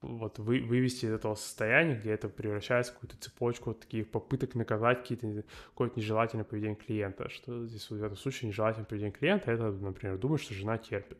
вот 0.00 0.38
вы, 0.38 0.60
вывести 0.60 1.06
из 1.06 1.12
этого 1.12 1.34
состояния, 1.34 1.96
где 1.96 2.12
это 2.12 2.28
превращается 2.28 2.92
в 2.92 2.94
какую-то 2.96 3.16
цепочку 3.18 3.70
вот 3.70 3.80
таких 3.80 4.10
попыток 4.10 4.54
наказать 4.54 5.00
какие-то, 5.00 5.44
какое-то 5.70 5.98
нежелательное 5.98 6.44
поведение 6.44 6.76
клиента, 6.76 7.28
что 7.28 7.66
здесь 7.66 7.90
в 7.90 8.02
этом 8.02 8.16
случае 8.16 8.48
нежелательное 8.48 8.86
поведение 8.86 9.12
клиента, 9.12 9.50
это, 9.50 9.70
например, 9.70 10.16
думать, 10.18 10.40
что 10.40 10.54
жена 10.54 10.78
терпит, 10.78 11.18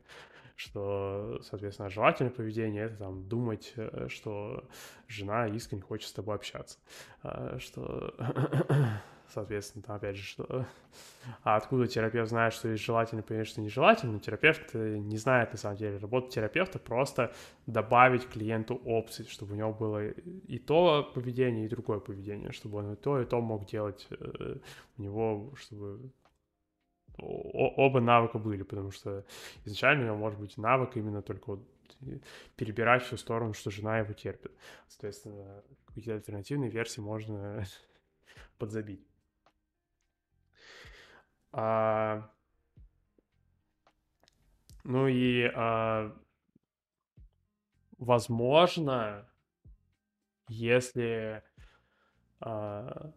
что, 0.55 1.41
соответственно, 1.43 1.91
желательное 1.91 2.32
поведение— 2.32 2.84
это 2.86 2.97
там 2.97 3.28
думать, 3.28 3.72
э, 3.76 4.07
что 4.09 4.68
жена 5.09 5.49
искренне 5.49 5.82
хочет 5.82 6.09
с 6.09 6.12
тобой 6.12 6.36
общаться, 6.36 6.78
а, 7.22 7.59
что 7.59 8.14
соответственно, 9.33 9.83
там, 9.83 9.97
опять 9.97 10.16
же. 10.16 10.37
А 11.43 11.57
откуда 11.57 11.87
терапевт 11.87 12.31
знает, 12.31 12.55
что 12.55 12.68
есть 12.68 12.83
желательно, 12.83 13.22
понять, 13.22 13.49
что 13.49 13.61
нежелательно? 13.61 14.18
Терапевт 14.18 14.70
э, 14.74 14.97
не 14.97 15.18
знает, 15.18 15.53
на 15.53 15.59
самом 15.59 15.76
деле. 15.76 15.99
Работа 15.99 16.31
терапевта 16.31 16.79
просто 16.79 17.35
добавить 17.66 18.26
клиенту 18.26 18.81
опции, 18.87 19.24
чтобы 19.24 19.53
у 19.53 19.57
него 19.57 19.74
было 19.74 20.09
и 20.09 20.59
то 20.59 21.11
поведение, 21.14 21.66
и 21.66 21.68
другое 21.68 22.01
поведение, 22.01 22.53
чтобы 22.53 22.79
он 22.79 22.95
и 22.95 22.97
то, 22.97 23.20
и 23.20 23.26
то 23.26 23.41
мог 23.43 23.66
делать 23.66 24.07
э, 24.11 24.57
у 24.97 25.03
него, 25.03 25.53
чтобы 25.57 26.11
оба 27.18 28.01
навыка 28.01 28.39
были, 28.39 28.62
потому 28.62 28.91
что 28.91 29.24
изначально 29.64 30.05
у 30.05 30.07
него 30.07 30.16
может 30.16 30.39
быть 30.39 30.57
навык 30.57 30.97
именно 30.97 31.20
только 31.20 31.51
вот 31.51 31.61
перебирать 32.57 33.03
всю 33.03 33.16
сторону, 33.16 33.55
что 33.55 33.70
жена 33.70 33.99
его 33.99 34.12
терпит. 34.12 34.53
Соответственно, 34.89 35.62
какие-то 35.87 36.14
альтернативные 36.14 36.70
версии 36.70 37.01
можно 37.01 37.64
подзабить. 38.59 39.08
А, 41.53 42.30
ну 44.84 45.09
и, 45.09 45.51
а, 45.55 46.14
возможно, 47.99 49.28
если 50.49 51.42
а, 52.40 53.12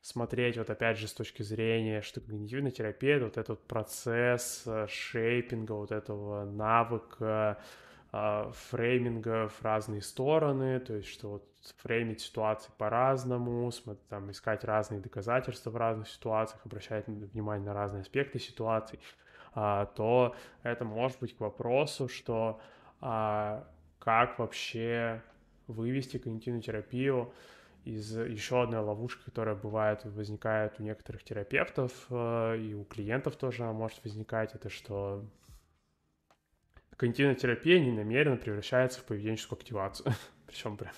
смотреть 0.00 0.56
вот 0.56 0.70
опять 0.70 0.98
же 0.98 1.06
с 1.06 1.12
точки 1.12 1.42
зрения, 1.42 2.00
что 2.02 2.20
когнитивная 2.20 2.70
терапия, 2.70 3.22
вот 3.22 3.36
этот 3.36 3.66
процесс 3.66 4.62
э, 4.66 4.86
шейпинга, 4.88 5.72
вот 5.72 5.92
этого 5.92 6.44
навыка, 6.44 7.60
фрейминга 8.52 9.48
в 9.48 9.62
разные 9.62 10.02
стороны, 10.02 10.80
то 10.80 10.94
есть 10.94 11.08
что 11.08 11.28
вот 11.30 11.44
фреймить 11.76 12.20
ситуации 12.20 12.70
по-разному, 12.78 13.70
там 14.08 14.30
искать 14.30 14.64
разные 14.64 15.00
доказательства 15.00 15.70
в 15.70 15.76
разных 15.76 16.08
ситуациях, 16.08 16.60
обращать 16.64 17.06
внимание 17.06 17.66
на 17.66 17.74
разные 17.74 18.02
аспекты 18.02 18.38
ситуаций, 18.38 18.98
а, 19.54 19.86
то 19.86 20.34
это 20.62 20.84
может 20.84 21.18
быть 21.20 21.36
к 21.36 21.40
вопросу, 21.40 22.08
что 22.08 22.60
а, 23.00 23.66
как 23.98 24.38
вообще 24.38 25.22
вывести 25.66 26.18
когнитивную 26.18 26.62
терапию 26.62 27.32
из 27.84 28.16
еще 28.16 28.62
одной 28.62 28.80
ловушки, 28.80 29.24
которая 29.24 29.54
бывает, 29.54 30.04
возникает 30.04 30.74
у 30.78 30.82
некоторых 30.82 31.24
терапевтов 31.24 31.92
э, 32.10 32.58
и 32.58 32.74
у 32.74 32.84
клиентов 32.84 33.36
тоже 33.36 33.64
может 33.64 34.02
возникать, 34.04 34.54
это 34.54 34.68
что 34.68 35.24
когнитивная 36.98 37.36
терапия 37.36 37.80
не 37.80 37.92
намеренно 37.92 38.36
превращается 38.36 39.00
в 39.00 39.04
поведенческую 39.04 39.58
активацию. 39.58 40.12
Причем 40.46 40.76
прям 40.76 40.92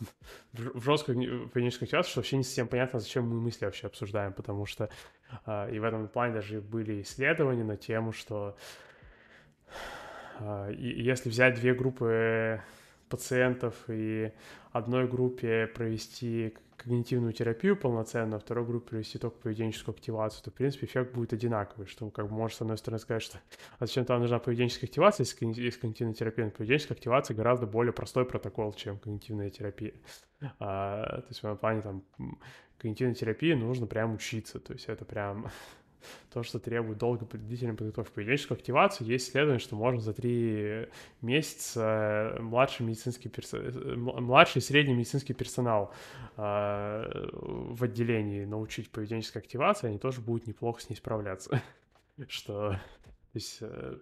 в 0.52 0.82
жесткую 0.82 1.48
поведенческую 1.48 1.86
активацию, 1.86 2.10
что 2.10 2.20
вообще 2.20 2.36
не 2.36 2.44
совсем 2.44 2.68
понятно, 2.68 2.98
зачем 2.98 3.26
мы 3.26 3.40
мысли 3.40 3.64
вообще 3.64 3.86
обсуждаем, 3.86 4.32
потому 4.32 4.66
что 4.66 4.90
э, 5.46 5.74
и 5.74 5.78
в 5.78 5.84
этом 5.84 6.08
плане 6.08 6.34
даже 6.34 6.60
были 6.60 7.00
исследования 7.02 7.64
на 7.64 7.76
тему, 7.76 8.12
что 8.12 8.56
э, 10.40 10.74
если 10.76 11.30
взять 11.30 11.54
две 11.54 11.72
группы 11.72 12.60
пациентов 13.08 13.74
и 13.88 14.32
одной 14.72 15.08
группе 15.08 15.66
провести 15.66 16.54
когнитивную 16.78 17.32
терапию 17.32 17.76
полноценную, 17.76 18.36
а 18.36 18.40
второй 18.40 18.64
группе 18.64 18.90
провести 18.90 19.18
только 19.18 19.36
поведенческую 19.38 19.94
активацию, 19.94 20.44
то, 20.44 20.50
в 20.50 20.54
принципе, 20.54 20.86
эффект 20.86 21.12
будет 21.12 21.32
одинаковый, 21.32 21.86
что, 21.86 22.08
как 22.10 22.28
бы, 22.28 22.34
может, 22.34 22.56
с 22.56 22.60
одной 22.62 22.78
стороны 22.78 23.00
сказать, 23.00 23.22
что 23.22 23.38
а 23.78 23.86
зачем 23.86 24.04
там 24.04 24.20
нужна 24.20 24.38
поведенческая 24.38 24.88
активация, 24.88 25.24
если 25.24 25.60
есть 25.60 25.80
когнитивная 25.80 26.14
терапия, 26.14 26.44
но 26.46 26.50
поведенческая 26.52 26.96
активация 26.96 27.34
гораздо 27.34 27.66
более 27.66 27.92
простой 27.92 28.24
протокол, 28.24 28.72
чем 28.72 28.98
когнитивная 28.98 29.50
терапия. 29.50 29.94
А, 30.60 31.20
то 31.20 31.26
есть 31.28 31.42
в 31.42 31.56
плане 31.56 31.82
там 31.82 32.04
когнитивной 32.78 33.14
терапии 33.14 33.54
нужно 33.54 33.86
прям 33.86 34.14
учиться, 34.14 34.60
то 34.60 34.72
есть 34.72 34.86
это 34.86 35.04
прям 35.04 35.50
то, 36.32 36.42
что 36.42 36.58
требует 36.58 36.98
долго 36.98 37.26
длительной 37.26 37.74
подготовки. 37.74 38.12
Поведенческую 38.14 38.56
активацию 38.56 39.06
есть 39.06 39.28
исследование, 39.28 39.58
что 39.58 39.76
можно 39.76 40.00
за 40.00 40.12
три 40.12 40.88
месяца 41.20 42.36
младший 42.40 42.86
медицинский 42.86 43.28
перс... 43.28 43.52
младший 43.52 44.60
и 44.60 44.62
средний 44.62 44.94
медицинский 44.94 45.34
персонал 45.34 45.92
э, 46.36 47.28
в 47.32 47.82
отделении 47.82 48.44
научить 48.44 48.90
поведенческой 48.90 49.42
активации, 49.42 49.88
они 49.88 49.98
тоже 49.98 50.20
будут 50.20 50.46
неплохо 50.46 50.80
с 50.80 50.90
ней 50.90 50.96
справляться. 50.96 51.62
Что, 52.28 52.72
то 52.72 52.78
есть, 53.34 53.58
э, 53.60 53.98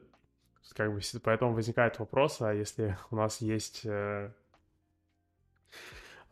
как 0.75 0.93
бы, 0.93 1.01
поэтому 1.23 1.55
возникает 1.55 1.99
вопрос, 1.99 2.41
а 2.41 2.53
если 2.53 2.97
у 3.11 3.17
нас 3.17 3.41
есть 3.41 3.83
э, 3.85 4.31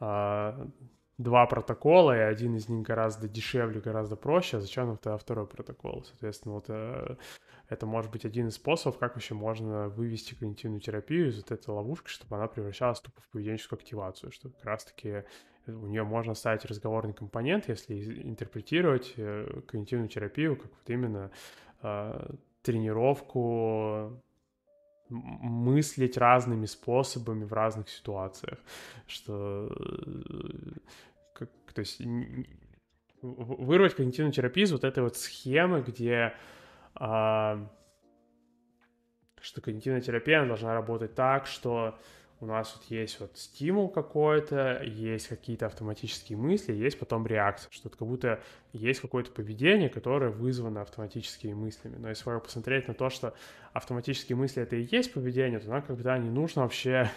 а, 0.00 0.68
два 1.18 1.46
протокола, 1.46 2.16
и 2.16 2.20
один 2.20 2.56
из 2.56 2.68
них 2.68 2.86
гораздо 2.86 3.28
дешевле, 3.28 3.80
гораздо 3.80 4.16
проще, 4.16 4.56
а 4.56 4.60
зачем 4.60 4.88
нам 4.88 4.96
тогда 4.96 5.16
второй 5.16 5.46
протокол? 5.46 6.04
Соответственно, 6.04 6.54
вот 6.54 6.64
э, 6.68 7.16
это 7.68 7.86
может 7.86 8.10
быть 8.10 8.24
один 8.24 8.48
из 8.48 8.54
способов, 8.54 8.98
как 8.98 9.14
вообще 9.14 9.34
можно 9.34 9.88
вывести 9.88 10.34
когнитивную 10.34 10.80
терапию 10.80 11.28
из 11.28 11.36
вот 11.36 11.52
этой 11.52 11.70
ловушки, 11.70 12.08
чтобы 12.08 12.36
она 12.36 12.48
превращалась 12.48 13.00
тупо 13.00 13.20
в 13.20 13.28
поведенческую 13.28 13.78
активацию, 13.78 14.32
что 14.32 14.50
как 14.50 14.64
раз-таки 14.64 15.24
у 15.66 15.86
нее 15.86 16.04
можно 16.04 16.34
ставить 16.34 16.64
разговорный 16.64 17.14
компонент, 17.14 17.68
если 17.68 18.22
интерпретировать 18.22 19.14
э, 19.16 19.60
когнитивную 19.66 20.08
терапию 20.08 20.56
как 20.56 20.70
вот 20.72 20.90
именно 20.90 21.30
э, 21.82 22.34
тренировку 22.62 24.20
мыслить 25.08 26.16
разными 26.16 26.66
способами 26.66 27.44
в 27.44 27.52
разных 27.52 27.88
ситуациях, 27.88 28.58
что 29.06 29.70
как, 31.34 31.50
то 31.74 31.80
есть 31.80 32.00
вырвать 33.22 33.94
когнитивную 33.94 34.32
терапию 34.32 34.66
из 34.66 34.72
вот 34.72 34.84
этой 34.84 35.02
вот 35.02 35.16
схемы, 35.16 35.82
где 35.82 36.34
а, 36.94 37.68
что 39.40 39.60
когнитивная 39.60 40.00
терапия 40.00 40.44
должна 40.46 40.74
работать 40.74 41.14
так, 41.14 41.46
что 41.46 41.98
у 42.40 42.46
нас 42.46 42.74
вот 42.76 42.84
есть 42.90 43.20
вот 43.20 43.36
стимул 43.36 43.88
какой-то, 43.88 44.82
есть 44.82 45.28
какие-то 45.28 45.66
автоматические 45.66 46.36
мысли, 46.36 46.72
есть 46.72 46.98
потом 46.98 47.26
реакция, 47.26 47.70
что 47.70 47.88
это 47.88 47.96
как 47.96 48.08
будто 48.08 48.42
есть 48.72 49.00
какое-то 49.00 49.30
поведение, 49.30 49.88
которое 49.88 50.30
вызвано 50.30 50.82
автоматическими 50.82 51.52
мыслями. 51.52 51.96
Но 51.96 52.08
если 52.08 52.24
посмотреть 52.40 52.88
на 52.88 52.94
то, 52.94 53.08
что 53.08 53.34
автоматические 53.72 54.36
мысли 54.36 54.62
это 54.62 54.76
и 54.76 54.86
есть 54.90 55.12
поведение, 55.12 55.58
то 55.58 55.68
нам 55.68 55.82
бы 55.96 56.02
не 56.18 56.30
нужно 56.30 56.62
вообще 56.62 57.10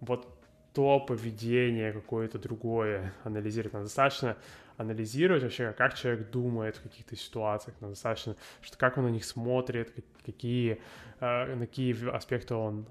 вот 0.00 0.26
то 0.72 1.00
поведение 1.00 1.92
какое-то 1.92 2.38
другое 2.38 3.12
анализировать. 3.24 3.72
Нам 3.72 3.82
достаточно 3.84 4.36
анализировать 4.76 5.42
вообще, 5.42 5.72
как 5.72 5.94
человек 5.94 6.30
думает 6.30 6.76
в 6.76 6.82
каких-то 6.82 7.16
ситуациях, 7.16 7.76
нам 7.80 7.90
достаточно, 7.90 8.36
что 8.60 8.78
как 8.78 8.96
он 8.96 9.04
на 9.04 9.08
них 9.08 9.24
смотрит, 9.24 9.92
какие, 10.24 10.80
э, 11.20 11.54
на 11.54 11.66
какие 11.66 12.14
аспекты 12.14 12.54
он 12.54 12.86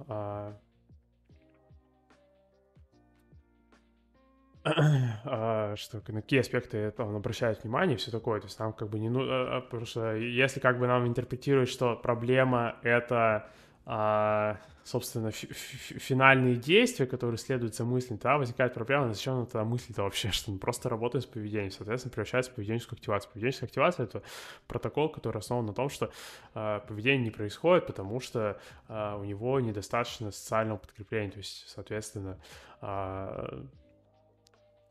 что 5.77 6.01
на 6.07 6.21
какие 6.21 6.39
аспекты 6.39 6.93
он 6.97 7.15
обращает 7.15 7.63
внимание 7.63 7.95
и 7.95 7.97
все 7.97 8.11
такое. 8.11 8.39
То 8.39 8.47
есть 8.47 8.59
нам 8.59 8.73
как 8.73 8.89
бы 8.89 8.99
не 8.99 9.09
ну, 9.09 9.19
потому 9.61 9.85
что 9.85 10.15
если 10.15 10.59
как 10.59 10.79
бы 10.79 10.87
нам 10.87 11.07
интерпретировать, 11.07 11.69
что 11.69 11.95
проблема 11.95 12.75
это 12.83 13.49
а, 13.89 14.57
собственно, 14.83 15.31
финальные 15.31 16.55
действия, 16.55 17.05
которые 17.05 17.37
следуют 17.37 17.73
за 17.73 17.85
мыслью, 17.85 18.17
тогда 18.17 18.37
возникает 18.37 18.73
проблема, 18.73 19.13
зачем 19.13 19.35
нам 19.35 19.45
тогда 19.45 19.63
мысли-то 19.63 20.03
вообще, 20.03 20.31
что 20.31 20.51
мы 20.51 20.59
просто 20.59 20.89
работаем 20.89 21.21
с 21.21 21.25
поведением, 21.25 21.71
соответственно, 21.71 22.11
превращается 22.11 22.51
в 22.51 22.55
поведенческую 22.55 22.97
активацию. 22.97 23.31
Поведенческая 23.31 23.67
активация— 23.67 24.03
это 24.07 24.23
протокол, 24.67 25.07
который 25.09 25.37
основан 25.37 25.65
на 25.65 25.73
том, 25.73 25.89
что 25.89 26.11
поведение 26.53 27.23
не 27.23 27.31
происходит, 27.31 27.87
потому 27.87 28.19
что 28.19 28.59
у 28.89 29.23
него 29.23 29.57
недостаточно 29.61 30.31
социального 30.31 30.79
подкрепления, 30.79 31.31
то 31.31 31.37
есть, 31.37 31.65
соответственно, 31.67 32.37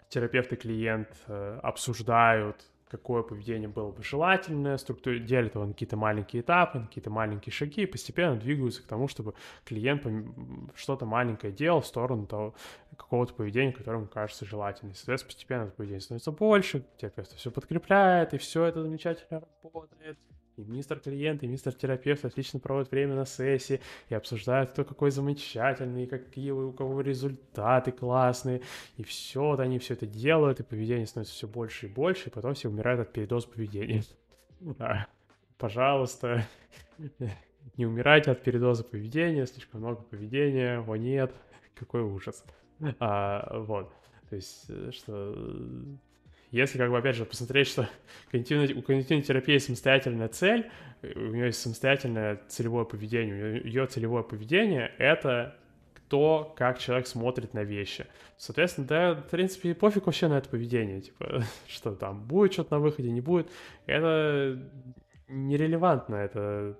терапевт 0.09 0.53
и 0.53 0.57
клиент 0.57 1.09
э, 1.27 1.61
обсуждают, 1.63 2.65
какое 2.89 3.23
поведение 3.23 3.69
было 3.69 3.91
бы 3.91 4.03
желательное, 4.03 4.77
структуру, 4.77 5.19
делят 5.19 5.55
его 5.55 5.65
на 5.65 5.73
какие-то 5.73 5.97
маленькие 5.97 6.43
этапы, 6.43 6.79
на 6.79 6.87
какие-то 6.87 7.11
маленькие 7.11 7.53
шаги, 7.53 7.83
и 7.83 7.87
постепенно 7.87 8.37
двигаются 8.37 8.83
к 8.83 8.87
тому, 8.87 9.09
чтобы 9.09 9.35
клиент 9.65 10.07
что-то 10.75 11.05
маленькое 11.05 11.53
делал 11.53 11.81
в 11.81 11.87
сторону 11.87 12.27
того 12.27 12.55
какого-то 12.97 13.35
поведения, 13.35 13.73
которое 13.73 13.99
ему 13.99 14.07
кажется 14.07 14.45
желательным. 14.45 14.95
Соответственно, 14.95 15.33
постепенно 15.33 15.63
это 15.63 15.73
поведение 15.73 16.01
становится 16.01 16.33
больше, 16.33 16.85
терапевт 16.97 17.33
все 17.33 17.51
подкрепляет, 17.51 18.35
и 18.35 18.39
все 18.39 18.65
это 18.65 18.83
замечательно 18.83 19.43
работает. 19.63 20.19
И 20.57 20.65
мистер 20.65 21.01
клиент, 21.01 21.43
и 21.43 21.47
мистер 21.47 21.75
терапевт 21.75 22.25
отлично 22.25 22.59
проводят 22.59 22.91
время 22.91 23.15
на 23.15 23.27
сессии 23.27 23.81
и 24.09 24.15
обсуждают, 24.15 24.71
кто 24.71 24.85
какой 24.85 25.11
замечательный, 25.11 26.05
и 26.05 26.07
какие 26.07 26.51
у 26.51 26.73
кого 26.73 27.03
результаты 27.03 27.93
классные. 27.93 28.63
И 28.97 29.03
все, 29.03 29.43
вот 29.43 29.61
они 29.61 29.79
все 29.79 29.93
это 29.93 30.07
делают, 30.07 30.61
и 30.61 30.63
поведение 30.63 31.07
становится 31.07 31.35
все 31.35 31.47
больше 31.47 31.87
и 31.87 31.89
больше, 31.91 32.31
и 32.31 32.33
потом 32.33 32.55
все 32.55 32.71
умирают 32.71 33.01
от 33.01 33.13
передоза 33.13 33.49
поведения. 33.49 34.03
Да. 34.61 35.07
Пожалуйста, 35.59 36.47
не 37.77 37.85
умирайте 37.85 38.31
от 38.31 38.43
передоза 38.43 38.83
поведения, 38.83 39.45
слишком 39.45 39.81
много 39.81 40.01
поведения, 40.03 40.79
о 40.81 40.97
нет, 40.97 41.35
какой 41.75 42.01
ужас. 42.01 42.43
А, 42.99 43.59
вот, 43.61 43.93
то 44.29 44.37
есть, 44.37 44.67
э, 44.69 44.91
что 44.93 45.35
если, 46.51 46.79
как 46.79 46.91
бы, 46.91 46.99
опять 46.99 47.17
же, 47.17 47.25
посмотреть, 47.25 47.69
что 47.69 47.89
когнитивная, 48.31 48.75
у 48.75 48.83
когнитивной 48.83 49.23
терапии 49.23 49.59
самостоятельная 49.59 50.29
цель, 50.29 50.71
у 51.03 51.19
нее 51.19 51.47
есть 51.47 51.61
самостоятельное 51.61 52.41
целевое 52.49 52.85
поведение, 52.85 53.61
ее 53.63 53.87
целевое 53.87 54.23
поведение— 54.23 54.93
это 54.99 55.57
то, 56.09 56.55
как 56.57 56.79
человек 56.79 57.07
смотрит 57.07 57.53
на 57.53 57.65
вещи. 57.65 58.07
Соответственно, 58.37 58.87
да, 58.87 59.15
в 59.15 59.29
принципе, 59.29 59.75
пофиг 59.75 60.07
вообще 60.07 60.29
на 60.29 60.39
это 60.39 60.49
поведение, 60.49 61.01
типа, 61.01 61.43
что 61.67 61.95
там, 61.95 62.27
будет 62.27 62.53
что-то 62.53 62.75
на 62.75 62.81
выходе, 62.81 63.11
не 63.11 63.21
будет. 63.21 63.51
Это 63.87 64.63
нерелевантно, 65.29 66.17
это 66.17 66.77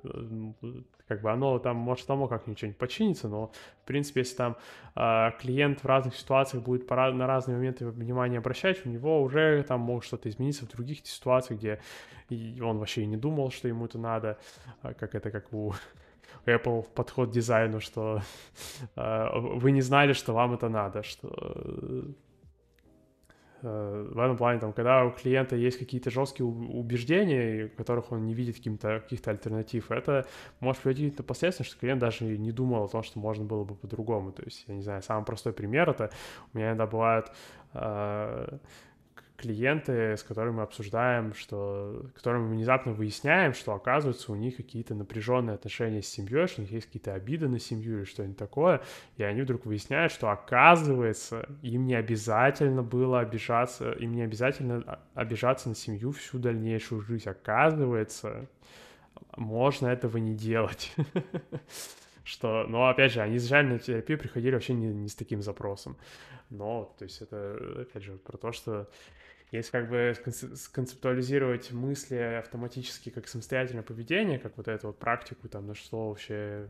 как 1.09 1.21
бы 1.21 1.31
оно 1.31 1.59
там 1.59 1.77
может 1.77 2.07
само 2.07 2.27
как-нибудь 2.29 2.59
что-нибудь 2.59 2.79
починиться, 2.79 3.29
но, 3.29 3.53
в 3.83 3.87
принципе, 3.87 4.21
если 4.21 4.37
там 4.37 4.57
э, 4.95 5.31
клиент 5.39 5.81
в 5.81 5.87
разных 5.87 6.17
ситуациях 6.17 6.63
будет 6.63 6.87
пора, 6.87 7.13
на 7.13 7.27
разные 7.27 7.57
моменты 7.57 7.87
внимание 7.87 8.39
обращать, 8.39 8.85
у 8.87 8.89
него 8.89 9.23
уже 9.23 9.63
там 9.63 9.81
может 9.81 10.07
что-то 10.07 10.29
измениться 10.29 10.67
в 10.67 10.69
других 10.69 11.07
ситуациях, 11.07 11.61
где 11.61 11.81
он 12.61 12.79
вообще 12.79 13.03
и 13.03 13.07
не 13.07 13.17
думал, 13.17 13.51
что 13.51 13.69
ему 13.69 13.87
это 13.87 13.99
надо, 13.99 14.39
как 14.83 15.15
это 15.15 15.31
как 15.31 15.53
у 15.53 15.75
Apple 16.47 16.87
подход 16.95 17.31
к 17.31 17.33
дизайну, 17.33 17.81
что 17.81 18.23
э, 18.97 19.29
вы 19.35 19.71
не 19.71 19.83
знали, 19.83 20.13
что 20.13 20.33
вам 20.33 20.55
это 20.55 20.69
надо, 20.69 21.03
что 21.03 21.29
э, 21.29 22.03
в 23.63 24.19
этом 24.19 24.37
плане, 24.37 24.61
там, 24.61 24.73
когда 24.73 25.05
у 25.05 25.11
клиента 25.11 25.57
есть 25.57 25.79
какие-то 25.79 26.11
жесткие 26.11 26.47
убеждения, 26.47 27.69
которых 27.69 28.13
он 28.13 28.27
не 28.27 28.35
видит 28.35 28.57
каких-то 28.57 29.01
каких 29.01 29.27
альтернатив, 29.27 29.91
это 29.91 30.27
может 30.61 30.83
приводить 30.83 31.17
к 31.17 31.23
последствиям, 31.23 31.67
что 31.67 31.79
клиент 31.79 32.01
даже 32.01 32.25
не 32.25 32.53
думал 32.53 32.85
о 32.85 32.89
том, 32.89 33.03
что 33.03 33.19
можно 33.19 33.45
было 33.45 33.65
бы 33.65 33.75
по-другому. 33.75 34.33
То 34.33 34.43
есть, 34.43 34.65
я 34.69 34.75
не 34.75 34.83
знаю, 34.83 35.03
самый 35.03 35.25
простой 35.25 35.53
пример— 35.53 35.89
это 35.91 36.11
у 36.53 36.59
меня 36.59 36.69
иногда 36.69 36.87
бывает 36.87 37.33
э, 37.75 38.59
клиенты, 39.37 40.17
с 40.17 40.23
которыми 40.23 40.57
мы 40.57 40.63
обсуждаем, 40.63 41.35
что, 41.35 42.07
которыми 42.15 42.45
мы 42.45 42.55
внезапно 42.55 42.93
выясняем, 42.93 43.55
что 43.55 43.75
оказывается 43.75 44.33
у 44.33 44.35
них 44.35 44.57
какие-то 44.57 44.95
напряженные 44.95 45.55
отношения 45.55 46.03
с 46.03 46.09
семьей, 46.09 46.47
что 46.47 46.61
у 46.61 46.65
них 46.65 46.73
есть 46.73 46.87
какие-то 46.87 47.15
обиды 47.15 47.49
на 47.49 47.59
семью 47.59 47.99
или 47.99 48.05
что-нибудь 48.05 48.37
такое, 48.37 48.83
и 49.17 49.23
они 49.23 49.43
вдруг 49.43 49.67
выясняют, 49.67 50.13
что 50.13 50.31
оказывается 50.31 51.49
им 51.63 51.87
не 51.87 51.95
обязательно 51.95 52.83
было 52.83 53.21
обижаться, 53.21 53.93
им 53.93 54.13
не 54.13 54.23
обязательно 54.23 55.01
обижаться 55.15 55.69
на 55.69 55.75
семью 55.75 56.13
всю 56.13 56.39
дальнейшую 56.39 57.01
жизнь. 57.03 57.29
Оказывается, 57.29 58.49
можно 59.37 59.89
этого 59.89 60.17
не 60.19 60.35
делать. 60.35 60.95
Что, 62.25 62.65
но 62.67 62.89
опять 62.89 63.13
же, 63.13 63.21
они 63.21 63.37
изначально 63.37 63.75
на 63.75 63.79
терапию 63.79 64.19
приходили 64.19 64.55
вообще 64.55 64.75
не, 64.75 64.89
не 64.89 65.09
с 65.09 65.15
таким 65.15 65.43
запросом. 65.43 65.97
Но, 66.51 66.93
то 66.99 67.05
есть 67.05 67.23
это, 67.23 67.83
опять 67.83 68.03
же, 68.03 68.17
про 68.17 68.37
то, 68.37 68.51
что 68.51 68.89
если 69.53 69.71
как 69.71 69.89
бы 69.89 70.15
сконцептуализировать 70.55 71.73
мысли 71.73 72.17
автоматически 72.17 73.11
как 73.11 73.29
самостоятельное 73.29 73.85
поведение, 73.85 74.39
как 74.39 74.57
вот 74.57 74.69
эту 74.69 74.89
вот 74.89 74.99
практику, 74.99 75.49
там, 75.49 75.67
на 75.67 75.75
что 75.75 76.09
вообще 76.09 76.69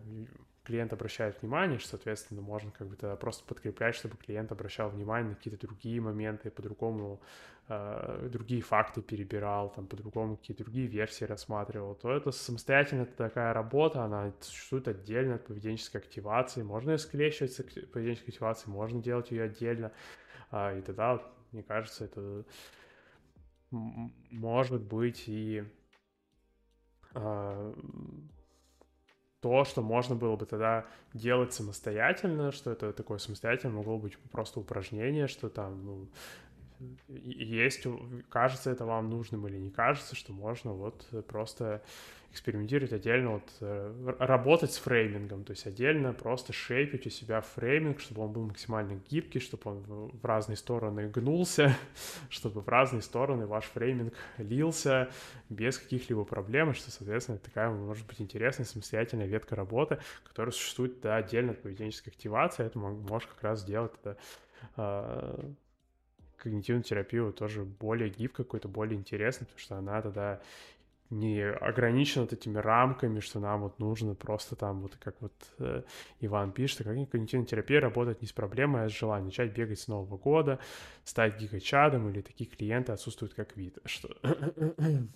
клиент 0.66 0.92
обращает 0.92 1.40
внимание, 1.40 1.78
что, 1.78 1.90
соответственно, 1.90 2.42
можно 2.42 2.70
как 2.72 2.88
бы 2.88 2.96
тогда 2.96 3.16
просто 3.16 3.44
подкреплять, 3.46 3.94
чтобы 3.94 4.16
клиент 4.16 4.50
обращал 4.52 4.90
внимание 4.90 5.30
на 5.30 5.36
какие-то 5.36 5.64
другие 5.64 6.00
моменты, 6.00 6.50
по-другому 6.50 7.20
э, 7.68 8.28
другие 8.30 8.62
факты 8.62 9.00
перебирал, 9.00 9.70
там, 9.70 9.86
по-другому 9.86 10.36
какие-то 10.36 10.64
другие 10.64 10.88
версии 10.88 11.24
рассматривал, 11.24 11.94
то 11.94 12.12
это 12.12 12.32
самостоятельно 12.32 13.06
такая 13.06 13.54
работа, 13.54 14.02
она 14.02 14.32
существует 14.40 14.88
отдельно 14.88 15.36
от 15.36 15.46
поведенческой 15.46 16.00
активации, 16.00 16.62
можно 16.62 16.90
ее 16.90 16.98
скрещивать 16.98 17.52
с 17.52 17.60
активацией, 17.60 18.72
можно 18.72 19.00
делать 19.00 19.30
ее 19.30 19.44
отдельно, 19.44 19.92
э, 20.50 20.80
и 20.80 20.82
тогда 20.82 21.22
мне 21.56 21.62
кажется, 21.62 22.04
это 22.04 22.44
может 23.70 24.82
быть 24.82 25.24
и 25.26 25.64
э, 27.14 27.74
то, 29.40 29.64
что 29.64 29.80
можно 29.80 30.14
было 30.14 30.36
бы 30.36 30.44
тогда 30.44 30.84
делать 31.14 31.54
самостоятельно, 31.54 32.52
что 32.52 32.70
это 32.70 32.92
такое 32.92 33.16
самостоятельно 33.16 33.76
могло 33.76 33.98
быть 33.98 34.18
просто 34.30 34.60
упражнение, 34.60 35.28
что 35.28 35.48
там, 35.48 35.82
ну, 35.82 36.08
есть, 37.08 37.86
кажется 38.28 38.70
это 38.70 38.84
вам 38.84 39.10
нужным 39.10 39.46
или 39.46 39.56
не 39.56 39.70
кажется, 39.70 40.14
что 40.14 40.32
можно 40.32 40.72
вот 40.72 41.06
просто 41.26 41.82
экспериментировать 42.36 42.92
отдельно, 42.92 43.30
вот 43.30 43.50
э, 43.60 44.14
работать 44.18 44.70
с 44.72 44.78
фреймингом, 44.78 45.44
то 45.44 45.52
есть 45.52 45.66
отдельно 45.66 46.12
просто 46.12 46.52
шейпить 46.52 47.06
у 47.06 47.10
себя 47.10 47.40
фрейминг, 47.40 47.98
чтобы 47.98 48.22
он 48.22 48.32
был 48.32 48.46
максимально 48.46 49.00
гибкий, 49.08 49.40
чтобы 49.40 49.62
он 49.64 50.10
в 50.12 50.24
разные 50.24 50.56
стороны 50.56 51.08
гнулся, 51.08 51.74
чтобы 52.28 52.60
в 52.60 52.68
разные 52.68 53.00
стороны 53.00 53.46
ваш 53.46 53.64
фрейминг 53.64 54.12
лился 54.36 55.08
без 55.48 55.78
каких-либо 55.78 56.24
проблем, 56.24 56.74
что, 56.74 56.90
соответственно, 56.90 57.38
такая 57.38 57.70
может 57.70 58.06
быть 58.06 58.20
интересная 58.20 58.66
самостоятельная 58.66 59.26
ветка 59.26 59.56
работы, 59.56 59.98
которая 60.24 60.52
существует 60.52 61.00
да, 61.00 61.16
отдельно 61.16 61.52
от 61.52 61.62
поведенческой 61.62 62.12
активации, 62.12 62.66
это 62.66 62.78
можешь 62.78 63.28
как 63.28 63.42
раз 63.42 63.60
сделать 63.60 63.92
это 64.02 64.18
а, 64.76 65.52
когнитивную 66.36 66.82
терапию 66.82 67.32
тоже 67.32 67.64
более 67.64 68.10
гибкой, 68.10 68.44
какой-то 68.44 68.68
более 68.68 68.98
интересной, 68.98 69.46
потому 69.46 69.60
что 69.60 69.76
она 69.76 70.02
тогда 70.02 70.40
не 71.10 71.40
ограничена 71.42 72.22
вот 72.22 72.32
этими 72.32 72.58
рамками, 72.58 73.20
что 73.20 73.38
нам 73.38 73.62
вот 73.62 73.78
нужно 73.78 74.14
просто 74.14 74.56
там, 74.56 74.80
вот 74.80 74.96
как 74.96 75.14
вот 75.20 75.32
э, 75.58 75.82
Иван 76.20 76.52
пишет, 76.52 76.78
как 76.78 77.10
когнитивная 77.10 77.46
терапия 77.46 77.80
работает 77.80 78.22
не 78.22 78.28
с 78.28 78.32
проблемой, 78.32 78.84
а 78.84 78.88
с 78.88 78.92
желанием 78.92 79.26
начать 79.26 79.52
бегать 79.52 79.78
с 79.78 79.88
Нового 79.88 80.16
года, 80.16 80.58
стать 81.04 81.40
гигачадом 81.40 82.08
или 82.08 82.22
такие 82.22 82.50
клиенты 82.50 82.92
отсутствуют 82.92 83.34
как 83.34 83.56
вид. 83.56 83.78
Что... 83.84 84.08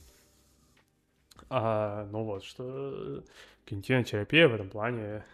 а, 1.51 2.09
ну 2.13 2.25
вот, 2.25 2.45
что 2.45 3.25
когнитивная 3.65 4.05
терапия 4.05 4.49
в 4.49 4.55
этом 4.55 4.71
плане 4.71 5.25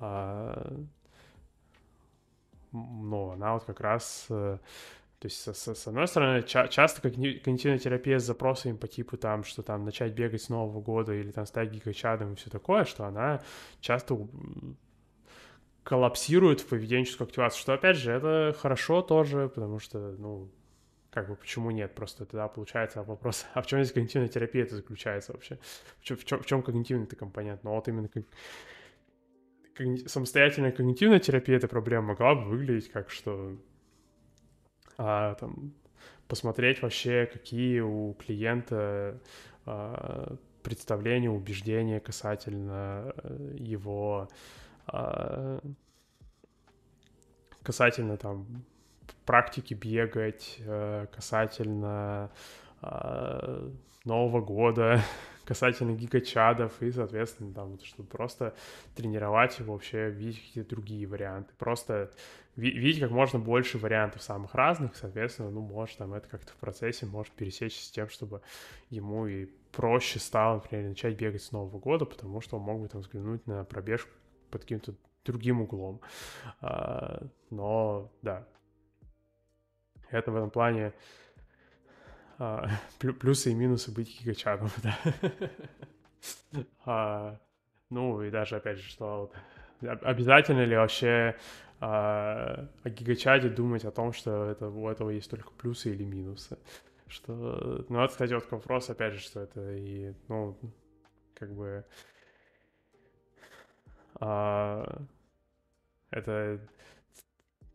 а, 0.00 0.76
ну, 2.72 3.30
она 3.30 3.54
вот 3.54 3.64
как 3.64 3.80
раз 3.80 4.26
э, 4.30 4.58
то 5.18 5.26
есть, 5.26 5.42
с, 5.42 5.74
с, 5.74 5.86
одной 5.88 6.06
стороны, 6.06 6.42
ча- 6.42 6.68
часто 6.68 7.00
когнитивная 7.02 7.78
терапия 7.78 8.20
с 8.20 8.24
запросами 8.24 8.76
по 8.76 8.86
типу 8.86 9.16
там, 9.16 9.42
что 9.42 9.62
там 9.62 9.84
начать 9.84 10.12
бегать 10.12 10.42
с 10.42 10.48
Нового 10.48 10.80
года 10.80 11.12
или 11.12 11.32
там 11.32 11.44
стать 11.44 11.70
гигачадом 11.70 12.32
и 12.32 12.36
все 12.36 12.50
такое, 12.50 12.84
что 12.84 13.04
она 13.04 13.42
часто 13.80 14.16
коллапсирует 15.82 16.60
в 16.60 16.66
поведенческую 16.66 17.26
активацию, 17.26 17.60
что, 17.60 17.72
опять 17.72 17.96
же, 17.96 18.12
это 18.12 18.54
хорошо 18.56 19.02
тоже, 19.02 19.48
потому 19.48 19.80
что, 19.80 19.98
ну, 20.18 20.48
как 21.10 21.28
бы, 21.28 21.34
почему 21.34 21.72
нет? 21.72 21.96
Просто 21.96 22.24
тогда 22.24 22.46
получается 22.46 23.02
вопрос, 23.02 23.44
а 23.54 23.62
в 23.62 23.66
чем 23.66 23.82
здесь 23.82 23.94
когнитивная 23.94 24.28
терапия 24.28 24.62
это 24.62 24.76
заключается 24.76 25.32
вообще? 25.32 25.58
В 26.00 26.04
чем, 26.04 26.16
в 26.16 26.24
чем, 26.24 26.42
в 26.42 26.46
чем 26.46 26.62
когнитивный 26.62 27.06
это 27.06 27.16
компонент? 27.16 27.64
Ну, 27.64 27.70
вот 27.70 27.88
именно 27.88 28.08
как 28.08 28.22
самостоятельная 30.06 30.72
когнитивная 30.72 31.18
терапия 31.18 31.56
эта 31.56 31.68
проблема 31.68 32.08
могла 32.08 32.34
бы 32.34 32.44
выглядеть 32.44 32.90
как 32.90 33.10
что 33.10 33.56
а, 34.96 35.34
там, 35.34 35.72
посмотреть 36.26 36.82
вообще, 36.82 37.28
какие 37.32 37.80
у 37.80 38.14
клиента 38.14 39.20
а, 39.64 40.36
представления, 40.62 41.30
убеждения 41.30 42.00
касательно 42.00 43.14
э, 43.22 43.56
его 43.58 44.28
а, 44.86 45.60
касательно 47.62 48.16
там 48.16 48.64
практики 49.24 49.74
бегать, 49.74 50.56
э, 50.60 51.06
касательно 51.14 52.30
а, 52.80 53.70
Нового 54.04 54.40
года, 54.40 55.02
касательно 55.48 55.92
гигачадов 55.92 56.82
и, 56.82 56.92
соответственно, 56.92 57.54
там, 57.54 57.78
чтобы 57.82 58.06
просто 58.06 58.54
тренировать 58.94 59.58
его 59.58 59.72
вообще, 59.72 60.10
видеть 60.10 60.46
какие-то 60.46 60.68
другие 60.68 61.06
варианты. 61.06 61.54
Просто 61.56 62.10
видеть 62.54 63.00
как 63.00 63.10
можно 63.10 63.38
больше 63.38 63.78
вариантов 63.78 64.22
самых 64.22 64.54
разных, 64.54 64.94
соответственно, 64.94 65.48
ну, 65.48 65.62
может, 65.62 65.96
там 65.96 66.12
это 66.12 66.28
как-то 66.28 66.52
в 66.52 66.56
процессе 66.56 67.06
может 67.06 67.32
пересечься 67.32 67.82
с 67.82 67.90
тем, 67.90 68.10
чтобы 68.10 68.42
ему 68.90 69.26
и 69.26 69.46
проще 69.72 70.18
стало, 70.18 70.56
например, 70.56 70.90
начать 70.90 71.16
бегать 71.16 71.42
с 71.42 71.50
Нового 71.50 71.78
года, 71.78 72.04
потому 72.04 72.42
что 72.42 72.58
он 72.58 72.64
мог 72.64 72.82
бы 72.82 72.88
там 72.88 73.00
взглянуть 73.00 73.46
на 73.46 73.64
пробежку 73.64 74.10
под 74.50 74.62
каким-то 74.62 74.92
другим 75.24 75.62
углом. 75.62 76.02
А, 76.60 77.26
но, 77.48 78.12
да, 78.20 78.46
это 80.10 80.30
в 80.30 80.36
этом 80.36 80.50
плане 80.50 80.92
а, 82.38 82.68
плюсы 82.98 83.50
и 83.50 83.54
минусы 83.54 83.92
быть 83.92 84.20
гигачатом, 84.20 84.70
да. 84.82 86.62
а, 86.84 87.40
ну, 87.90 88.22
и 88.22 88.30
даже, 88.30 88.56
опять 88.56 88.78
же, 88.78 88.88
что 88.88 89.32
обязательно 89.80 90.64
ли 90.64 90.76
вообще 90.76 91.36
а, 91.80 92.68
о 92.82 92.90
гигачате 92.90 93.48
думать 93.48 93.84
о 93.84 93.90
том, 93.90 94.12
что 94.12 94.50
это, 94.50 94.68
у 94.68 94.88
этого 94.88 95.10
есть 95.10 95.30
только 95.30 95.50
плюсы 95.52 95.90
или 95.90 96.04
минусы. 96.04 96.58
Что, 97.08 97.84
ну, 97.88 98.00
это, 98.02 98.12
кстати, 98.12 98.34
вот 98.34 98.50
вопрос, 98.50 98.90
опять 98.90 99.14
же, 99.14 99.20
что 99.20 99.40
это 99.40 99.72
и, 99.72 100.12
ну, 100.28 100.58
как 101.34 101.54
бы... 101.54 101.84
Это 106.10 106.60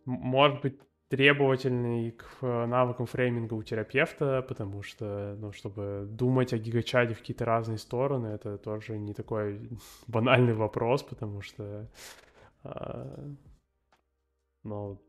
может 0.06 0.62
быть 0.62 0.80
требовательный 1.14 2.10
к 2.10 2.26
э, 2.42 2.66
навыкам 2.66 3.06
фрейминга 3.06 3.54
у 3.54 3.62
терапевта, 3.62 4.42
потому 4.42 4.82
что, 4.82 5.38
ну, 5.40 5.52
чтобы 5.52 6.08
думать 6.10 6.54
о 6.54 6.58
гигачаде 6.58 7.14
в 7.14 7.20
какие-то 7.20 7.46
разные 7.46 7.78
стороны, 7.78 8.30
это 8.30 8.58
тоже 8.58 8.98
не 8.98 9.14
такой 9.14 9.70
банальный 10.08 10.56
вопрос, 10.56 11.04
потому 11.04 11.42
что, 11.42 11.88
э, 12.64 13.34
ну, 14.64 15.00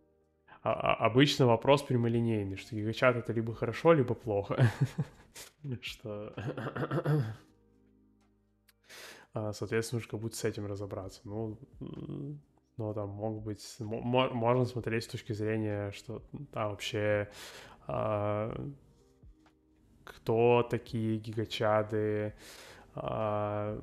а, 0.63 0.73
а, 0.73 1.07
обычно 1.07 1.47
вопрос 1.47 1.83
прямолинейный, 1.83 2.57
что 2.57 2.77
гигачат 2.77 3.17
это 3.17 3.33
либо 3.33 3.55
хорошо, 3.55 3.95
либо 3.95 4.13
плохо, 4.15 4.71
что 5.81 6.35
а, 9.33 9.55
соответственно, 9.55 10.01
нужно 10.01 10.11
как 10.11 10.21
будто 10.21 10.37
с 10.37 10.45
этим 10.45 10.67
разобраться. 10.67 11.23
Ну, 11.25 11.57
ну, 12.77 12.95
там 12.95 13.11
мог 13.11 13.43
быть... 13.43 13.77
Можно 13.81 14.65
смотреть 14.65 15.05
с 15.05 15.09
точки 15.09 15.33
зрения, 15.33 15.91
что 15.93 16.23
там 16.53 16.71
вообще... 16.71 17.29
А, 17.87 18.55
кто 20.05 20.63
такие 20.63 21.19
гигачады, 21.19 22.35
а, 22.95 23.81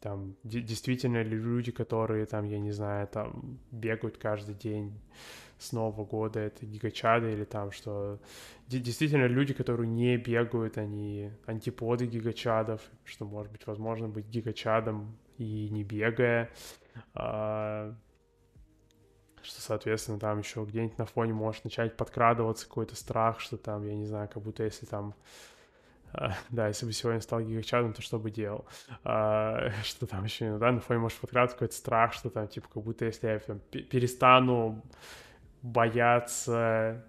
там 0.00 0.36
действительно 0.42 1.22
ли 1.22 1.36
люди, 1.36 1.70
которые 1.70 2.26
там, 2.26 2.44
я 2.46 2.58
не 2.58 2.72
знаю, 2.72 3.06
там 3.06 3.60
бегают 3.70 4.18
каждый 4.18 4.54
день 4.54 5.00
с 5.62 5.72
Нового 5.72 6.04
года, 6.04 6.40
это 6.40 6.66
гигачады 6.66 7.32
или 7.32 7.44
там 7.44 7.70
что 7.72 8.18
действительно 8.68 9.26
люди, 9.26 9.54
которые 9.54 9.88
не 9.88 10.16
бегают, 10.16 10.78
они 10.78 11.30
антиподы 11.46 12.06
гигачадов, 12.06 12.80
что 13.04 13.24
может 13.24 13.52
быть 13.52 13.66
возможно 13.66 14.08
быть 14.08 14.26
гигачадом 14.26 15.16
и 15.38 15.68
не 15.70 15.84
бегая, 15.84 16.50
а, 17.14 17.94
что, 19.42 19.60
соответственно, 19.60 20.18
там 20.18 20.38
еще 20.38 20.64
где-нибудь 20.64 20.98
на 20.98 21.06
фоне 21.06 21.32
может 21.32 21.64
начать 21.64 21.96
подкрадываться 21.96 22.66
какой-то 22.66 22.96
страх, 22.96 23.40
что 23.40 23.56
там, 23.56 23.84
я 23.84 23.94
не 23.94 24.06
знаю, 24.06 24.28
как 24.28 24.42
будто 24.42 24.62
если 24.62 24.86
там 24.86 25.14
а, 26.12 26.32
да, 26.50 26.68
если 26.68 26.86
бы 26.86 26.92
сегодня 26.92 27.20
стал 27.20 27.40
гигачадом, 27.40 27.92
то 27.92 28.02
что 28.02 28.18
бы 28.18 28.30
делал? 28.30 28.66
А, 29.04 29.70
что 29.84 30.06
там 30.06 30.24
еще, 30.24 30.58
да, 30.58 30.72
на 30.72 30.80
фоне 30.80 31.00
может 31.00 31.18
подкрадываться 31.18 31.56
какой-то 31.56 31.74
страх, 31.74 32.12
что 32.12 32.30
там, 32.30 32.48
типа, 32.48 32.68
как 32.72 32.82
будто 32.82 33.04
если 33.04 33.28
я 33.28 33.38
там, 33.38 33.58
перестану 33.58 34.82
бояться 35.62 37.04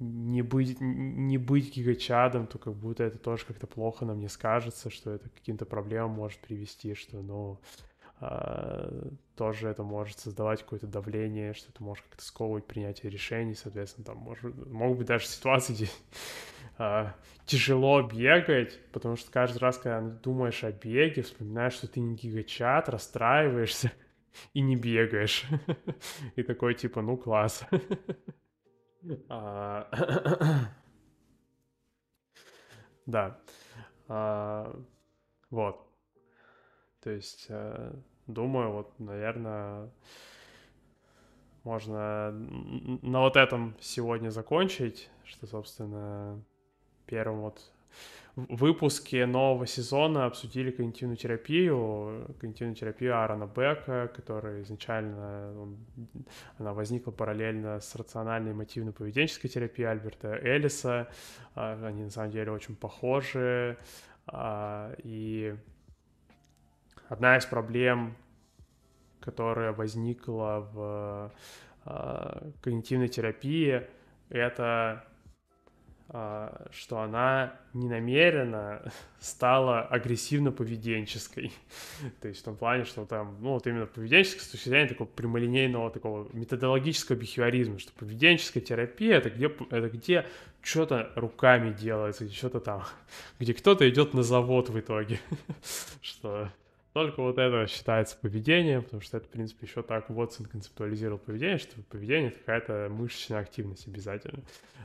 не 0.00 0.40
быть, 0.40 0.80
не 0.80 1.36
быть 1.36 1.76
гигачадом, 1.76 2.46
то 2.46 2.58
как 2.58 2.74
будто 2.74 3.04
это 3.04 3.18
тоже 3.18 3.44
как-то 3.44 3.66
плохо 3.66 4.06
на 4.06 4.14
мне 4.14 4.28
скажется, 4.28 4.88
что 4.88 5.10
это 5.12 5.28
к 5.28 5.34
каким-то 5.34 5.66
проблемам 5.66 6.12
может 6.12 6.40
привести, 6.40 6.94
что, 6.94 7.20
ну, 7.20 7.60
э, 8.20 9.10
тоже 9.36 9.68
это 9.68 9.82
может 9.82 10.18
создавать 10.18 10.62
какое-то 10.62 10.86
давление, 10.86 11.52
что 11.52 11.70
это 11.70 11.82
может 11.82 12.04
как-то 12.06 12.24
сковывать 12.24 12.66
принятие 12.66 13.10
решений, 13.10 13.54
соответственно, 13.54 14.06
там 14.06 14.16
может, 14.16 14.54
могут 14.68 14.98
быть 14.98 15.06
даже 15.06 15.26
ситуации, 15.26 15.74
где 15.74 15.88
э, 16.78 17.12
тяжело 17.44 18.00
бегать, 18.02 18.80
потому 18.92 19.16
что 19.16 19.30
каждый 19.30 19.58
раз, 19.58 19.76
когда 19.76 20.00
думаешь 20.00 20.64
о 20.64 20.72
беге, 20.72 21.20
вспоминаешь, 21.20 21.74
что 21.74 21.88
ты 21.88 22.00
не 22.00 22.14
гигачат, 22.14 22.88
расстраиваешься 22.88 23.92
и 24.54 24.60
не 24.60 24.76
бегаешь. 24.76 25.44
И 26.36 26.42
такой 26.42 26.74
типа, 26.74 27.02
ну 27.02 27.16
класс. 27.16 27.64
А, 29.30 29.88
да. 33.06 33.40
А, 34.08 34.78
вот. 35.48 35.86
То 37.00 37.08
есть, 37.08 37.46
э, 37.48 37.94
думаю, 38.26 38.72
вот, 38.72 38.98
наверное, 38.98 39.90
можно 41.64 42.30
на 42.30 43.20
вот 43.20 43.36
этом 43.36 43.74
сегодня 43.80 44.28
закончить, 44.28 45.10
что, 45.24 45.46
собственно, 45.46 46.42
первым 47.06 47.40
вот 47.40 47.72
выпуске 48.48 49.26
нового 49.26 49.66
сезона 49.66 50.26
обсудили 50.26 50.70
когнитивную 50.70 51.16
терапию, 51.16 52.34
когнитивную 52.40 52.74
терапию 52.74 53.16
Аарона 53.16 53.46
Бека, 53.46 54.10
которая 54.14 54.62
изначально 54.62 55.52
он, 55.60 55.78
она 56.58 56.72
возникла 56.72 57.10
параллельно 57.10 57.80
с 57.80 57.94
рациональной 57.94 58.52
мотивно-поведенческой 58.52 59.48
терапией 59.48 59.90
Альберта 59.90 60.36
Эллиса. 60.36 61.08
А, 61.54 61.86
они 61.86 62.04
на 62.04 62.10
самом 62.10 62.30
деле 62.30 62.52
очень 62.52 62.76
похожи. 62.76 63.76
А, 64.26 64.94
и 65.02 65.54
одна 67.08 67.36
из 67.36 67.46
проблем, 67.46 68.16
которая 69.20 69.72
возникла 69.72 70.68
в 70.72 71.32
а, 71.84 72.50
когнитивной 72.62 73.08
терапии, 73.08 73.86
это 74.28 75.04
что 76.10 76.98
она 76.98 77.54
ненамеренно 77.72 78.82
стала 79.20 79.82
агрессивно-поведенческой. 79.82 81.52
То 82.20 82.28
есть 82.28 82.40
в 82.40 82.44
том 82.44 82.56
плане, 82.56 82.84
что 82.84 83.04
там, 83.04 83.36
ну 83.40 83.50
вот 83.50 83.66
именно 83.68 83.86
поведенческое 83.86 84.42
с 84.42 84.48
точки 84.48 84.70
зрения 84.70 84.88
такого 84.88 85.06
прямолинейного 85.06 85.88
такого 85.90 86.28
методологического 86.32 87.14
бихевиоризма, 87.14 87.78
что 87.78 87.92
поведенческая 87.92 88.60
терапия 88.60 89.18
это 89.18 89.30
где, 89.30 89.46
это 89.46 89.88
где 89.88 90.26
что-то 90.62 91.12
руками 91.14 91.72
делается, 91.72 92.28
что-то 92.28 92.58
там, 92.58 92.82
где 93.38 93.54
кто-то 93.54 93.88
идет 93.88 94.12
на 94.12 94.24
завод 94.24 94.68
в 94.68 94.80
итоге. 94.80 95.20
Что 96.02 96.48
только 96.92 97.22
вот 97.22 97.38
это 97.38 97.68
считается 97.68 98.16
поведением, 98.16 98.82
потому 98.82 99.00
что 99.00 99.18
это, 99.18 99.26
в 99.26 99.30
принципе, 99.30 99.64
еще 99.64 99.82
так 99.84 100.10
Вотсон 100.10 100.46
концептуализировал 100.46 101.18
поведение, 101.18 101.58
что 101.58 101.80
поведение— 101.82 102.30
это 102.30 102.40
какая-то 102.40 102.88
мышечная 102.90 103.38
активность 103.38 103.86
обязательно. 103.86 104.42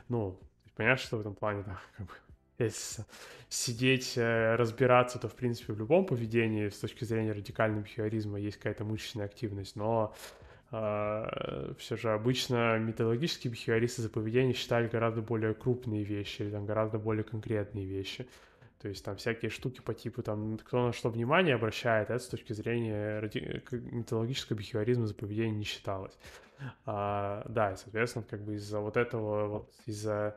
Ну, 0.08 0.38
Понятно, 0.76 1.02
что 1.02 1.16
в 1.16 1.20
этом 1.20 1.34
плане, 1.34 1.64
да, 1.66 1.80
как 1.96 2.06
бы, 2.06 2.12
если 2.58 3.04
сидеть, 3.48 4.16
э, 4.16 4.54
разбираться, 4.56 5.18
то, 5.18 5.28
в 5.28 5.34
принципе, 5.34 5.72
в 5.72 5.78
любом 5.78 6.04
поведении 6.04 6.68
с 6.68 6.78
точки 6.78 7.04
зрения 7.04 7.32
радикального 7.32 7.82
бихевиоризма 7.82 8.38
есть 8.38 8.58
какая-то 8.58 8.84
мышечная 8.84 9.26
активность, 9.26 9.76
но 9.76 10.14
э, 10.72 11.72
все 11.78 11.96
же 11.96 12.12
обычно 12.12 12.78
методологические 12.78 13.50
бихевиористы 13.52 14.02
за 14.02 14.10
поведение 14.10 14.54
считали 14.54 14.88
гораздо 14.88 15.22
более 15.22 15.54
крупные 15.54 16.04
вещи 16.04 16.42
или 16.42 16.50
там 16.50 16.66
гораздо 16.66 16.98
более 16.98 17.24
конкретные 17.24 17.86
вещи. 17.86 18.28
То 18.80 18.88
есть 18.88 19.02
там 19.04 19.16
всякие 19.16 19.50
штуки 19.50 19.80
по 19.80 19.94
типу, 19.94 20.22
там, 20.22 20.58
кто 20.58 20.86
на 20.86 20.92
что 20.92 21.08
внимание 21.08 21.54
обращает, 21.54 22.10
это 22.10 22.22
с 22.22 22.28
точки 22.28 22.52
зрения 22.52 23.20
ради... 23.20 23.62
методологического 23.70 24.56
бихевиоризма 24.58 25.06
за 25.06 25.14
поведение 25.14 25.56
не 25.56 25.64
считалось. 25.64 26.16
А, 26.84 27.44
да, 27.48 27.72
и, 27.72 27.76
соответственно, 27.76 28.24
как 28.28 28.42
бы 28.42 28.54
из-за 28.54 28.80
вот 28.80 28.96
этого, 28.96 29.46
вот 29.48 29.72
из-за 29.86 30.36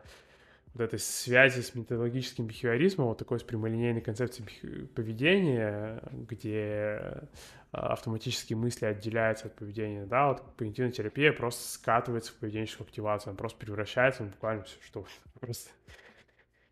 вот 0.74 0.84
этой 0.84 1.00
связи 1.00 1.62
с 1.62 1.74
методологическим 1.76 2.46
бихевиоризмом, 2.46 3.08
вот 3.08 3.18
такой 3.18 3.40
с 3.40 3.44
прямолинейной 3.44 4.02
концепцией 4.02 4.88
поведения, 4.88 6.02
где 6.12 7.28
а, 7.72 7.94
автоматические 7.94 8.58
мысли 8.58 8.86
отделяются 8.86 9.48
от 9.48 9.56
поведения, 9.56 10.06
да, 10.06 10.28
вот 10.28 10.44
когнитивная 10.58 10.92
терапия 10.92 11.34
просто 11.34 11.68
скатывается 11.68 12.32
в 12.32 12.36
поведенческую 12.36 12.86
активацию, 12.86 13.32
она 13.32 13.38
просто 13.38 13.58
превращается, 13.58 14.24
ну, 14.24 14.30
буквально 14.30 14.64
все, 14.64 14.78
что 14.82 15.06
просто 15.40 15.72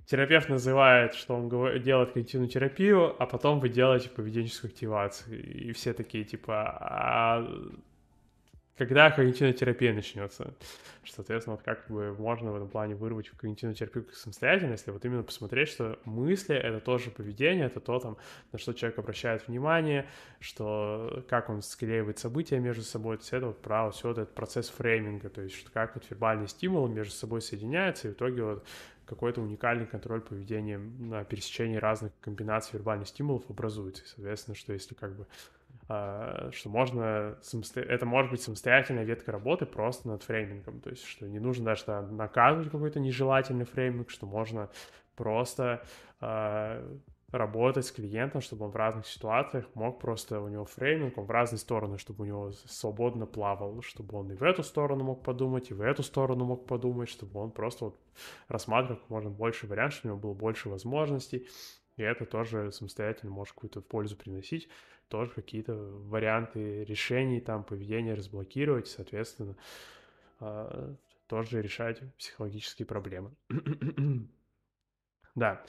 терапевт 0.06 0.50
называет, 0.50 1.14
что 1.14 1.36
он 1.36 1.50
делает 1.82 2.14
когнитивную 2.14 2.50
терапию, 2.50 3.22
а 3.22 3.26
потом 3.26 3.60
вы 3.60 3.70
делаете 3.70 4.10
поведенческую 4.10 4.72
активацию. 4.72 5.43
И 5.43 5.72
все 5.74 5.93
такие, 5.93 6.24
типа, 6.24 6.78
а 6.80 7.45
когда 8.78 9.11
когнитивная 9.11 9.53
терапия 9.53 9.93
начнется. 9.93 10.53
Соответственно, 11.05 11.55
вот 11.55 11.63
как 11.63 11.88
бы 11.88 12.13
можно 12.13 12.51
в 12.51 12.55
этом 12.55 12.69
плане 12.69 12.95
вырвать 12.95 13.30
когнитивную 13.30 13.75
терапию 13.75 14.05
как 14.05 14.13
если 14.71 14.91
вот 14.91 15.03
именно 15.05 15.23
посмотреть, 15.23 15.69
что 15.69 15.97
мысли— 16.05 16.55
это 16.57 16.80
тоже 16.80 17.11
поведение, 17.11 17.67
это 17.67 17.80
то, 17.80 17.99
там, 17.99 18.17
на 18.51 18.59
что 18.59 18.73
человек 18.73 18.99
обращает 18.99 19.47
внимание, 19.47 20.05
что 20.39 21.23
как 21.30 21.49
он 21.49 21.61
склеивает 21.61 22.19
события 22.19 22.59
между 22.59 22.84
собой, 22.84 23.17
то 23.17 23.21
есть 23.21 23.34
это 23.34 23.47
вот 23.47 23.61
право, 23.61 23.91
все 23.91 24.09
вот 24.09 24.17
этот 24.17 24.36
процесс 24.36 24.69
фрейминга, 24.69 25.30
то 25.30 25.41
есть 25.41 25.55
что 25.55 25.71
как 25.71 25.95
вот 25.95 26.03
вербальные 26.09 26.49
стимулы 26.49 26.89
между 26.89 27.13
собой 27.13 27.41
соединяются, 27.41 28.07
и 28.09 28.11
в 28.11 28.13
итоге 28.13 28.43
вот 28.43 28.65
какой-то 29.05 29.41
уникальный 29.41 29.86
контроль 29.86 30.21
поведения 30.21 30.78
на 30.78 31.23
пересечении 31.23 31.78
разных 31.78 32.11
комбинаций 32.19 32.71
вербальных 32.73 33.07
стимулов 33.07 33.49
образуется. 33.49 34.03
И, 34.03 34.07
соответственно, 34.07 34.55
что 34.55 34.73
если 34.73 34.93
как 34.95 35.15
бы 35.15 35.25
что 35.88 36.70
можно, 36.70 37.38
это 37.76 38.06
может 38.06 38.32
быть 38.32 38.42
самостоятельная 38.42 39.06
ветка 39.06 39.32
работы 39.32 39.66
просто 39.66 40.10
над 40.10 40.24
фреймингом, 40.24 40.82
то 40.82 40.90
есть 40.90 41.06
что 41.06 41.28
не 41.28 41.40
нужно 41.40 41.66
даже 41.66 42.02
наказывать 42.02 42.70
какой-то 42.70 43.00
нежелательный 43.00 43.66
фрейминг, 43.66 44.10
что 44.10 44.26
можно 44.26 44.70
просто 45.16 45.82
а, 46.20 46.84
работать 47.32 47.86
с 47.86 47.92
клиентом, 47.92 48.42
чтобы 48.42 48.66
он 48.66 48.72
в 48.72 48.76
разных 48.76 49.06
ситуациях 49.06 49.66
мог 49.74 50.00
просто, 50.00 50.40
у 50.40 50.48
него 50.48 50.66
фрейминг, 50.66 51.18
он 51.18 51.26
в 51.26 51.32
разные 51.32 51.60
стороны, 51.60 51.98
чтобы 51.98 52.24
у 52.24 52.28
него 52.28 52.52
свободно 52.52 53.26
плавал, 53.26 53.82
чтобы 53.82 54.18
он 54.18 54.32
и 54.32 54.36
в 54.36 54.44
эту 54.44 54.64
сторону 54.64 55.04
мог 55.04 55.24
подумать, 55.24 55.70
и 55.70 55.74
в 55.74 55.82
эту 55.82 56.04
сторону 56.04 56.46
мог 56.46 56.66
подумать, 56.66 57.10
чтобы 57.10 57.40
он 57.42 57.52
просто 57.52 57.86
вот 57.86 58.00
рассматривал 58.48 58.98
как 58.98 59.10
можно 59.10 59.30
больше 59.30 59.68
вариантов, 59.68 60.00
чтобы 60.00 60.14
у 60.14 60.18
него 60.18 60.28
было 60.30 60.34
больше 60.34 60.70
возможностей, 60.70 61.48
и 61.98 62.04
это 62.04 62.26
тоже 62.26 62.72
самостоятельно 62.72 63.32
может 63.32 63.54
какую-то 63.54 63.82
пользу 63.82 64.16
приносить 64.16 64.70
тоже 65.10 65.32
какие-то 65.32 65.74
варианты 65.76 66.84
решений, 66.84 67.39
там, 67.39 67.64
поведения 67.64 68.14
разблокировать, 68.14 68.88
соответственно, 68.88 69.55
а, 70.39 70.95
тоже 71.28 71.62
решать 71.62 72.01
психологические 72.18 72.86
проблемы. 72.86 73.32
Да. 75.36 75.62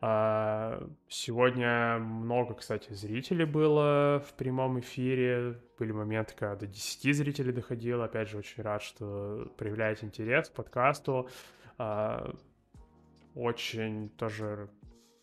А, 0.00 0.84
сегодня 1.08 1.98
много, 2.00 2.54
кстати, 2.54 2.92
зрителей 2.92 3.44
было 3.44 4.20
в 4.26 4.34
прямом 4.34 4.80
эфире. 4.80 5.62
Были 5.78 5.92
моменты, 5.92 6.34
когда 6.36 6.56
до 6.56 6.66
10 6.66 7.14
зрителей 7.14 7.52
доходило. 7.52 8.06
Опять 8.06 8.30
же, 8.30 8.38
очень 8.38 8.64
рад, 8.64 8.82
что 8.82 9.48
проявляете 9.56 10.06
интерес 10.06 10.48
к 10.48 10.54
подкасту. 10.54 11.28
А, 11.78 12.34
очень 13.36 14.08
тоже 14.10 14.68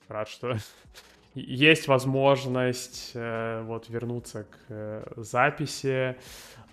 рад, 0.08 0.30
что 0.30 0.56
есть 1.36 1.88
возможность 1.88 3.12
э, 3.14 3.64
вот 3.64 3.90
вернуться 3.90 4.44
к 4.44 4.58
э, 4.70 5.04
записи, 5.18 6.16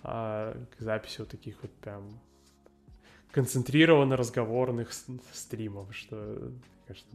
э, 0.03 0.65
к 0.77 0.81
записи 0.81 1.19
вот 1.19 1.29
таких 1.29 1.61
вот 1.61 1.71
прям 1.75 2.19
концентрированно 3.31 4.17
разговорных 4.17 4.91
стримов, 5.33 5.95
что, 5.95 6.51
конечно, 6.87 7.09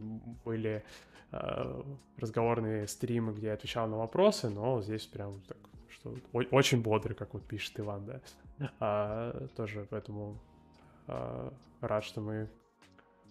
были 0.45 0.83
э, 1.31 1.81
разговорные 2.17 2.87
стримы, 2.87 3.33
где 3.33 3.47
я 3.47 3.53
отвечал 3.53 3.87
на 3.87 3.97
вопросы, 3.97 4.49
но 4.49 4.81
здесь 4.81 5.05
прям 5.05 5.41
так, 5.41 5.57
что 5.89 6.15
очень 6.51 6.81
бодрый, 6.81 7.15
как 7.15 7.33
вот 7.33 7.43
пишет 7.45 7.79
Иван, 7.79 8.05
да. 8.05 8.21
А, 8.79 9.47
тоже 9.55 9.85
поэтому 9.89 10.39
а, 11.07 11.51
рад, 11.81 12.03
что 12.03 12.21
мы 12.21 12.49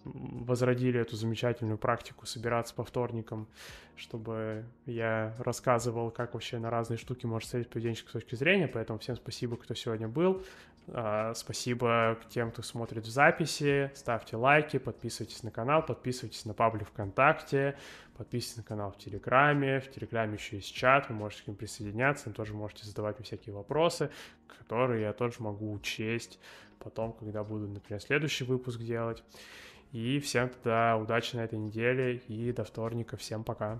возродили 0.03 0.99
эту 0.99 1.15
замечательную 1.15 1.77
практику 1.77 2.25
собираться 2.25 2.73
по 2.73 2.83
вторникам, 2.83 3.47
чтобы 3.95 4.65
я 4.85 5.33
рассказывал, 5.39 6.11
как 6.11 6.33
вообще 6.33 6.59
на 6.59 6.69
разные 6.69 6.97
штуки 6.97 7.25
может 7.25 7.49
смотреть 7.49 7.69
поведенческой 7.69 8.21
точки 8.21 8.35
зрения. 8.35 8.67
Поэтому 8.67 8.99
всем 8.99 9.15
спасибо, 9.15 9.55
кто 9.57 9.73
сегодня 9.73 10.07
был. 10.07 10.43
А, 10.87 11.33
спасибо 11.33 12.17
тем, 12.29 12.51
кто 12.51 12.61
смотрит 12.61 13.05
в 13.05 13.09
записи. 13.09 13.91
Ставьте 13.95 14.35
лайки, 14.35 14.77
подписывайтесь 14.77 15.43
на 15.43 15.51
канал, 15.51 15.85
подписывайтесь 15.85 16.45
на 16.45 16.53
паблик 16.53 16.87
ВКонтакте, 16.89 17.77
подписывайтесь 18.17 18.57
на 18.57 18.63
канал 18.63 18.91
в 18.91 18.97
Телеграме. 18.97 19.79
В 19.79 19.89
Телеграме 19.91 20.35
еще 20.35 20.57
есть 20.57 20.73
чат, 20.73 21.09
вы 21.09 21.15
можете 21.15 21.43
к 21.43 21.47
ним 21.47 21.55
присоединяться, 21.55 22.29
вы 22.29 22.35
тоже 22.35 22.53
можете 22.53 22.85
задавать 22.85 23.17
мне 23.17 23.25
всякие 23.25 23.55
вопросы, 23.55 24.09
которые 24.59 25.03
я 25.03 25.13
тоже 25.13 25.35
могу 25.39 25.71
учесть 25.71 26.39
потом, 26.83 27.13
когда 27.13 27.43
буду, 27.43 27.67
например, 27.67 28.01
следующий 28.01 28.43
выпуск 28.43 28.79
делать. 28.79 29.23
И 29.93 30.19
всем 30.19 30.49
тогда 30.49 30.97
удачи 30.97 31.35
на 31.35 31.41
этой 31.41 31.59
неделе 31.59 32.17
и 32.27 32.51
до 32.51 32.63
вторника. 32.63 33.15
Всем 33.15 33.43
пока. 33.43 33.79